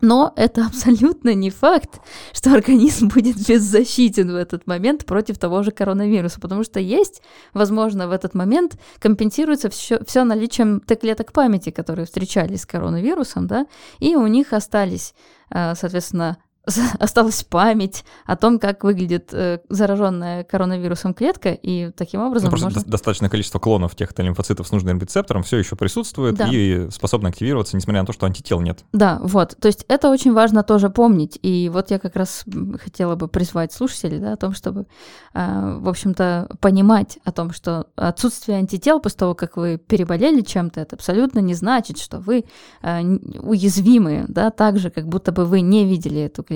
Но 0.00 0.32
это 0.36 0.66
абсолютно 0.66 1.34
не 1.34 1.50
факт, 1.50 2.00
что 2.32 2.52
организм 2.52 3.08
будет 3.08 3.36
беззащитен 3.46 4.30
в 4.30 4.36
этот 4.36 4.66
момент 4.66 5.04
против 5.04 5.38
того 5.38 5.62
же 5.62 5.70
коронавируса, 5.70 6.40
потому 6.40 6.64
что 6.64 6.80
есть, 6.80 7.22
возможно, 7.52 8.08
в 8.08 8.12
этот 8.12 8.34
момент 8.34 8.78
компенсируется 8.98 9.70
все, 9.70 10.02
все 10.04 10.24
наличием 10.24 10.80
Т-клеток 10.80 11.32
памяти, 11.32 11.70
которые 11.70 12.06
встречались 12.06 12.62
с 12.62 12.66
коронавирусом, 12.66 13.46
да, 13.46 13.66
и 13.98 14.16
у 14.16 14.26
них 14.26 14.52
остались, 14.52 15.14
э, 15.50 15.74
соответственно, 15.74 16.38
осталась 16.98 17.44
память 17.44 18.04
о 18.26 18.36
том, 18.36 18.58
как 18.58 18.84
выглядит 18.84 19.30
э, 19.32 19.58
зараженная 19.68 20.44
коронавирусом 20.44 21.14
клетка, 21.14 21.50
и 21.52 21.90
таким 21.90 22.20
образом 22.22 22.46
ну, 22.46 22.50
просто 22.50 22.66
можно... 22.66 22.82
до- 22.82 22.90
достаточное 22.90 23.28
количество 23.28 23.58
клонов 23.58 23.94
тех-то 23.94 24.22
лимфоцитов 24.22 24.66
с 24.66 24.72
нужным 24.72 24.98
рецептором 24.98 25.42
все 25.42 25.58
еще 25.58 25.76
присутствует 25.76 26.36
Да. 26.36 26.48
и 26.50 26.88
способны 26.90 27.28
активироваться, 27.28 27.76
несмотря 27.76 28.00
на 28.02 28.06
то, 28.06 28.12
что 28.12 28.26
антител 28.26 28.60
нет. 28.60 28.84
Да, 28.92 29.18
вот. 29.22 29.56
То 29.60 29.68
есть 29.68 29.84
это 29.88 30.10
очень 30.10 30.32
важно 30.32 30.62
тоже 30.62 30.88
помнить. 30.90 31.38
И 31.42 31.70
вот 31.72 31.90
я 31.90 31.98
как 31.98 32.16
раз 32.16 32.44
хотела 32.82 33.14
бы 33.16 33.28
призвать 33.28 33.72
слушателей 33.72 34.18
да, 34.18 34.32
о 34.32 34.36
том, 34.36 34.54
чтобы, 34.54 34.86
а, 35.34 35.78
в 35.78 35.88
общем-то, 35.88 36.48
понимать 36.60 37.18
о 37.24 37.32
том, 37.32 37.52
что 37.52 37.88
отсутствие 37.96 38.58
антител 38.58 39.00
после 39.00 39.18
того, 39.18 39.34
как 39.34 39.56
вы 39.56 39.76
переболели 39.76 40.40
чем-то, 40.40 40.80
это 40.80 40.96
абсолютно 40.96 41.40
не 41.40 41.54
значит, 41.54 41.98
что 41.98 42.18
вы 42.20 42.44
а, 42.80 43.00
н- 43.02 43.20
уязвимы, 43.42 44.24
да, 44.28 44.50
так 44.50 44.78
же, 44.78 44.90
как 44.90 45.06
будто 45.08 45.30
бы 45.32 45.44
вы 45.44 45.60
не 45.60 45.84
видели 45.84 46.20
эту 46.22 46.42
клетку, 46.42 46.53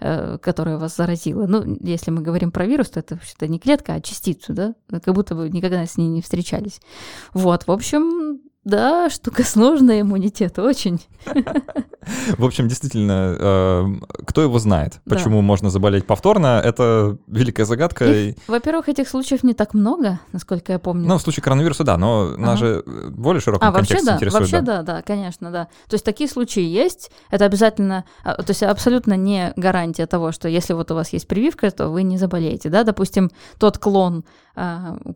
э, 0.00 0.38
которая 0.38 0.78
вас 0.78 0.96
заразила. 0.96 1.46
Ну, 1.46 1.78
если 1.80 2.10
мы 2.10 2.22
говорим 2.22 2.50
про 2.50 2.66
вирус, 2.66 2.90
то 2.90 3.00
это 3.00 3.14
вообще-то 3.14 3.48
не 3.48 3.58
клетка, 3.58 3.94
а 3.94 4.00
частицу, 4.00 4.52
да, 4.52 4.74
как 4.88 5.14
будто 5.14 5.34
вы 5.34 5.48
никогда 5.50 5.84
с 5.86 5.96
ней 5.96 6.08
не 6.08 6.22
встречались. 6.22 6.80
Вот, 7.32 7.66
в 7.66 7.70
общем, 7.70 8.40
да, 8.64 9.08
штука 9.08 9.42
сложная, 9.42 10.02
иммунитет, 10.02 10.58
очень. 10.58 11.00
В 12.36 12.44
общем, 12.44 12.68
действительно, 12.68 13.36
э, 13.38 13.86
кто 14.26 14.42
его 14.42 14.58
знает, 14.58 15.00
Да. 15.06 15.16
почему 15.16 15.40
можно 15.40 15.70
заболеть 15.70 16.06
повторно, 16.06 16.60
это 16.62 17.16
великая 17.26 17.64
загадка. 17.64 18.04
Их, 18.10 18.36
Во-первых, 18.48 18.88
этих 18.88 19.08
случаев 19.08 19.42
не 19.44 19.54
так 19.54 19.74
много, 19.74 20.20
насколько 20.32 20.72
я 20.72 20.78
помню. 20.78 21.08
Ну, 21.08 21.16
в 21.18 21.22
случае 21.22 21.42
коронавируса, 21.42 21.84
да, 21.84 21.96
но 21.96 22.36
нас 22.36 22.50
Ага. 22.50 22.56
же 22.58 22.82
э, 22.86 23.08
более 23.10 23.40
широком 23.40 23.68
а, 23.68 23.70
вообще 23.70 23.94
контексте 23.94 24.06
да, 24.10 24.16
интересует. 24.16 24.40
вообще 24.40 24.60
да. 24.60 24.82
да, 24.82 24.94
да, 24.94 25.02
конечно, 25.02 25.50
да. 25.50 25.64
То 25.88 25.94
есть 25.94 26.04
такие 26.04 26.28
случаи 26.28 26.62
есть, 26.62 27.10
это 27.30 27.46
обязательно, 27.46 28.04
а, 28.24 28.34
то 28.42 28.50
есть 28.50 28.62
абсолютно 28.62 29.14
не 29.14 29.52
гарантия 29.56 30.06
того, 30.06 30.32
что 30.32 30.48
если 30.48 30.74
вот 30.74 30.90
у 30.90 30.94
вас 30.94 31.12
есть 31.12 31.28
прививка, 31.28 31.70
то 31.70 31.88
вы 31.88 32.02
не 32.02 32.18
заболеете, 32.18 32.68
да, 32.68 32.84
допустим, 32.84 33.30
тот 33.58 33.78
клон 33.78 34.24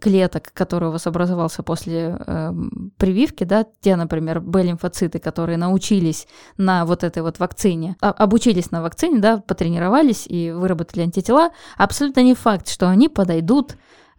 клеток, 0.00 0.52
который 0.52 0.88
у 0.88 0.92
вас 0.92 1.06
образовался 1.06 1.62
после 1.62 2.16
эм, 2.26 2.92
прививки, 2.96 3.44
да, 3.44 3.66
те, 3.80 3.96
например, 3.96 4.40
Б-лимфоциты, 4.40 5.18
которые 5.18 5.58
научились 5.58 6.26
на 6.56 6.84
вот 6.84 7.04
этой 7.04 7.22
вот 7.22 7.38
вакцине, 7.38 7.96
а- 8.00 8.10
обучились 8.10 8.70
на 8.70 8.82
вакцине, 8.82 9.18
да, 9.18 9.38
потренировались 9.38 10.26
и 10.26 10.50
выработали 10.50 11.02
антитела, 11.02 11.50
абсолютно 11.76 12.20
не 12.20 12.34
факт, 12.34 12.68
что 12.68 12.88
они 12.88 13.08
подойдут 13.08 13.76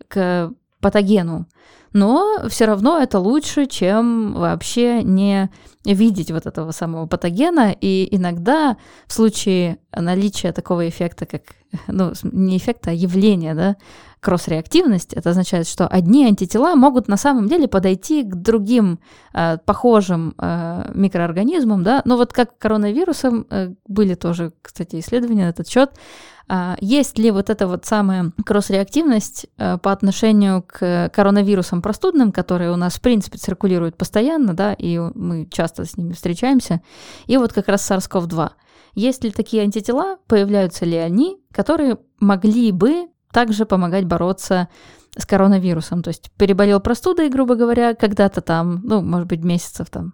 к 0.08 0.52
патогену. 0.80 1.48
Но 1.94 2.48
все 2.50 2.66
равно 2.66 3.00
это 3.00 3.20
лучше, 3.20 3.68
чем 3.68 4.34
вообще 4.34 5.02
не 5.02 5.50
видеть 5.86 6.30
вот 6.30 6.46
этого 6.46 6.72
самого 6.72 7.08
патогена. 7.08 7.74
И 7.80 8.08
иногда 8.12 8.76
в 9.08 9.14
случае 9.14 9.78
наличия 9.96 10.52
такого 10.52 10.90
эффекта, 10.90 11.26
как, 11.26 11.44
ну, 11.88 12.12
не 12.24 12.58
эффекта, 12.58 12.92
а 12.92 12.94
явления, 12.94 13.56
да, 13.56 13.78
кросс-реактивность, 14.26 15.14
это 15.14 15.30
означает, 15.30 15.68
что 15.68 15.88
одни 15.88 16.26
антитела 16.26 16.74
могут 16.74 17.08
на 17.08 17.16
самом 17.16 17.48
деле 17.48 17.68
подойти 17.68 18.24
к 18.24 18.34
другим 18.34 19.00
э, 19.36 19.60
похожим 19.64 20.34
э, 20.40 20.92
микроорганизмам, 20.96 21.84
да, 21.84 22.02
но 22.06 22.18
вот 22.18 22.34
как 22.34 22.58
коронавирусом 22.58 23.46
э, 23.52 23.76
были 23.88 24.16
тоже, 24.16 24.52
кстати, 24.64 25.00
исследования 25.00 25.46
на 25.46 25.50
этот 25.50 25.70
счет, 25.70 25.92
а, 26.48 26.76
есть 26.82 27.20
ли 27.20 27.30
вот 27.30 27.52
эта 27.52 27.68
вот 27.68 27.86
самая 27.86 28.32
кросс-реактивность 28.44 29.46
э, 29.58 29.78
по 29.78 29.92
отношению 29.92 30.64
к 30.64 31.12
коронавирусам 31.14 31.84
простудным, 31.84 32.32
которые 32.32 32.72
у 32.72 32.76
нас, 32.76 32.96
в 32.96 33.02
принципе, 33.02 33.38
циркулируют 33.38 33.96
постоянно, 33.96 34.56
да, 34.56 34.74
и 34.74 34.98
мы 34.98 35.48
часто 35.52 35.86
с 35.86 35.98
ними 35.98 36.14
встречаемся, 36.14 36.82
и 37.28 37.38
вот 37.38 37.54
как 37.54 37.68
раз 37.68 37.90
SARS-CoV-2. 37.92 38.50
Есть 38.96 39.24
ли 39.24 39.30
такие 39.30 39.62
антитела, 39.62 40.18
появляются 40.26 40.86
ли 40.86 40.98
они, 40.98 41.38
которые 41.52 42.00
могли 42.20 42.72
бы 42.72 43.10
также 43.36 43.66
помогать 43.66 44.06
бороться 44.06 44.70
с 45.18 45.26
коронавирусом? 45.26 46.02
То 46.04 46.08
есть 46.08 46.32
переболел 46.38 46.80
простудой, 46.80 47.30
грубо 47.30 47.56
говоря, 47.56 47.94
когда-то 47.94 48.40
там, 48.40 48.80
ну, 48.84 49.02
может 49.02 49.28
быть, 49.28 49.44
месяцев 49.44 49.90
там 49.90 50.14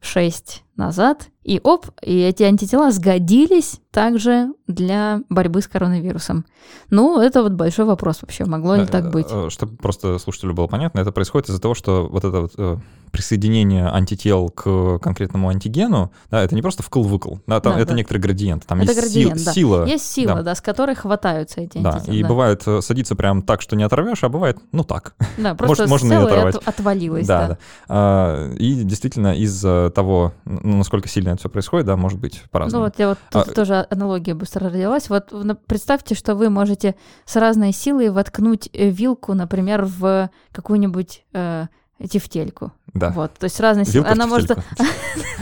6 0.00 0.64
назад, 0.76 1.28
и 1.44 1.60
оп, 1.62 1.86
и 2.02 2.18
эти 2.20 2.44
антитела 2.44 2.90
сгодились 2.92 3.80
также 3.90 4.48
для 4.68 5.20
борьбы 5.28 5.60
с 5.60 5.66
коронавирусом. 5.68 6.44
Ну, 6.88 7.20
это 7.20 7.42
вот 7.42 7.52
большой 7.52 7.84
вопрос 7.84 8.22
вообще, 8.22 8.44
могло 8.44 8.76
ли 8.76 8.86
так 8.86 9.10
быть? 9.10 9.26
э, 9.30 9.48
Чтобы 9.50 9.76
просто 9.76 10.18
слушателю 10.18 10.54
было 10.54 10.66
понятно, 10.68 11.00
это 11.00 11.12
происходит 11.12 11.48
из-за 11.50 11.60
того, 11.60 11.74
что 11.74 12.08
вот 12.10 12.24
это 12.24 12.40
вот 12.42 12.52
э, 12.56 12.76
присоединение 13.10 13.86
антител 13.92 14.48
к 14.48 14.98
конкретному 15.00 15.48
антигену, 15.50 16.10
да, 16.30 16.42
это 16.42 16.54
не 16.54 16.62
просто 16.62 16.82
вкл-выкл, 16.82 17.38
да, 17.46 17.60
там, 17.60 17.74
Да, 17.74 17.80
это 17.80 17.90
да. 17.90 17.96
некоторый 17.96 18.18
градиент, 18.18 18.64
там 18.64 18.80
Это 18.80 18.92
есть 18.92 19.00
градиент, 19.02 19.44
да. 19.44 19.52
сила. 19.52 19.84
Есть 19.84 20.06
сила, 20.10 20.36
да. 20.36 20.42
да. 20.42 20.54
с 20.54 20.60
которой 20.62 20.94
хватаются 20.94 21.60
эти 21.60 21.78
Да, 21.78 21.94
антитела. 21.94 22.14
и 22.14 22.22
да. 22.22 22.28
бывает 22.28 22.62
э, 22.66 22.80
садится 22.80 23.14
прям 23.14 23.42
так, 23.42 23.60
что 23.60 23.76
не 23.76 23.82
оторвешь, 23.82 24.24
а 24.24 24.28
бывает, 24.30 24.58
ну 24.72 24.84
так. 24.84 25.14
Да, 25.36 25.54
просто 25.56 25.86
можно 25.88 26.12
и 26.14 26.16
оторвать. 26.16 26.54
от- 26.54 26.68
отвалилась, 26.68 27.26
да, 27.26 27.40
да. 27.40 27.48
да. 27.48 27.58
А, 27.88 28.52
И 28.54 28.74
действительно 28.84 29.34
из-за 29.36 29.92
того, 29.94 30.32
ну, 30.62 30.78
насколько 30.78 31.08
сильно 31.08 31.30
это 31.30 31.38
все 31.40 31.48
происходит, 31.48 31.86
да, 31.86 31.96
может 31.96 32.18
быть 32.18 32.40
Ну 32.42 32.48
по-разному. 32.50 32.84
вот 32.84 32.98
я 32.98 33.08
вот 33.08 33.18
А, 33.32 33.44
тут 33.44 33.54
тоже 33.54 33.86
аналогия 33.90 34.34
быстро 34.34 34.68
родилась. 34.70 35.08
Вот 35.10 35.32
представьте, 35.66 36.14
что 36.14 36.34
вы 36.34 36.50
можете 36.50 36.94
с 37.24 37.36
разной 37.36 37.72
силой 37.72 38.10
воткнуть 38.10 38.68
э, 38.72 38.88
вилку, 38.90 39.34
например, 39.34 39.84
в 39.84 40.30
какую-нибудь 40.52 41.24
э, 41.32 41.66
тефтельку. 42.08 42.72
Да. 42.94 43.10
Вот, 43.10 43.32
то 43.34 43.44
есть 43.44 43.56
с 43.56 43.60
разной 43.60 43.84
силой. 43.86 44.04
Вилка 44.04 44.08
в 44.08 44.12
Она 44.12 44.26
может... 44.26 44.58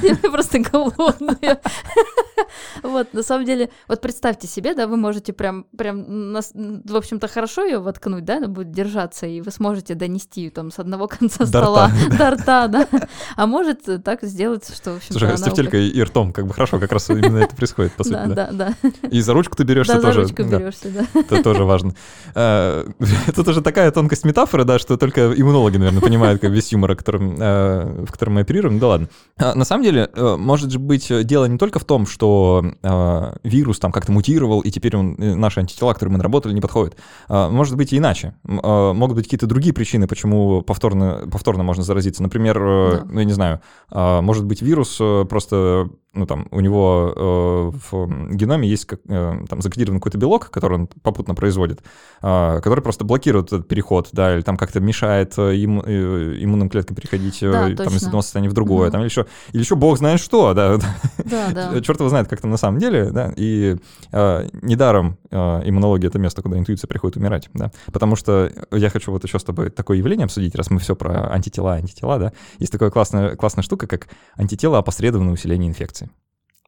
Я 0.02 0.16
просто 0.30 0.58
голодная. 0.60 1.60
Вот, 2.82 3.12
на 3.12 3.22
самом 3.22 3.44
деле, 3.44 3.70
вот 3.88 4.00
представьте 4.00 4.46
себе, 4.48 4.74
да, 4.74 4.86
вы 4.86 4.96
можете 4.96 5.32
прям, 5.32 5.66
прям, 5.76 6.32
в 6.34 6.96
общем-то, 6.96 7.28
хорошо 7.28 7.64
ее 7.64 7.78
воткнуть, 7.78 8.24
да, 8.24 8.38
она 8.38 8.48
будет 8.48 8.72
держаться, 8.72 9.26
и 9.26 9.40
вы 9.40 9.50
сможете 9.50 9.94
донести 9.94 10.42
ее 10.42 10.50
там 10.50 10.70
с 10.70 10.78
одного 10.78 11.08
конца 11.08 11.46
стола 11.46 11.90
до 12.18 12.30
рта, 12.30 12.68
да. 12.68 12.88
А 13.36 13.46
может 13.46 13.88
э, 13.88 13.98
так 13.98 14.22
сделать, 14.22 14.64
что, 14.74 14.92
в 14.92 14.96
общем-то, 14.96 15.12
Слушай, 15.12 15.28
она 15.28 15.36
с 15.36 15.42
тефтелькой 15.42 15.88
и 15.88 16.02
ртом, 16.02 16.32
как 16.32 16.46
бы 16.46 16.54
хорошо, 16.54 16.78
как 16.78 16.92
раз 16.92 17.10
именно 17.10 17.38
это 17.38 17.54
происходит, 17.54 17.92
по 17.92 18.04
сути, 18.04 18.14
Да, 18.14 18.26
да. 18.26 18.74
да. 18.82 19.08
И 19.08 19.20
за 19.20 19.32
ручку 19.32 19.56
ты 19.56 19.64
берешься 19.64 19.94
Да, 19.94 20.00
за 20.00 20.06
тоже. 20.06 20.22
ручку 20.22 20.42
берешься, 20.42 20.88
да. 20.90 21.20
Это 21.20 21.42
тоже 21.42 21.64
важно. 21.64 21.94
Это 22.34 23.44
тоже 23.44 23.62
такая 23.62 23.90
тонкость 23.90 24.24
метафоры, 24.24 24.64
да, 24.64 24.78
что 24.78 24.96
только 24.96 25.32
иммунологи, 25.32 25.76
наверное, 25.76 26.00
понимают 26.00 26.40
как 26.40 26.50
весь 26.50 26.72
юмор, 26.72 26.92
о 26.92 26.96
котором, 26.96 27.39
э, 27.40 28.04
в 28.06 28.12
котором 28.12 28.34
мы 28.34 28.40
оперируем. 28.42 28.78
Да 28.78 28.88
ладно. 28.88 29.08
А, 29.38 29.54
На 29.54 29.64
самом 29.64 29.84
деле, 29.84 30.08
э, 30.14 30.36
может 30.36 30.70
же 30.70 30.78
быть 30.78 31.10
э, 31.10 31.24
дело 31.24 31.46
не 31.46 31.58
только 31.58 31.78
в 31.78 31.84
том, 31.84 32.06
что 32.06 32.62
э, 32.82 33.32
вирус 33.42 33.78
там 33.78 33.92
как-то 33.92 34.12
мутировал, 34.12 34.60
и 34.60 34.70
теперь 34.70 34.96
он, 34.96 35.16
наши 35.18 35.60
антитела, 35.60 35.92
которые 35.92 36.12
мы 36.12 36.18
наработали, 36.18 36.52
не 36.52 36.60
подходят. 36.60 36.96
А, 37.28 37.48
Может 37.50 37.76
быть 37.76 37.92
и 37.92 37.98
иначе. 37.98 38.34
Э, 38.46 38.92
Могут 38.92 39.16
быть 39.16 39.24
какие-то 39.26 39.46
другие 39.46 39.72
причины, 39.74 40.06
почему 40.06 40.62
повторно, 40.62 41.28
повторно 41.30 41.62
можно 41.62 41.82
заразиться. 41.82 42.22
Например, 42.22 42.58
Да. 42.58 43.04
ну, 43.08 43.18
я 43.20 43.24
не 43.24 43.32
знаю, 43.32 43.60
а, 43.90 44.20
может 44.20 44.44
быть 44.44 44.62
вирус 44.62 44.96
просто 45.28 45.88
ну, 46.12 46.26
там, 46.26 46.48
у 46.50 46.60
него 46.60 47.12
э, 47.14 47.78
в 47.90 48.34
геноме 48.34 48.68
есть 48.68 48.84
как, 48.84 49.00
э, 49.08 49.44
там 49.48 49.62
закодирован 49.62 50.00
какой-то 50.00 50.18
белок, 50.18 50.50
который 50.50 50.74
он 50.78 50.86
попутно 50.88 51.34
производит, 51.36 51.82
э, 52.20 52.60
который 52.62 52.80
просто 52.82 53.04
блокирует 53.04 53.46
этот 53.52 53.68
переход, 53.68 54.08
да, 54.12 54.34
или 54.34 54.42
там 54.42 54.56
как-то 54.56 54.80
мешает 54.80 55.34
э, 55.38 55.54
имму- 55.54 55.84
э, 55.86 56.42
иммунным 56.42 56.68
клеткам 56.68 56.96
переходить 56.96 57.40
э, 57.42 57.50
Да, 57.76 57.84
там, 57.84 57.94
из 57.94 58.02
одного 58.02 58.22
состояния 58.22 58.48
в 58.48 58.54
другое, 58.54 58.86
Мгм. 58.86 58.92
там, 58.92 59.00
или 59.02 59.08
еще, 59.08 59.26
или 59.52 59.60
еще 59.62 59.76
бог 59.76 59.98
знает 59.98 60.18
что, 60.20 60.52
да, 60.52 60.78
Да, 61.24 61.50
да. 61.52 61.80
черт 61.80 62.00
его 62.00 62.08
знает, 62.08 62.26
как 62.26 62.40
там 62.40 62.50
на 62.50 62.56
самом 62.56 62.80
деле, 62.80 63.10
да, 63.10 63.32
и 63.36 63.76
э, 64.10 64.48
недаром 64.62 65.16
э, 65.30 65.36
иммунология— 65.64 66.08
это 66.10 66.18
место, 66.18 66.42
куда 66.42 66.58
интуиция 66.58 66.88
приходит 66.88 67.18
умирать, 67.18 67.48
да, 67.54 67.70
потому 67.92 68.16
что 68.16 68.50
я 68.72 68.90
хочу 68.90 69.12
вот 69.12 69.22
еще 69.22 69.38
с 69.38 69.44
тобой 69.44 69.70
такое 69.70 69.98
явление 69.98 70.24
обсудить, 70.24 70.56
раз 70.56 70.70
мы 70.70 70.80
все 70.80 70.96
про 70.96 71.30
антитела, 71.32 71.74
антитела, 71.74 72.18
да, 72.18 72.32
есть 72.58 72.72
такая 72.72 72.90
классная, 72.90 73.36
классная 73.36 73.62
штука, 73.62 73.86
как 73.86 74.08
антитела 74.36 74.78
опосредованное 74.78 75.34
усиление 75.34 75.68
инфекции. 75.68 75.99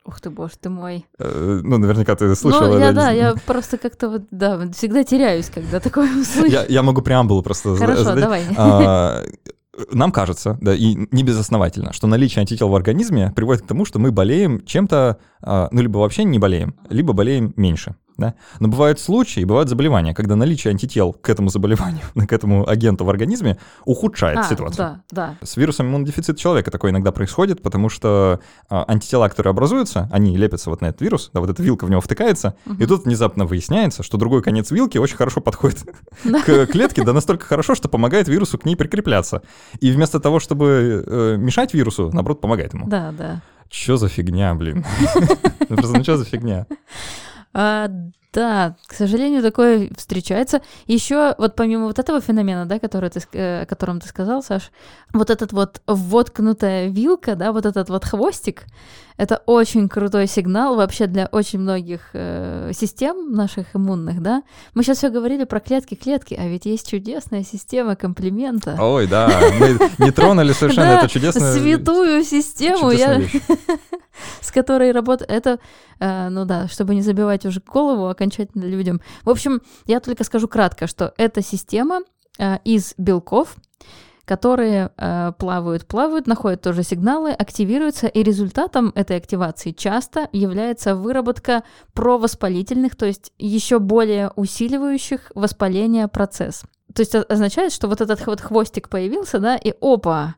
Ух 0.04 0.20
ты, 0.20 0.30
боже 0.30 0.54
ты 0.60 0.68
мой. 0.68 1.06
Э, 1.18 1.60
Ну, 1.62 1.78
наверняка 1.78 2.14
ты 2.16 2.34
слышала. 2.34 2.66
Ну, 2.66 2.78
я, 2.78 2.92
да, 2.92 3.10
я 3.10 3.34
просто 3.46 3.78
как-то 3.78 4.08
вот, 4.08 4.22
да, 4.30 4.60
всегда 4.72 5.04
теряюсь, 5.04 5.48
когда 5.48 5.78
такое 5.80 6.08
услышу. 6.20 6.50
Я, 6.52 6.64
я 6.68 6.82
могу 6.82 7.02
преамбулу 7.02 7.42
просто 7.42 7.76
Хорошо, 7.76 8.02
задать. 8.04 8.22
давай. 8.22 8.42
А, 8.56 9.22
Нам 9.92 10.10
кажется, 10.12 10.58
да, 10.60 10.74
и 10.74 10.96
не 11.12 11.22
безосновательно, 11.22 11.92
что 11.92 12.06
наличие 12.06 12.40
антител 12.40 12.68
в 12.68 12.74
организме 12.74 13.32
приводит 13.34 13.62
к 13.62 13.66
тому, 13.66 13.84
что 13.84 13.98
мы 13.98 14.10
болеем 14.10 14.64
чем-то, 14.64 15.18
а, 15.40 15.68
ну, 15.70 15.80
либо 15.80 15.98
вообще 15.98 16.24
не 16.24 16.38
болеем, 16.38 16.74
либо 16.90 17.12
болеем 17.12 17.54
меньше. 17.56 17.94
Да? 18.16 18.34
Но 18.60 18.68
бывают 18.68 19.00
случаи, 19.00 19.44
бывают 19.44 19.68
заболевания, 19.68 20.14
когда 20.14 20.36
наличие 20.36 20.70
антител 20.70 21.12
к 21.12 21.28
этому 21.28 21.48
заболеванию, 21.48 22.02
к 22.28 22.32
этому 22.32 22.68
агенту 22.68 23.04
в 23.04 23.10
организме 23.10 23.58
ухудшает 23.84 24.38
А, 24.38 24.44
ситуацию. 24.44 24.76
Да, 24.76 25.00
да. 25.10 25.46
С 25.46 25.56
вирусом 25.56 25.86
иммунодефицита 25.86 26.38
человека 26.38 26.70
такое 26.70 26.90
иногда 26.90 27.12
происходит, 27.12 27.62
потому 27.62 27.88
что 27.88 28.40
а, 28.68 28.84
антитела, 28.88 29.28
которые 29.28 29.50
образуются, 29.50 30.08
они 30.12 30.36
лепятся 30.36 30.70
вот 30.70 30.80
на 30.80 30.86
этот 30.86 31.00
вирус, 31.00 31.30
да, 31.32 31.40
вот 31.40 31.50
эта 31.50 31.62
вилка 31.62 31.84
в 31.86 31.90
него 31.90 32.00
втыкается, 32.00 32.54
и 32.78 32.86
тут 32.86 33.04
внезапно 33.04 33.46
выясняется, 33.46 34.02
что 34.02 34.18
другой 34.18 34.42
конец 34.42 34.70
вилки 34.70 34.98
очень 34.98 35.16
хорошо 35.16 35.40
подходит 35.40 35.82
к 36.22 36.66
клетке, 36.66 37.04
да 37.04 37.12
настолько 37.12 37.46
хорошо, 37.46 37.74
что 37.74 37.88
помогает 37.88 38.28
вирусу 38.28 38.58
к 38.58 38.64
ней 38.64 38.76
прикрепляться. 38.76 39.42
И 39.80 39.90
вместо 39.90 40.20
того, 40.20 40.40
чтобы 40.40 41.04
э, 41.06 41.36
мешать 41.38 41.74
вирусу, 41.74 42.10
наоборот, 42.12 42.40
помогает 42.40 42.74
ему. 42.74 42.88
Да, 42.88 43.12
да. 43.12 43.42
Чё 43.68 43.96
за 43.96 44.08
фигня, 44.08 44.54
блин? 44.54 44.84
Ну, 45.68 45.76
Просто 45.76 45.96
ну 45.96 46.02
что 46.02 46.18
за 46.18 46.26
фигня? 46.26 46.66
А, 47.54 47.88
да, 48.32 48.76
к 48.86 48.94
сожалению, 48.94 49.42
такое 49.42 49.90
встречается. 49.96 50.62
Еще 50.86 51.34
вот 51.36 51.54
помимо 51.54 51.84
вот 51.86 51.98
этого 51.98 52.20
феномена, 52.20 52.64
да, 52.64 52.78
который 52.78 53.10
ты, 53.10 53.20
э, 53.32 53.62
о 53.62 53.66
котором 53.66 54.00
ты 54.00 54.08
сказал, 54.08 54.42
Саш, 54.42 54.70
вот 55.12 55.28
этот 55.28 55.52
вот 55.52 55.82
воткнутая 55.86 56.88
вилка, 56.88 57.36
да, 57.36 57.52
вот 57.52 57.66
этот 57.66 57.90
вот 57.90 58.04
хвостик, 58.06 58.64
это 59.22 59.40
очень 59.46 59.88
крутой 59.88 60.26
сигнал 60.26 60.74
вообще 60.74 61.06
для 61.06 61.26
очень 61.26 61.60
многих 61.60 62.10
э, 62.12 62.72
систем 62.74 63.32
наших 63.32 63.76
иммунных, 63.76 64.20
да. 64.20 64.42
Мы 64.74 64.82
сейчас 64.82 64.98
все 64.98 65.10
говорили 65.10 65.44
про 65.44 65.60
клетки-клетки, 65.60 66.34
а 66.34 66.48
ведь 66.48 66.66
есть 66.66 66.90
чудесная 66.90 67.44
система 67.44 67.94
комплимента. 67.94 68.76
Ой, 68.80 69.06
да, 69.06 69.30
мы 69.60 69.78
не 69.98 70.10
тронули 70.10 70.52
совершенно 70.52 70.94
эту 70.98 71.08
чудесную... 71.08 71.52
святую 71.52 72.24
систему, 72.24 72.90
с 74.40 74.50
которой 74.50 74.90
работаю. 74.90 75.30
Это, 75.30 75.60
э, 76.00 76.28
ну 76.28 76.44
да, 76.44 76.66
чтобы 76.66 76.96
не 76.96 77.02
забивать 77.02 77.46
уже 77.46 77.60
голову 77.64 78.08
окончательно 78.08 78.64
людям. 78.64 79.00
В 79.24 79.30
общем, 79.30 79.62
я 79.86 80.00
только 80.00 80.24
скажу 80.24 80.48
кратко, 80.48 80.88
что 80.88 81.14
это 81.16 81.42
система 81.42 82.00
э, 82.40 82.58
из 82.64 82.94
белков, 82.98 83.54
которые 84.24 84.90
э, 84.96 85.32
плавают, 85.38 85.86
плавают, 85.86 86.26
находят 86.26 86.62
тоже 86.62 86.82
сигналы, 86.82 87.32
активируются, 87.32 88.06
и 88.06 88.22
результатом 88.22 88.92
этой 88.94 89.16
активации 89.16 89.72
часто 89.72 90.28
является 90.32 90.94
выработка 90.94 91.64
провоспалительных, 91.92 92.96
то 92.96 93.06
есть 93.06 93.32
еще 93.38 93.78
более 93.78 94.30
усиливающих 94.36 95.32
воспаление 95.34 96.08
процесс. 96.08 96.62
То 96.94 97.00
есть 97.00 97.14
означает, 97.14 97.72
что 97.72 97.88
вот 97.88 98.00
этот 98.00 98.24
вот 98.26 98.40
хвостик 98.40 98.88
появился, 98.88 99.38
да, 99.38 99.56
и 99.56 99.72
опа, 99.80 100.34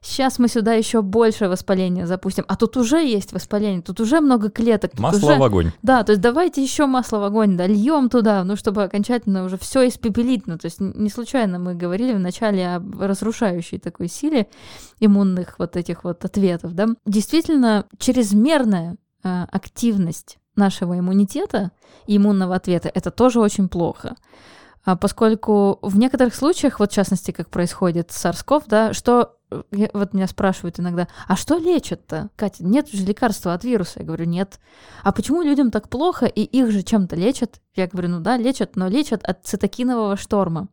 сейчас 0.00 0.38
мы 0.38 0.48
сюда 0.48 0.74
еще 0.74 1.02
больше 1.02 1.48
воспаления 1.48 2.06
запустим, 2.06 2.44
а 2.48 2.56
тут 2.56 2.76
уже 2.76 2.98
есть 3.04 3.32
воспаление, 3.32 3.82
тут 3.82 4.00
уже 4.00 4.20
много 4.20 4.50
клеток, 4.50 4.98
Масло 4.98 5.26
уже- 5.32 5.38
в 5.38 5.42
огонь. 5.42 5.72
да, 5.82 6.04
то 6.04 6.12
есть 6.12 6.22
давайте 6.22 6.62
еще 6.62 6.86
масло 6.86 7.18
в 7.18 7.24
огонь 7.24 7.56
дольем 7.56 8.08
туда, 8.08 8.44
ну, 8.44 8.56
чтобы 8.56 8.82
окончательно 8.84 9.44
уже 9.44 9.58
все 9.58 9.86
испепелить. 9.88 10.46
Ну, 10.46 10.58
то 10.58 10.66
есть 10.66 10.80
не 10.80 11.10
случайно 11.10 11.58
мы 11.58 11.74
говорили 11.74 12.12
вначале 12.12 12.76
об 12.76 13.00
разрушающей 13.00 13.78
такой 13.78 14.08
силе 14.08 14.46
иммунных 15.00 15.58
вот 15.58 15.76
этих 15.76 16.04
вот 16.04 16.24
ответов, 16.24 16.72
да. 16.74 16.86
Действительно, 17.04 17.84
чрезмерная 17.98 18.96
э, 19.24 19.44
активность 19.50 20.38
нашего 20.56 20.98
иммунитета 20.98 21.70
и 22.06 22.16
иммунного 22.16 22.54
ответа 22.54 22.90
это 22.94 23.10
тоже 23.10 23.40
очень 23.40 23.68
плохо. 23.68 24.16
А 24.86 24.94
поскольку 24.94 25.80
в 25.82 25.98
некоторых 25.98 26.32
случаях, 26.32 26.78
вот 26.78 26.92
в 26.92 26.94
частности, 26.94 27.32
как 27.32 27.50
происходит 27.50 28.12
с 28.12 28.24
SARS-CoV, 28.24 28.62
да, 28.68 28.92
что 28.92 29.36
э, 29.50 29.88
вот 29.92 30.14
меня 30.14 30.28
спрашивают 30.28 30.78
иногда, 30.78 31.08
а 31.26 31.34
что 31.34 31.56
лечат-то? 31.56 32.30
Катя, 32.36 32.64
нет 32.64 32.88
же 32.88 33.04
лекарства 33.04 33.52
от 33.52 33.64
вируса. 33.64 33.98
Я 33.98 34.06
говорю, 34.06 34.26
нет. 34.26 34.60
А 35.02 35.10
почему 35.10 35.42
людям 35.42 35.72
так 35.72 35.88
плохо, 35.88 36.26
и 36.26 36.42
их 36.42 36.70
же 36.70 36.84
чем-то 36.84 37.16
лечат? 37.16 37.60
Я 37.74 37.88
говорю, 37.88 38.10
ну 38.10 38.20
да, 38.20 38.36
лечат, 38.36 38.76
но 38.76 38.86
лечат 38.86 39.24
от 39.24 39.44
цитокинового 39.44 40.16
шторма. 40.16 40.68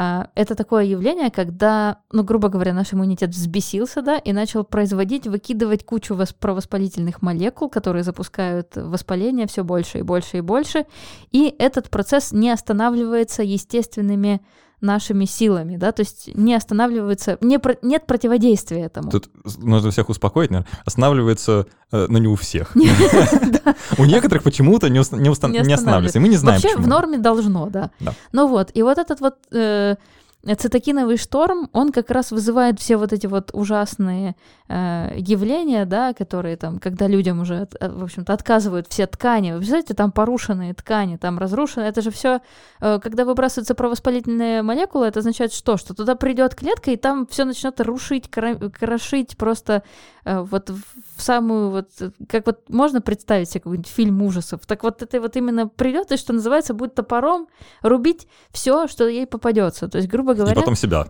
А, 0.00 0.28
Это 0.36 0.54
такое 0.54 0.84
явление, 0.84 1.28
когда, 1.28 1.98
ну, 2.12 2.22
грубо 2.22 2.48
говоря, 2.48 2.72
наш 2.72 2.94
иммунитет 2.94 3.30
взбесился, 3.30 4.00
да, 4.00 4.16
и 4.16 4.32
начал 4.32 4.62
производить, 4.62 5.26
выкидывать 5.26 5.84
кучу 5.84 6.14
вос- 6.14 6.36
провоспалительных 6.38 7.20
молекул, 7.20 7.68
которые 7.68 8.04
запускают 8.04 8.76
воспаление 8.76 9.48
все 9.48 9.64
больше 9.64 9.98
и 9.98 10.02
больше 10.02 10.38
и 10.38 10.40
больше, 10.40 10.86
и 11.32 11.52
этот 11.58 11.90
процесс 11.90 12.30
не 12.30 12.48
останавливается 12.52 13.42
естественными 13.42 14.40
нашими 14.80 15.24
силами, 15.24 15.76
да, 15.76 15.92
то 15.92 16.00
есть 16.00 16.30
не 16.34 16.54
останавливается, 16.54 17.38
не 17.40 17.58
про- 17.58 17.76
нет 17.82 18.06
противодействия 18.06 18.84
этому. 18.84 19.10
Тут 19.10 19.30
нужно 19.58 19.90
всех 19.90 20.08
успокоить, 20.08 20.50
наверное. 20.50 20.70
Останавливается, 20.84 21.66
э, 21.90 22.06
но 22.08 22.18
не 22.18 22.28
у 22.28 22.36
всех. 22.36 22.72
У 23.98 24.04
некоторых 24.04 24.44
почему-то 24.44 24.88
не 24.88 24.98
останавливается. 24.98 26.20
Мы 26.20 26.28
не 26.28 26.36
знаем, 26.36 26.60
Вообще 26.62 26.78
в 26.78 26.86
норме 26.86 27.18
должно, 27.18 27.68
да. 27.68 27.90
Да. 28.00 28.14
Ну 28.32 28.46
вот, 28.46 28.70
и 28.74 28.82
вот 28.82 28.98
этот 28.98 29.20
вот 29.20 29.34
э, 29.52 29.96
цитокиновый 30.44 31.16
шторм, 31.16 31.68
он 31.72 31.90
как 31.92 32.10
раз 32.10 32.30
вызывает 32.30 32.78
все 32.78 32.96
вот 32.96 33.12
эти 33.12 33.26
вот 33.26 33.50
ужасные 33.52 34.36
э, 34.68 35.14
явления, 35.16 35.84
да, 35.84 36.14
которые 36.14 36.56
там, 36.56 36.78
когда 36.78 37.06
людям 37.08 37.40
уже, 37.40 37.68
э, 37.80 37.90
в 37.90 38.04
общем-то, 38.04 38.32
отказывают 38.32 38.86
все 38.88 39.06
ткани. 39.06 39.50
Вы 39.50 39.58
представляете, 39.58 39.94
там 39.94 40.12
порушенные 40.12 40.74
ткани, 40.74 41.16
там 41.16 41.38
разрушены, 41.38 41.84
это 41.84 42.02
же 42.02 42.10
все, 42.10 42.40
когда 42.78 43.24
выбрасываются 43.24 43.74
провоспалительные 43.74 44.62
молекулы, 44.62 45.06
это 45.06 45.18
означает 45.18 45.52
что? 45.52 45.76
Что 45.76 45.94
туда 45.94 46.14
придет 46.14 46.54
клетка, 46.54 46.92
и 46.92 46.96
там 46.96 47.26
все 47.26 47.44
начнет 47.44 47.80
рушить, 47.80 48.26
кро- 48.26 48.70
крошить 48.70 49.36
просто 49.36 49.72
э, 49.74 50.17
вот 50.42 50.70
в 50.70 51.22
самую 51.22 51.70
вот, 51.70 51.88
э, 52.00 52.10
как 52.28 52.46
вот 52.46 52.68
можно 52.68 53.00
представить 53.00 53.50
себе 53.50 53.60
какой-нибудь 53.60 53.90
фильм 53.90 54.22
ужасов, 54.22 54.60
так 54.66 54.82
вот 54.82 55.02
это 55.02 55.20
вот 55.20 55.36
именно 55.36 55.68
придет 55.68 56.12
и, 56.12 56.16
что 56.16 56.32
называется, 56.32 56.74
будет 56.74 56.94
топором 56.94 57.48
рубить 57.82 58.28
все, 58.50 58.86
что 58.88 59.08
ей 59.08 59.26
попадется. 59.26 59.88
То 59.88 59.98
есть, 59.98 60.08
грубо 60.08 60.32
И 60.32 60.36
говоря, 60.36 60.54
потом 60.54 60.76
себя. 60.76 61.08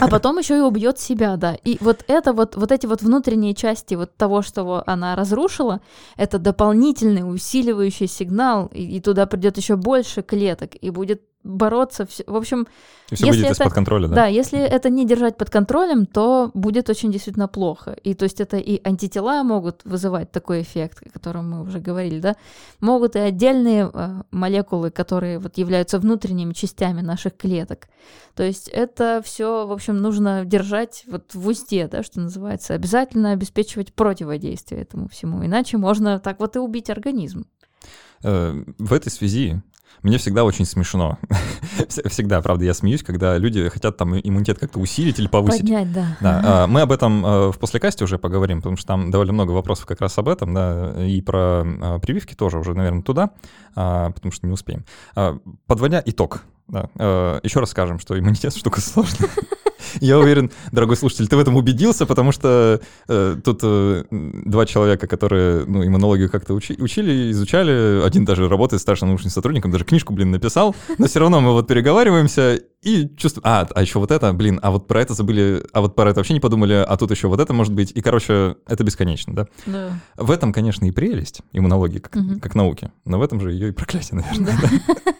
а 0.00 0.08
потом 0.08 0.38
еще 0.38 0.56
и 0.56 0.60
убьет 0.60 0.98
себя, 0.98 1.36
да. 1.36 1.54
И 1.54 1.78
вот 1.80 2.04
это 2.06 2.32
вот, 2.32 2.56
вот 2.56 2.72
эти 2.72 2.86
вот 2.86 3.02
внутренние 3.02 3.54
части 3.54 3.94
вот 3.94 4.16
того, 4.16 4.42
что 4.42 4.82
она 4.86 5.16
разрушила, 5.16 5.80
это 6.16 6.38
дополнительный 6.38 7.22
усиливающий 7.22 8.06
сигнал, 8.06 8.66
и, 8.72 8.96
и 8.96 9.00
туда 9.00 9.26
придет 9.26 9.56
еще 9.56 9.76
больше 9.76 10.22
клеток, 10.22 10.76
и 10.80 10.90
будет 10.90 11.22
бороться. 11.44 12.06
В 12.26 12.36
общем, 12.36 12.66
И 13.10 13.14
все 13.14 13.26
Если 13.26 13.40
выйдет 13.42 13.52
это- 13.56 13.62
из-под 13.64 13.74
контроля, 13.74 14.08
да. 14.08 14.14
да? 14.14 14.26
если 14.26 14.58
это 14.58 14.88
не 14.88 15.04
держать 15.06 15.36
под 15.36 15.50
контролем, 15.50 16.06
то 16.06 16.50
будет 16.54 16.88
очень 16.88 17.12
действительно 17.12 17.48
плохо. 17.48 17.96
И 18.04 18.14
то 18.14 18.24
есть 18.24 18.40
это 18.40 18.56
и 18.56 18.80
антитела 18.88 19.42
могут 19.42 19.82
вызывать 19.84 20.30
такой 20.32 20.62
эффект, 20.62 21.02
о 21.06 21.10
котором 21.10 21.50
мы 21.50 21.62
уже 21.62 21.78
говорили, 21.80 22.20
да, 22.20 22.36
могут 22.80 23.16
и 23.16 23.18
отдельные 23.18 23.90
э, 23.92 24.22
молекулы, 24.30 24.90
которые 24.90 25.38
вот 25.38 25.58
являются 25.58 25.98
внутренними 25.98 26.52
частями 26.54 27.02
наших 27.02 27.36
клеток. 27.36 27.88
То 28.34 28.44
есть 28.44 28.68
это 28.68 29.20
все, 29.24 29.66
в 29.66 29.72
общем, 29.72 29.98
нужно 29.98 30.44
держать 30.46 31.04
вот 31.06 31.34
в 31.34 31.46
узде, 31.48 31.88
да, 31.88 32.02
что 32.02 32.20
называется, 32.20 32.72
обязательно 32.74 33.32
обеспечивать 33.32 33.92
противодействие 33.92 34.82
этому 34.82 35.08
всему, 35.08 35.44
иначе 35.44 35.76
можно 35.76 36.18
так 36.18 36.40
вот 36.40 36.56
и 36.56 36.60
убить 36.60 36.88
организм. 36.88 37.44
Э, 38.22 38.54
В 38.78 38.92
этой 38.92 39.10
связи 39.10 39.60
мне 40.02 40.18
всегда 40.18 40.44
очень 40.44 40.64
смешно. 40.64 41.18
Вс- 41.78 42.08
Всегда, 42.08 42.40
правда, 42.42 42.64
я 42.64 42.74
смеюсь, 42.74 43.02
когда 43.02 43.38
люди 43.38 43.68
хотят 43.68 43.96
там 43.96 44.18
иммунитет 44.18 44.58
как-то 44.58 44.78
усилить 44.78 45.18
или 45.18 45.26
повысить. 45.26 45.60
Поднять, 45.60 45.92
да. 45.92 46.16
Да, 46.20 46.40
а, 46.44 46.66
мы 46.66 46.80
об 46.80 46.92
этом 46.92 47.24
э, 47.24 47.52
в 47.52 47.58
послекасте 47.58 48.04
уже 48.04 48.18
поговорим, 48.18 48.58
потому 48.58 48.76
что 48.76 48.86
там 48.86 49.10
довольно 49.10 49.32
много 49.32 49.52
вопросов 49.52 49.86
как 49.86 50.00
раз 50.00 50.16
об 50.18 50.28
этом, 50.28 50.54
да, 50.54 50.94
и 51.04 51.20
про 51.20 51.62
а, 51.64 51.98
прививки 51.98 52.34
тоже 52.34 52.58
уже, 52.58 52.74
наверное, 52.74 53.02
туда, 53.02 53.30
а, 53.74 54.10
потому 54.10 54.32
что 54.32 54.46
не 54.46 54.52
успеем. 54.52 54.84
Подводя 55.66 56.02
итог, 56.04 56.42
да, 56.68 56.88
э, 56.98 57.40
еще 57.42 57.60
раз 57.60 57.70
скажем, 57.70 57.98
что 57.98 58.18
иммунитет 58.18 58.56
штука 58.56 58.80
сложная. 58.82 59.30
Я 60.00 60.18
уверен, 60.18 60.50
дорогой 60.72 60.96
слушатель, 60.96 61.26
ты 61.28 61.36
в 61.36 61.40
этом 61.40 61.56
убедился, 61.56 62.06
потому 62.06 62.32
что 62.32 62.80
э, 63.08 63.36
тут 63.44 63.60
э, 63.62 64.04
два 64.10 64.66
человека, 64.66 65.06
которые 65.06 65.64
ну, 65.66 65.84
иммунологию 65.84 66.30
как-то 66.30 66.54
учи- 66.54 66.80
учили, 66.80 67.30
изучали, 67.32 68.04
один 68.04 68.24
даже 68.24 68.48
работает 68.48 68.80
старшим 68.82 69.08
научным 69.08 69.30
сотрудником, 69.30 69.70
даже 69.70 69.84
книжку, 69.84 70.12
блин, 70.12 70.30
написал, 70.30 70.74
но 70.98 71.06
все 71.06 71.20
равно 71.20 71.40
мы 71.40 71.52
вот 71.52 71.66
переговариваемся 71.68 72.60
и 72.82 73.08
чувствуем, 73.16 73.44
а, 73.46 73.66
а 73.74 73.82
еще 73.82 73.98
вот 74.00 74.10
это, 74.10 74.32
блин, 74.32 74.58
а 74.62 74.70
вот 74.72 74.88
про 74.88 75.00
это 75.02 75.14
забыли, 75.14 75.64
а 75.72 75.80
вот 75.80 75.94
про 75.94 76.10
это 76.10 76.18
вообще 76.20 76.34
не 76.34 76.40
подумали, 76.40 76.74
а 76.74 76.96
тут 76.96 77.10
еще 77.12 77.28
вот 77.28 77.38
это 77.40 77.52
может 77.52 77.72
быть, 77.72 77.92
и, 77.94 78.00
короче, 78.00 78.56
это 78.66 78.82
бесконечно, 78.82 79.34
да. 79.34 79.46
Да. 79.66 79.90
В 80.16 80.30
этом, 80.30 80.52
конечно, 80.52 80.84
и 80.84 80.90
прелесть 80.90 81.42
иммунологии 81.52 81.98
как, 81.98 82.16
Мгм. 82.16 82.40
как 82.40 82.54
науки, 82.54 82.90
но 83.04 83.18
в 83.18 83.22
этом 83.22 83.40
же 83.40 83.52
ее 83.52 83.68
и 83.68 83.72
проклятие, 83.72 84.20
наверное. 84.20 84.58
Да. 84.60 84.92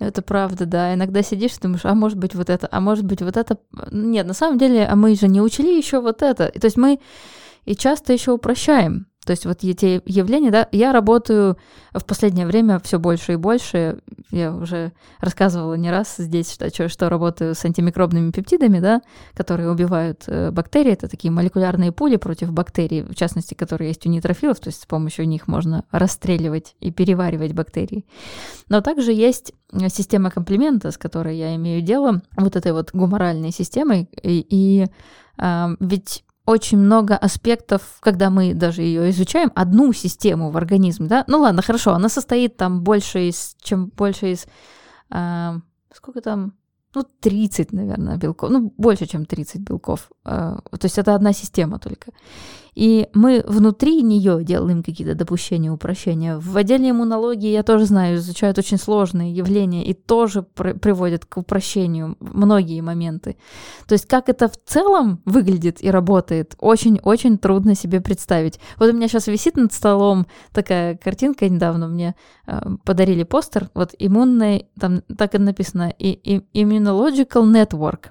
Это 0.00 0.22
правда, 0.22 0.64
да. 0.64 0.94
Иногда 0.94 1.22
сидишь 1.22 1.52
и 1.52 1.60
думаешь, 1.60 1.84
а 1.84 1.94
может 1.94 2.18
быть 2.18 2.34
вот 2.34 2.48
это, 2.48 2.66
а 2.70 2.80
может 2.80 3.04
быть 3.04 3.20
вот 3.20 3.36
это. 3.36 3.58
Нет, 3.92 4.26
на 4.26 4.32
самом 4.32 4.58
деле, 4.58 4.86
а 4.86 4.96
мы 4.96 5.14
же 5.14 5.28
не 5.28 5.42
учили 5.42 5.76
еще 5.76 6.00
вот 6.00 6.22
это. 6.22 6.50
То 6.50 6.64
есть 6.64 6.78
мы 6.78 6.98
и 7.66 7.76
часто 7.76 8.14
еще 8.14 8.32
упрощаем. 8.32 9.09
То 9.30 9.32
есть 9.32 9.46
вот 9.46 9.62
эти 9.62 10.02
явления, 10.06 10.50
да, 10.50 10.66
я 10.72 10.92
работаю 10.92 11.56
в 11.94 12.04
последнее 12.04 12.48
время 12.48 12.80
все 12.80 12.98
больше 12.98 13.34
и 13.34 13.36
больше. 13.36 14.00
Я 14.32 14.52
уже 14.52 14.90
рассказывала 15.20 15.74
не 15.74 15.88
раз 15.88 16.16
здесь, 16.18 16.52
что, 16.52 16.88
что 16.88 17.08
работаю 17.08 17.54
с 17.54 17.64
антимикробными 17.64 18.32
пептидами, 18.32 18.80
да, 18.80 19.02
которые 19.34 19.70
убивают 19.70 20.24
э, 20.26 20.50
бактерии. 20.50 20.94
Это 20.94 21.06
такие 21.06 21.30
молекулярные 21.30 21.92
пули 21.92 22.16
против 22.16 22.50
бактерий, 22.50 23.02
в 23.02 23.14
частности, 23.14 23.54
которые 23.54 23.90
есть 23.90 24.04
у 24.04 24.08
нейтрофилов, 24.08 24.58
то 24.58 24.66
есть 24.66 24.82
с 24.82 24.86
помощью 24.86 25.28
них 25.28 25.46
можно 25.46 25.84
расстреливать 25.92 26.74
и 26.80 26.90
переваривать 26.90 27.52
бактерии. 27.52 28.04
Но 28.68 28.80
также 28.80 29.12
есть 29.12 29.52
система 29.90 30.32
комплимента, 30.32 30.90
с 30.90 30.98
которой 30.98 31.36
я 31.36 31.54
имею 31.54 31.82
дело, 31.82 32.20
вот 32.36 32.56
этой 32.56 32.72
вот 32.72 32.90
гуморальной 32.92 33.52
системой. 33.52 34.10
И, 34.24 34.44
и 34.50 34.86
а, 35.38 35.76
ведь 35.78 36.24
очень 36.50 36.78
много 36.78 37.16
аспектов, 37.16 37.82
когда 38.00 38.28
мы 38.28 38.54
даже 38.54 38.82
ее 38.82 39.10
изучаем, 39.10 39.52
одну 39.54 39.92
систему 39.92 40.50
в 40.50 40.56
организме, 40.56 41.06
да? 41.06 41.24
Ну 41.28 41.38
ладно, 41.38 41.62
хорошо, 41.62 41.92
она 41.92 42.08
состоит 42.08 42.56
там 42.56 42.82
больше 42.82 43.28
из, 43.28 43.56
чем 43.62 43.86
больше 43.96 44.32
из, 44.32 44.46
э, 45.10 45.60
сколько 45.94 46.20
там, 46.20 46.52
ну, 46.94 47.04
30, 47.20 47.72
наверное, 47.72 48.16
белков, 48.16 48.50
ну, 48.50 48.74
больше, 48.78 49.06
чем 49.06 49.24
30 49.24 49.60
белков. 49.60 50.10
Э, 50.24 50.58
то 50.70 50.84
есть 50.84 50.98
это 50.98 51.14
одна 51.14 51.32
система 51.32 51.78
только. 51.78 52.12
И 52.74 53.08
мы 53.14 53.44
внутри 53.46 54.02
нее 54.02 54.42
делаем 54.44 54.82
какие-то 54.82 55.14
допущения, 55.14 55.72
упрощения. 55.72 56.38
В 56.38 56.56
отделе 56.56 56.90
иммунологии, 56.90 57.50
я 57.50 57.62
тоже 57.62 57.86
знаю, 57.86 58.16
изучают 58.16 58.58
очень 58.58 58.78
сложные 58.78 59.32
явления 59.32 59.84
и 59.84 59.94
тоже 59.94 60.42
при 60.42 60.72
приводят 60.72 61.24
к 61.24 61.36
упрощению 61.36 62.16
многие 62.20 62.80
моменты. 62.80 63.36
То 63.86 63.92
есть 63.92 64.06
как 64.06 64.28
это 64.28 64.48
в 64.48 64.56
целом 64.64 65.20
выглядит 65.24 65.82
и 65.82 65.90
работает, 65.90 66.54
очень-очень 66.58 67.38
трудно 67.38 67.74
себе 67.74 68.00
представить. 68.00 68.58
Вот 68.76 68.90
у 68.90 68.92
меня 68.92 69.08
сейчас 69.08 69.26
висит 69.26 69.56
над 69.56 69.72
столом 69.72 70.26
такая 70.52 70.96
картинка 70.96 71.48
недавно, 71.48 71.88
мне 71.88 72.14
э, 72.46 72.60
подарили 72.84 73.22
постер, 73.24 73.70
вот 73.74 73.94
иммунный, 73.98 74.68
там 74.78 75.02
так 75.16 75.34
и 75.34 75.38
написано, 75.38 75.92
и, 75.98 76.10
и, 76.10 76.62
Immunological 76.62 77.44
Network. 77.44 78.10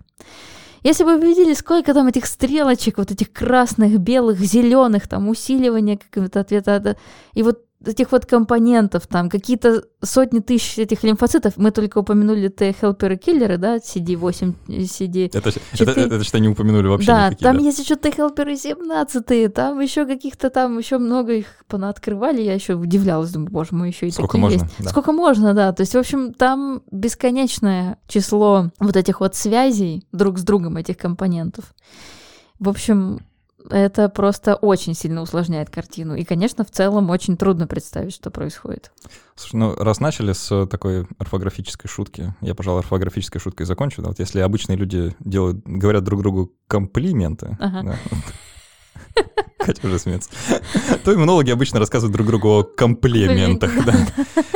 Если 0.84 1.04
бы 1.04 1.18
вы 1.18 1.28
видели, 1.28 1.54
сколько 1.54 1.94
там 1.94 2.08
этих 2.08 2.26
стрелочек, 2.26 2.98
вот 2.98 3.12
этих 3.12 3.32
красных, 3.32 4.00
белых, 4.00 4.40
зеленых, 4.40 5.08
там 5.08 5.30
усиливания 5.30 5.98
какого-то 5.98 6.40
ответа, 6.40 6.98
и 7.34 7.44
вот 7.44 7.69
этих 7.86 8.12
вот 8.12 8.26
компонентов, 8.26 9.08
там 9.08 9.30
какие-то 9.30 9.84
сотни 10.02 10.40
тысяч 10.40 10.78
этих 10.78 11.04
лимфоцитов, 11.04 11.54
мы 11.58 11.72
только 11.72 12.00
упомянули 12.00 12.50
Т-хелперы 12.50 13.16
киллеры, 13.16 13.58
да, 13.58 13.78
CD8, 13.78 14.54
CD... 14.68 15.28
Это, 15.34 15.50
это, 15.50 15.92
это, 15.92 16.02
это 16.02 16.24
что 16.24 16.40
не 16.40 16.50
упомянули 16.50 16.88
вообще 16.88 17.08
Да, 17.08 17.28
никакие, 17.28 17.48
там 17.48 17.58
да. 17.58 17.64
есть 17.64 17.80
еще 17.80 17.96
Т-хелперы 17.96 18.58
17, 18.58 19.54
там 19.54 19.80
еще 19.80 20.06
каких-то 20.06 20.50
там, 20.50 20.78
еще 20.78 20.98
много 20.98 21.34
их 21.34 21.46
понаоткрывали, 21.68 22.42
я 22.42 22.54
еще 22.54 22.74
удивлялась, 22.74 23.32
думаю, 23.32 23.52
боже 23.52 23.70
мой, 23.72 23.90
еще 23.90 24.08
и 24.08 24.12
Сколько 24.12 24.34
такие 24.34 24.42
можно, 24.42 24.64
есть. 24.64 24.76
да. 24.80 24.90
Сколько 24.90 25.12
можно, 25.14 25.54
да, 25.54 25.72
то 25.72 25.82
есть, 25.82 25.94
в 25.94 25.98
общем, 25.98 26.34
там 26.34 26.82
бесконечное 26.92 27.98
число 28.08 28.72
вот 28.80 28.98
этих 28.98 29.22
вот 29.22 29.36
связей 29.36 30.06
друг 30.12 30.38
с 30.40 30.44
другом 30.44 30.78
этих 30.78 30.98
компонентов. 30.98 31.74
В 32.60 32.68
общем, 32.68 33.22
это 33.70 34.10
просто 34.10 34.56
очень 34.56 34.94
сильно 34.94 35.22
усложняет 35.22 35.70
картину. 35.70 36.16
И, 36.16 36.24
конечно, 36.24 36.64
в 36.66 36.72
целом 36.72 37.10
очень 37.10 37.38
трудно 37.38 37.68
представить, 37.68 38.14
что 38.14 38.32
происходит. 38.32 38.92
Слушай, 39.36 39.56
ну 39.56 39.76
раз 39.76 40.00
начали 40.00 40.34
с 40.34 40.66
такой 40.68 41.08
орфографической 41.18 41.90
шутки, 41.90 42.34
я, 42.42 42.56
пожалуй, 42.56 42.82
орфографической 42.82 43.40
шуткой 43.40 43.66
закончу. 43.66 44.02
Да, 44.02 44.10
вот 44.10 44.20
если 44.20 44.40
обычные 44.40 44.78
люди 44.78 45.16
делают, 45.20 45.62
говорят 45.66 46.04
друг 46.04 46.22
другу 46.22 46.52
комплименты, 46.68 47.58
Ага. 47.60 47.84
да, 47.84 47.96
Катя 49.60 49.86
уже 49.88 50.00
смеется. 50.00 50.30
То 51.04 51.14
иммунологи 51.14 51.52
обычно 51.52 51.80
рассказывают 51.80 52.14
друг 52.16 52.28
другу 52.28 52.48
о 52.60 52.64
комплиментах. 52.64 53.72
Да. 53.86 53.94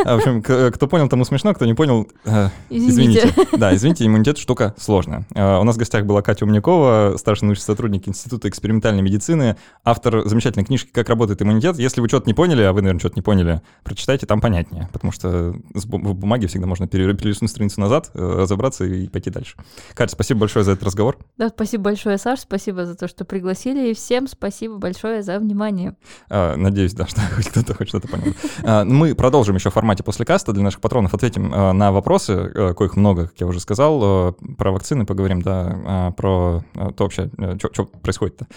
А, 0.06 0.16
В 0.16 0.20
общем, 0.20 0.42
кто 0.42 0.88
понял, 0.88 1.10
тому 1.10 1.26
смешно, 1.26 1.54
кто 1.54 1.66
не 1.66 1.74
понял, 1.74 2.08
э, 2.26 2.50
Извините. 2.70 3.20
извините. 3.28 3.48
Да, 3.58 3.76
извините, 3.76 4.06
иммунитет 4.06 4.38
штука 4.38 4.74
сложная. 4.78 5.26
Э, 5.36 5.60
У 5.60 5.64
нас 5.64 5.76
в 5.76 5.80
гостях 5.80 6.06
была 6.06 6.22
Катя 6.22 6.46
Умникова, 6.46 7.16
старший 7.18 7.46
научный 7.46 7.64
сотрудник 7.64 8.08
Института 8.08 8.48
экспериментальной 8.50 9.02
медицины, 9.02 9.58
автор 9.84 10.28
замечательной 10.28 10.66
книжки 10.66 10.90
«Как 10.92 11.10
работает 11.10 11.42
иммунитет». 11.42 11.78
Если 11.78 12.00
вы 12.02 12.08
что-то 12.08 12.28
не 12.28 12.34
поняли, 12.34 12.62
а 12.64 12.72
вы, 12.74 12.82
наверное, 12.82 13.00
что-то 13.00 13.16
не 13.18 13.22
поняли, 13.22 13.62
прочитайте, 13.84 14.26
там 14.26 14.40
понятнее, 14.42 14.90
потому 14.94 15.12
что 15.12 15.54
с 15.76 15.84
в 15.86 16.14
бумаге 16.14 16.48
всегда 16.48 16.66
можно 16.66 16.88
пере- 16.88 17.14
перелистнуть 17.14 17.52
страницу 17.52 17.82
назад, 17.82 18.10
э, 18.14 18.36
разобраться 18.42 18.86
и 18.86 19.08
пойти 19.10 19.30
дальше. 19.30 19.58
Катя, 19.94 20.14
спасибо 20.14 20.42
большое 20.42 20.64
за 20.66 20.72
этот 20.72 20.86
разговор. 20.86 21.18
Да, 21.38 21.50
спасибо 21.50 21.84
большое, 21.84 22.18
Саш, 22.18 22.40
спасибо 22.40 22.86
за 22.86 22.96
то, 22.96 23.08
что 23.08 23.26
пригласили, 23.26 23.92
и 23.92 23.94
всем 23.94 24.28
спасибо 24.28 24.53
большое 24.62 25.24
за 25.24 25.40
внимание. 25.40 25.96
А, 26.30 26.56
Надеюсь, 26.56 26.94
да, 26.94 27.06
что 27.08 27.22
хоть 27.36 27.50
кто-то 27.50 27.74
хоть 27.74 27.90
что-то 27.90 28.08
понял. 28.08 28.34
А, 28.64 28.84
Мы 28.84 29.16
продолжим 29.16 29.56
еще 29.56 29.70
в 29.70 29.74
формате 29.74 30.04
после 30.04 30.26
каста 30.26 30.54
для 30.54 30.64
наших 30.64 30.82
патронов, 30.82 31.14
ответим 31.14 31.52
а, 31.54 31.74
на 31.74 31.92
вопросы, 31.92 32.32
а, 32.32 32.74
коих 32.74 32.96
много, 32.96 33.28
как 33.28 33.40
я 33.40 33.48
уже 33.48 33.60
сказал, 33.60 34.00
а, 34.04 34.32
про 34.58 34.72
вакцины 34.72 35.06
поговорим, 35.06 35.42
да, 35.42 36.14
про 36.18 36.64
то 36.96 37.04
вообще, 37.04 37.30
что 37.72 37.86
происходит-то. 37.86 38.48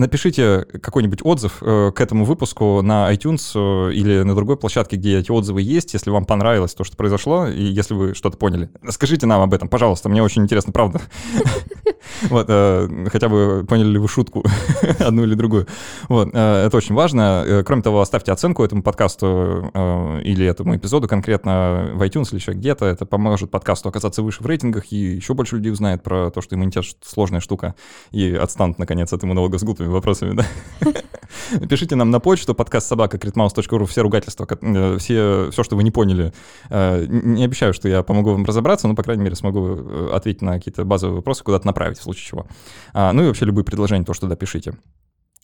Напишите 0.00 0.64
какой-нибудь 0.80 1.20
отзыв 1.22 1.58
э, 1.60 1.92
к 1.94 2.00
этому 2.00 2.24
выпуску 2.24 2.80
на 2.80 3.12
iTunes 3.12 3.52
э, 3.54 3.92
или 3.92 4.22
на 4.22 4.34
другой 4.34 4.56
площадке, 4.56 4.96
где 4.96 5.18
эти 5.18 5.30
отзывы 5.30 5.60
есть, 5.60 5.92
если 5.92 6.08
вам 6.08 6.24
понравилось 6.24 6.72
то, 6.72 6.84
что 6.84 6.96
произошло, 6.96 7.46
и 7.46 7.62
если 7.62 7.92
вы 7.92 8.14
что-то 8.14 8.38
поняли. 8.38 8.70
Скажите 8.88 9.26
нам 9.26 9.42
об 9.42 9.52
этом, 9.52 9.68
пожалуйста, 9.68 10.08
мне 10.08 10.22
очень 10.22 10.42
интересно, 10.42 10.72
правда. 10.72 11.02
Вот, 12.28 12.46
э, 12.48 13.06
хотя 13.12 13.28
бы 13.28 13.64
поняли 13.68 13.88
ли 13.88 13.98
вы 13.98 14.08
шутку, 14.08 14.42
одну 14.98 15.24
или 15.24 15.34
другую. 15.34 15.66
Вот, 16.08 16.28
это 16.28 16.70
очень 16.72 16.94
важно. 16.94 17.62
Кроме 17.66 17.82
того, 17.82 18.00
оставьте 18.00 18.32
оценку 18.32 18.64
этому 18.64 18.82
подкасту 18.82 19.70
или 20.24 20.46
этому 20.46 20.76
эпизоду 20.76 21.08
конкретно 21.08 21.90
в 21.94 22.02
iTunes 22.02 22.30
или 22.30 22.40
еще 22.40 22.52
где-то. 22.52 22.86
Это 22.86 23.04
поможет 23.04 23.50
подкасту 23.50 23.90
оказаться 23.90 24.22
выше 24.22 24.42
в 24.42 24.46
рейтингах, 24.46 24.92
и 24.92 24.96
еще 24.96 25.34
больше 25.34 25.56
людей 25.56 25.72
узнает 25.72 26.02
про 26.02 26.30
то, 26.30 26.40
что 26.40 26.56
иммунитет 26.56 26.84
сложная 27.04 27.40
штука, 27.40 27.74
и 28.12 28.34
отстанут, 28.34 28.78
наконец, 28.78 29.12
от 29.12 29.22
иммунолога 29.22 29.58
с 29.58 29.62
глупыми 29.62 29.89
вопросами, 29.92 30.34
да. 30.34 30.46
Пишите 31.68 31.96
нам 31.96 32.10
на 32.10 32.20
почту 32.20 32.54
подкаст 32.54 32.88
собака 32.88 33.18
все 33.86 34.02
ругательства, 34.02 34.46
э, 34.48 34.98
все, 34.98 35.50
все, 35.50 35.62
что 35.62 35.76
вы 35.76 35.82
не 35.82 35.90
поняли. 35.90 36.32
Э, 36.68 37.04
Не 37.06 37.44
обещаю, 37.44 37.72
что 37.72 37.88
я 37.88 38.02
помогу 38.02 38.32
вам 38.32 38.44
разобраться, 38.44 38.88
но, 38.88 38.94
по 38.94 39.02
крайней 39.02 39.22
мере, 39.22 39.36
смогу 39.36 39.66
э, 39.68 40.10
ответить 40.12 40.42
на 40.42 40.54
какие-то 40.54 40.84
базовые 40.84 41.16
вопросы, 41.16 41.44
куда-то 41.44 41.66
направить, 41.66 41.98
в 41.98 42.02
случае 42.02 42.26
чего. 42.26 42.46
А, 42.92 43.12
Ну 43.12 43.24
и 43.24 43.26
вообще 43.26 43.44
любые 43.44 43.64
предложения 43.64 44.04
тоже 44.04 44.20
туда 44.20 44.36
пишите. 44.36 44.74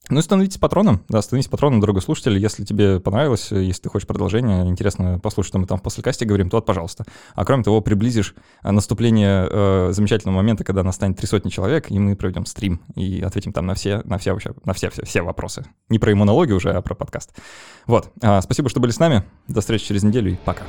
Ну 0.09 0.21
и 0.21 0.23
становитесь 0.23 0.59
патроном, 0.59 1.03
да, 1.09 1.21
становитесь 1.21 1.51
патроном, 1.51 1.81
дорогой 1.81 2.01
слушатель. 2.01 2.39
Если 2.39 2.65
тебе 2.65 3.01
понравилось, 3.01 3.51
если 3.51 3.83
ты 3.83 3.89
хочешь 3.89 4.07
продолжение, 4.07 4.65
интересно 4.67 5.19
послушать, 5.19 5.49
что 5.49 5.59
мы 5.59 5.67
там 5.67 5.79
в 5.79 5.83
послекасте 5.83 6.25
говорим, 6.25 6.49
то 6.49 6.59
вот, 6.59 6.67
пожалуйста. 6.67 7.05
А 7.35 7.45
кроме 7.45 7.65
того, 7.65 7.81
приблизишь 7.81 8.35
э, 8.63 8.71
наступление 8.71 9.49
э, 9.51 9.89
замечательного 9.93 10.37
момента, 10.37 10.63
когда 10.63 10.85
нас 10.85 10.95
станет 10.95 11.17
три 11.17 11.27
сотни 11.27 11.51
человек, 11.51 11.91
и 11.91 11.99
мы 11.99 12.15
проведем 12.15 12.47
стрим 12.47 12.81
и 12.95 13.21
ответим 13.21 13.53
там 13.53 13.67
на 13.67 13.75
все, 13.75 14.03
на 14.05 14.19
все 14.19 14.33
вообще, 14.33 14.55
на 14.65 14.75
все, 14.75 14.91
все, 14.91 15.05
все 15.05 15.23
вопросы. 15.23 15.65
Не 15.89 15.99
про 15.99 16.13
иммунологию 16.13 16.57
уже, 16.57 16.73
а 16.73 16.83
про 16.83 16.95
подкаст. 16.95 17.33
Вот. 17.87 18.13
А, 18.23 18.41
спасибо, 18.43 18.69
что 18.69 18.79
были 18.79 18.93
с 18.93 19.01
нами. 19.01 19.25
До 19.49 19.61
встречи 19.61 19.87
через 19.87 20.05
неделю 20.05 20.33
и 20.33 20.37
пока. 20.37 20.63